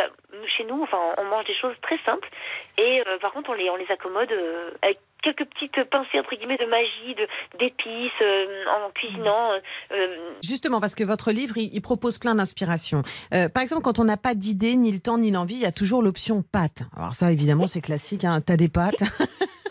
chez 0.56 0.64
nous, 0.64 0.82
enfin, 0.82 1.14
on 1.18 1.24
mange 1.24 1.46
des 1.46 1.54
choses 1.54 1.74
très 1.82 1.98
simples 2.04 2.28
et 2.76 3.02
euh, 3.06 3.18
par 3.18 3.32
contre, 3.32 3.50
on 3.50 3.54
les, 3.54 3.70
on 3.70 3.76
les 3.76 3.90
accommode 3.90 4.30
euh, 4.32 4.70
avec 4.82 4.98
quelques 5.22 5.44
petites 5.46 5.84
pincées 5.90 6.18
entre 6.18 6.34
guillemets 6.36 6.56
de 6.58 6.66
magie, 6.66 7.14
de 7.14 7.26
d'épices 7.58 8.12
euh, 8.22 8.64
en 8.68 8.90
cuisinant. 8.90 9.52
euh, 9.52 9.58
euh, 9.92 10.16
Justement, 10.42 10.80
parce 10.80 10.94
que 10.94 11.04
votre 11.04 11.32
livre, 11.32 11.56
il, 11.58 11.74
il 11.74 11.80
propose 11.82 12.18
plein 12.18 12.34
d'inspirations. 12.34 13.02
Euh, 13.34 13.48
par 13.48 13.62
exemple, 13.62 13.82
quand 13.82 13.98
on 13.98 14.04
n'a 14.04 14.16
pas 14.16 14.34
d'idée, 14.34 14.74
ni 14.76 14.92
le 14.92 14.98
temps, 15.00 15.18
ni 15.18 15.30
l'envie, 15.30 15.54
il 15.54 15.60
y 15.62 15.66
a 15.66 15.72
toujours 15.72 16.02
l'option 16.02 16.42
pâtes. 16.42 16.82
Alors 16.96 17.14
ça, 17.14 17.30
évidemment, 17.32 17.66
c'est 17.66 17.80
classique. 17.80 18.24
Hein. 18.24 18.40
T'as 18.40 18.56
des 18.56 18.68
pâtes. 18.68 19.02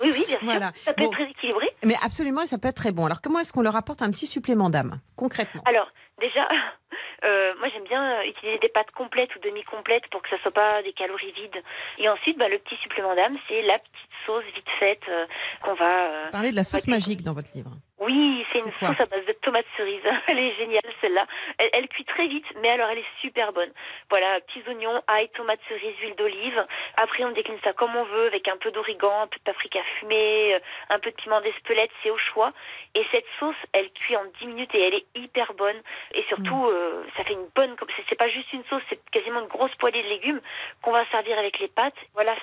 Oui, 0.02 0.12
oui, 0.12 0.12
bien 0.12 0.22
sûr. 0.24 0.40
Voilà. 0.44 0.72
Ça 0.76 0.94
peut 0.94 1.04
Bon. 1.04 1.08
être 1.12 1.18
très 1.18 1.30
équilibré. 1.30 1.68
Mais 1.84 1.96
absolument, 2.04 2.42
et 2.42 2.48
ça 2.48 2.58
peut 2.58 2.68
être 2.70 2.76
très 2.78 2.92
bon. 2.92 3.06
Alors 3.06 3.22
comment 3.22 3.40
est-ce 3.40 3.52
qu'on 3.52 3.62
leur 3.62 3.76
apporte 3.76 4.02
un 4.02 4.12
petit 4.12 4.28
supplément 4.28 4.70
d'âme, 4.70 5.00
concrètement? 5.18 5.62
Alors, 5.66 5.92
déjà, 6.22 6.48
euh, 7.26 7.54
moi 7.60 7.68
j'aime 7.74 7.84
bien 7.84 8.22
utiliser 8.24 8.60
des 8.60 8.70
pâtes 8.70 8.92
complètes 8.92 9.36
ou 9.36 9.40
demi-complètes 9.40 10.08
pour 10.12 10.22
que 10.22 10.30
ça 10.30 10.38
soit 10.42 10.52
pas 10.54 10.82
des 10.84 10.94
calories 10.94 11.32
vides. 11.34 11.62
Et 11.98 12.08
ensuite, 12.10 12.38
bah, 12.38 12.48
le 12.50 12.60
petit 12.60 12.76
supplément 12.82 13.16
d'âme, 13.16 13.38
c'est 13.48 13.62
la 13.64 13.74
petite 13.80 14.09
sauce 14.26 14.44
vite 14.56 14.70
faite 14.78 15.02
euh, 15.10 15.26
qu'on 15.62 15.74
va. 15.74 16.04
euh, 16.08 16.32
Parlez 16.32 16.52
de 16.52 16.56
la 16.56 16.64
sauce 16.64 16.88
magique 16.88 17.24
dans 17.24 17.34
votre 17.34 17.50
livre. 17.56 17.72
Oui, 18.00 18.46
c'est 18.54 18.60
une 18.60 18.72
sauce 18.74 19.00
à 19.00 19.06
base 19.06 19.26
de 19.26 19.34
tomates 19.42 19.66
cerises. 19.76 20.02
Elle 20.28 20.40
est 20.40 20.56
géniale 20.56 20.82
celle-là. 21.02 21.26
Elle, 21.58 21.70
elle 21.74 21.88
cuit 21.90 22.06
très 22.06 22.28
vite, 22.28 22.46
mais 22.62 22.70
alors 22.70 22.90
elle 22.90 23.00
est 23.00 23.12
super 23.22 23.52
bonne. 23.52 23.72
Voilà, 24.10 24.40
petits 24.42 24.64
oignons, 24.70 25.02
ail, 25.08 25.28
tomates 25.36 25.60
cerises, 25.68 25.98
huile 26.02 26.16
d'olive. 26.16 26.66
Après, 26.98 27.24
on 27.26 27.32
décline 27.32 27.58
ça 27.64 27.74
comme 27.74 27.96
on 27.96 28.04
veut, 28.06 28.28
avec 28.28 28.48
un 28.48 28.56
peu 28.58 28.72
d'origan, 28.72 29.22
un 29.24 29.28
peu 29.28 29.38
de 29.38 29.44
paprika 29.44 29.80
fumé, 30.00 30.56
euh, 30.56 30.60
un 30.90 31.00
peu 31.00 31.12
de 31.12 31.16
piment 31.16 31.42
d'espelette, 31.42 31.92
c'est 32.02 32.10
au 32.10 32.18
choix. 32.18 32.52
Et 32.96 33.04
cette 33.12 33.26
sauce, 33.40 33.56
elle 33.74 33.92
cuit 33.92 34.16
en 34.16 34.24
10 34.40 34.48
minutes 34.48 34.74
et 34.74 34.82
elle 34.88 34.94
est 34.96 35.06
hyper 35.16 35.54
bonne. 35.54 35.78
Et 36.14 36.24
surtout, 36.30 36.56
Mm. 36.56 36.70
euh, 36.72 37.04
ça 37.18 37.24
fait 37.26 37.34
une 37.34 37.48
bonne. 37.56 37.76
c'est- 37.96 38.04
C'est 38.10 38.16
pas 38.18 38.30
juste 38.30 38.52
une 38.54 38.64
sauce, 38.70 38.82
c'est 38.90 39.00
quasiment 39.12 39.42
une 39.42 39.48
grosse 39.48 39.74
poêlée 39.80 40.04
de 40.04 40.08
légumes 40.08 40.40
qu'on 40.82 40.92
va 40.92 41.04
servir 41.12 41.38
avec 41.38 41.60
les 41.60 41.68
pâtes. 41.68 41.94
Voilà, 42.14 42.36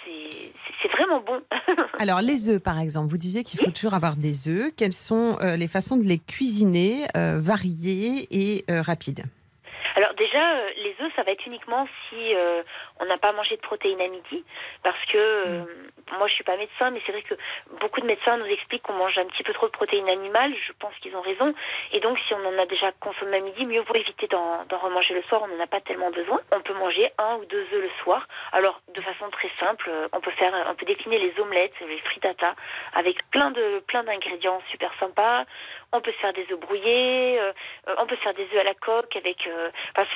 c'est 0.83 0.89
vraiment 0.89 1.21
bon. 1.21 1.41
Alors, 1.99 2.21
les 2.21 2.49
œufs, 2.49 2.63
par 2.63 2.79
exemple, 2.79 3.09
vous 3.11 3.19
disiez 3.19 3.45
qu'il 3.45 3.61
faut 3.61 3.71
toujours 3.71 3.95
avoir 3.95 4.17
des 4.17 4.49
œufs. 4.49 4.71
Quelles 4.77 4.93
sont 4.93 5.39
euh, 5.41 5.57
les 5.57 5.69
façons 5.69 5.97
de 5.97 6.05
les 6.05 6.19
cuisiner 6.19 7.07
euh, 7.17 7.39
variées 7.41 8.27
et 8.31 8.65
euh, 8.71 8.83
rapides? 8.83 9.25
Déjà, 10.17 10.57
euh, 10.57 10.67
les 10.77 10.97
œufs, 11.01 11.13
ça 11.15 11.23
va 11.23 11.33
être 11.33 11.47
uniquement 11.47 11.87
si 12.09 12.35
euh, 12.35 12.63
on 13.01 13.05
n'a 13.07 13.19
pas 13.19 13.33
mangé 13.33 13.57
de 13.57 13.61
protéines 13.61 14.01
à 14.01 14.09
midi, 14.09 14.45
parce 14.83 15.03
que 15.07 15.19
euh, 15.19 15.65
moi 16.19 16.29
je 16.29 16.35
suis 16.35 16.45
pas 16.45 16.57
médecin, 16.57 16.91
mais 16.91 17.01
c'est 17.07 17.13
vrai 17.13 17.23
que 17.23 17.35
beaucoup 17.81 18.01
de 18.01 18.07
médecins 18.07 18.37
nous 18.37 18.47
expliquent 18.47 18.83
qu'on 18.83 18.95
mange 18.95 19.17
un 19.19 19.27
petit 19.27 19.43
peu 19.43 19.53
trop 19.53 19.67
de 19.67 19.73
protéines 19.73 20.09
animales. 20.09 20.53
Je 20.67 20.73
pense 20.79 20.95
qu'ils 21.01 21.15
ont 21.17 21.21
raison, 21.21 21.55
et 21.93 22.01
donc 22.01 22.19
si 22.27 22.35
on 22.35 22.45
en 22.45 22.59
a 22.59 22.67
déjà 22.67 22.93
consommé 23.01 23.37
à 23.37 23.41
midi, 23.41 23.65
mieux 23.67 23.83
vaut 23.83 23.95
éviter 23.95 24.27
d'en 24.29 24.65
remanger 24.71 25.15
le 25.15 25.23
soir. 25.23 25.43
On 25.45 25.49
n'en 25.49 25.63
a 25.63 25.67
pas 25.67 25.81
tellement 25.81 26.11
besoin. 26.11 26.41
On 26.53 26.61
peut 26.61 26.75
manger 26.75 27.11
un 27.19 27.37
ou 27.37 27.45
deux 27.45 27.67
œufs 27.73 27.83
le 27.83 27.91
soir. 28.03 28.27
Alors 28.53 28.81
de 28.95 29.01
façon 29.03 29.31
très 29.31 29.51
simple, 29.61 29.91
on 30.13 30.21
peut 30.21 30.31
faire, 30.33 30.53
on 30.69 30.75
peut 30.75 30.87
décliner 30.87 31.19
les 31.19 31.39
omelettes, 31.41 31.75
les 31.87 31.99
frittata, 31.99 32.55
avec 32.95 33.17
plein 33.31 33.51
de 33.51 33.83
plein 33.87 34.05
d'ingrédients 34.05 34.61
super 34.71 34.93
sympas. 34.99 35.45
On 35.97 36.03
peut 36.03 36.13
se 36.13 36.19
faire 36.19 36.35
des 36.35 36.47
œufs 36.53 36.61
brouillés, 36.61 37.41
euh, 37.41 37.53
euh, 37.89 37.95
on 37.99 38.07
peut 38.07 38.17
se 38.17 38.21
faire 38.21 38.35
des 38.35 38.45
œufs 38.45 38.61
à 38.61 38.65
la 38.65 38.75
coque 38.75 39.17
avec. 39.17 39.47
euh, 39.47 39.71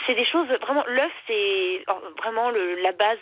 c'est 0.06 0.14
des 0.14 0.26
choses 0.26 0.46
vraiment. 0.60 0.84
L'œuf, 0.86 1.12
c'est 1.26 1.84
vraiment 2.18 2.50
la 2.50 2.92
base 2.92 3.18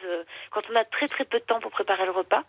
quand 0.51 0.62
on 0.71 0.75
a 0.75 0.85
très 0.85 1.07
très 1.07 1.25
peu 1.25 1.38
de 1.38 1.44
temps 1.44 1.61
pour 1.61 1.71
préparer 1.71 2.05
le 2.05 2.11
repas. 2.11 2.42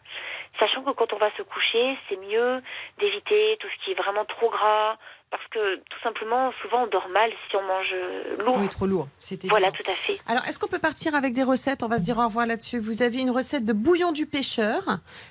Sachant 0.57 0.81
que 0.81 0.91
quand 0.91 1.13
on 1.13 1.17
va 1.17 1.29
se 1.37 1.43
coucher, 1.43 1.95
c'est 2.07 2.17
mieux 2.17 2.61
d'éviter 2.97 3.57
tout 3.59 3.67
ce 3.67 3.85
qui 3.85 3.91
est 3.91 4.01
vraiment 4.01 4.25
trop 4.25 4.49
gras, 4.49 4.97
parce 5.31 5.45
que 5.51 5.75
tout 5.75 5.99
simplement, 6.03 6.51
souvent, 6.61 6.83
on 6.83 6.87
dort 6.87 7.07
mal 7.13 7.31
si 7.49 7.55
on 7.55 7.61
mange 7.63 7.93
euh, 7.93 8.37
lourd. 8.43 8.57
Oui, 8.59 8.67
trop 8.69 8.85
lourd. 8.87 9.07
C'était 9.19 9.47
Voilà, 9.47 9.71
tout 9.71 9.83
à 9.89 9.93
fait. 9.93 10.17
Alors, 10.27 10.43
est-ce 10.47 10.57
qu'on 10.59 10.67
peut 10.67 10.79
partir 10.79 11.15
avec 11.15 11.33
des 11.33 11.43
recettes? 11.43 11.83
On 11.83 11.87
va 11.87 11.97
se 11.99 12.03
dire 12.03 12.17
au 12.17 12.25
revoir 12.25 12.45
là-dessus. 12.45 12.79
Vous 12.79 13.01
avez 13.01 13.19
une 13.19 13.29
recette 13.31 13.65
de 13.65 13.73
bouillon 13.73 14.11
du 14.11 14.25
pêcheur. 14.25 14.81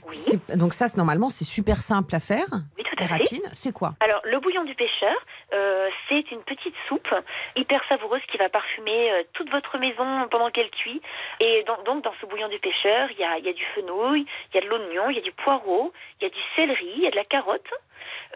Oui. 0.07 0.39
Donc 0.57 0.73
ça, 0.73 0.87
normalement, 0.97 1.29
c'est 1.29 1.45
super 1.45 1.81
simple 1.83 2.15
à 2.15 2.21
faire 2.21 2.47
Oui, 2.77 2.85
tout 2.85 2.97
à 3.03 3.07
fait. 3.07 3.15
rapide. 3.15 3.43
C'est 3.53 3.73
quoi? 3.73 3.95
Alors, 4.01 4.21
le 4.25 4.39
bouillon 4.41 4.65
du 4.65 4.75
pêcheur, 4.75 5.15
euh, 5.53 5.89
c'est 6.09 6.31
une 6.31 6.43
petite 6.43 6.75
soupe 6.89 7.09
hyper 7.57 7.81
savoureuse 7.89 8.23
qui 8.31 8.37
va 8.39 8.49
parfumer 8.49 9.11
euh, 9.13 9.23
toute 9.33 9.51
votre 9.51 9.79
maison 9.79 10.29
pendant 10.31 10.51
qu'elle 10.51 10.71
cuit. 10.71 11.01
Et 11.41 11.65
donc, 11.67 11.85
donc, 11.85 12.05
dans 12.05 12.15
ce 12.21 12.27
bouillon 12.27 12.49
du 12.49 12.59
pêcheur, 12.59 13.09
il 13.11 13.19
y 13.19 13.25
a, 13.25 13.39
il 13.39 13.45
y 13.45 13.49
a 13.49 13.53
du 13.53 13.65
fenouil, 13.75 14.27
il 14.53 14.55
y 14.55 14.59
a 14.59 14.63
de 14.63 14.69
l'oignon, 14.69 15.11
il 15.11 15.17
y 15.17 15.19
a 15.21 15.23
du 15.23 15.33
poireau, 15.33 15.93
il 16.21 16.25
y 16.25 16.27
a 16.27 16.31
du 16.31 16.41
céleri, 16.57 16.93
il 16.97 17.03
y 17.03 17.07
a 17.07 17.11
de 17.11 17.17
la 17.17 17.25
carotte. 17.25 17.69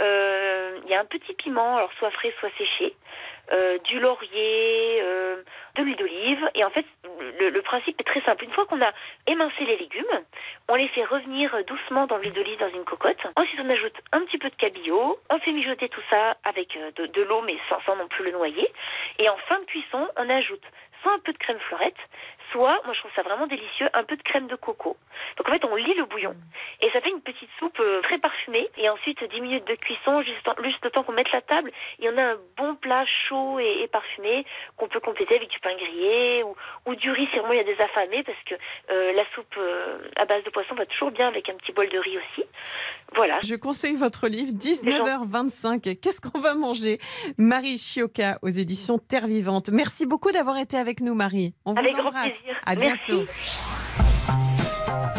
Euh, 0.01 0.79
il 0.85 0.91
y 0.91 0.95
a 0.95 1.01
un 1.01 1.05
petit 1.05 1.35
piment, 1.35 1.77
alors 1.77 1.93
soit 1.99 2.11
frais, 2.11 2.33
soit 2.41 2.51
séché, 2.59 2.95
euh, 3.53 3.79
du 3.79 4.01
laurier, 4.01 5.01
euh, 5.03 5.43
de 5.77 5.83
l'huile 5.83 5.97
d'olive. 5.97 6.51
Et 6.55 6.65
en 6.65 6.71
fait, 6.71 6.85
le, 7.41 7.61
principe 7.63 8.01
est 8.01 8.05
très 8.05 8.21
simple. 8.23 8.45
Une 8.45 8.53
fois 8.53 8.67
qu'on 8.67 8.83
a 8.83 8.91
émincé 9.27 9.65
les 9.65 9.77
légumes, 9.77 10.05
on 10.69 10.75
les 10.75 10.89
fait 10.89 11.05
revenir 11.05 11.57
doucement 11.67 12.07
dans 12.07 12.19
l'huile 12.19 12.33
d'olive 12.33 12.59
dans 12.59 12.71
une 12.71 12.85
cocotte. 12.85 13.21
Ensuite, 13.37 13.61
on 13.63 13.71
ajoute 13.71 13.97
un 14.13 14.21
petit 14.23 14.39
peu 14.39 14.51
de 14.51 14.57
cabillaud. 14.57 15.19
On 15.31 15.39
fait 15.39 15.53
mijoter 15.53 15.89
tout 15.89 16.03
ça 16.11 16.37
avec 16.45 16.77
de, 16.97 17.23
l'eau, 17.23 17.43
mais 17.43 17.57
sans, 17.69 17.81
sans 17.83 17.97
non 17.97 18.09
plus 18.09 18.25
le 18.25 18.33
noyer. 18.33 18.71
Et 19.19 19.29
en 19.29 19.37
fin 19.49 19.59
de 19.61 19.65
cuisson, 19.65 20.09
on 20.17 20.29
ajoute 20.29 20.65
soit 21.03 21.15
un 21.15 21.19
peu 21.19 21.33
de 21.33 21.39
crème 21.39 21.59
fleurette, 21.59 21.97
soit, 22.53 22.79
moi 22.85 22.93
je 22.95 22.99
trouve 23.01 23.11
ça 23.17 23.23
vraiment 23.23 23.47
délicieux, 23.47 23.89
un 23.95 24.05
peu 24.05 24.17
de 24.17 24.23
crème 24.23 24.47
de 24.47 24.57
coco. 24.57 24.97
Donc 25.37 25.49
en 25.49 25.53
fait, 25.53 25.65
on 25.65 25.75
lit 25.75 25.95
le 25.95 26.05
bouillon. 26.05 26.35
Et 26.81 26.91
ça 26.91 27.01
fait 27.01 27.11
une 27.11 27.21
petite 27.21 27.49
soupe 27.59 27.79
euh, 27.81 28.01
très 28.03 28.19
parfumée. 28.19 28.69
Et 28.77 28.89
ensuite, 28.91 29.19
10 29.29 29.41
minutes 29.41 29.67
de 29.67 29.75
cuisson, 29.75 30.23
juste, 30.23 30.47
en- 30.49 30.63
juste 30.63 30.85
le 30.85 30.91
temps 30.91 31.03
qu'on 31.05 31.13
mette 31.13 31.31
la 31.33 31.41
table. 31.43 31.71
Et 32.01 32.09
on 32.09 32.17
a 32.19 32.23
un 32.35 32.37
bon 32.57 32.75
plat 32.77 33.05
chaud 33.29 33.59
et, 33.59 33.83
et 33.83 33.89
parfumé 33.89 34.45
qu'on 34.77 34.89
peut 34.89 35.01
compléter 35.01 35.37
avec 35.37 35.49
du 35.49 35.59
pain 35.61 35.75
grillé 35.77 36.43
ou, 36.45 36.55
ou 36.87 36.95
du 36.95 37.11
riz 37.11 37.27
si 37.33 37.39
vraiment 37.39 37.53
il 37.53 37.59
y 37.59 37.61
a 37.61 37.65
des 37.65 37.81
affamés, 37.81 38.23
parce 38.25 38.39
que 38.47 38.55
euh, 38.91 39.13
la 39.13 39.25
soupe 39.35 39.55
euh, 39.59 39.99
à 40.17 40.25
base 40.25 40.45
de 40.45 40.51
poisson 40.51 40.75
va 40.75 40.87
toujours 40.87 41.11
bien 41.11 41.29
avec 41.29 41.49
un 41.49 41.55
petit 41.55 41.73
bol 41.73 41.89
de 41.89 41.99
riz 41.99 42.19
aussi. 42.19 42.45
Voilà. 43.15 43.39
Je 43.45 43.55
conseille 43.55 43.95
votre 43.97 44.27
livre 44.29 44.53
19h25. 44.53 46.01
Qu'est-ce 46.01 46.21
qu'on 46.21 46.39
va 46.39 46.55
manger? 46.55 46.99
Marie 47.39 47.79
Chioca 47.79 48.39
aux 48.43 48.49
éditions 48.49 48.99
Terre 48.99 49.27
Vivante. 49.27 49.71
Merci 49.71 50.07
beaucoup 50.07 50.33
d'avoir 50.33 50.59
été 50.59 50.77
avec 50.77 51.01
nous, 51.01 51.15
Marie. 51.15 51.55
On 51.65 51.75
Avec 51.75 51.93
vous 51.95 52.01
embrasse. 52.01 52.42
Plaisir. 52.43 52.61
À 52.67 52.75
Merci. 52.77 52.99
bientôt. 53.07 54.12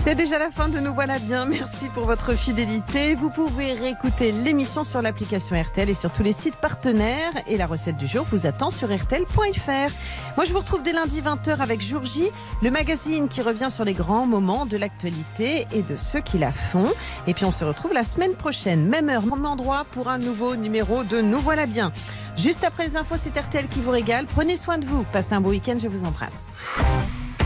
C'est 0.04 0.16
déjà 0.16 0.38
la 0.38 0.52
fin 0.52 0.68
de 0.68 0.82
Nous 0.82 0.94
voilà 0.94 1.18
bien. 1.18 1.46
Merci 1.46 1.88
pour 1.88 2.06
votre 2.06 2.34
fidélité. 2.34 3.16
Vous 3.16 3.30
pouvez 3.30 3.72
réécouter 3.72 4.34
l'émission 4.34 4.84
sur 4.84 5.02
l'application 5.02 5.56
RTL 5.56 5.89
et 5.89 5.94
sur 5.94 6.12
tous 6.12 6.24
les 6.24 6.34
sites 6.34 6.58
partenaires. 6.58 7.32
Et 7.48 7.56
la 7.56 7.66
recette 7.66 7.96
du 7.96 8.06
jour 8.06 8.26
vous 8.26 8.46
attend 8.46 8.70
sur 8.70 8.94
RTL.fr. 8.94 9.94
Moi, 10.36 10.46
je 10.46 10.52
vous 10.52 10.60
retrouve 10.60 10.84
dès 10.84 10.92
lundi 10.92 11.22
20h 11.22 11.58
avec 11.60 11.80
Jour 11.80 12.04
J, 12.04 12.26
le 12.62 12.70
magazine 12.70 13.30
qui 13.30 13.42
revient 13.42 13.70
sur 13.72 13.86
les 13.86 13.94
grands 13.94 14.26
moments 14.26 14.66
de 14.66 14.76
l'actualité 14.76 15.68
et 15.72 15.84
de 15.84 15.96
ceux 15.96 16.20
qui 16.20 16.38
la 16.38 16.52
font. 16.52 16.92
Et 17.26 17.34
puis, 17.34 17.46
on 17.46 17.52
se 17.52 17.63
retrouve 17.63 17.94
la 17.94 18.04
semaine 18.04 18.34
prochaine, 18.34 18.89
même 18.89 19.08
heure, 19.08 19.26
même 19.26 19.46
endroit, 19.46 19.86
pour 19.92 20.10
un 20.10 20.18
nouveau 20.18 20.58
numéro 20.58 21.06
de 21.06 21.22
Nous 21.22 21.39
voilà 21.39 21.66
bien. 21.66 21.94
Juste 22.36 22.66
après 22.66 22.84
les 22.88 22.98
infos, 22.98 23.16
c'est 23.18 23.39
RTL 23.39 23.70
qui 23.70 23.80
vous 23.80 23.92
régale. 23.92 24.26
Prenez 24.26 24.58
soin 24.58 24.78
de 24.78 24.86
vous. 24.86 25.04
Passez 25.13 25.34
un 25.34 25.39
beau 25.39 25.52
week-end. 25.52 25.78
Je 25.82 25.88
vous 25.88 26.04
embrasse. 26.04 26.48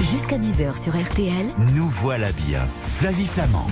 Jusqu'à 0.02 0.38
10h 0.38 0.82
sur 0.82 0.94
RTL, 0.96 1.48
Nous 1.76 1.90
voilà 1.90 2.32
bien. 2.32 2.68
Flavie 2.86 3.26
Flamand. 3.26 3.68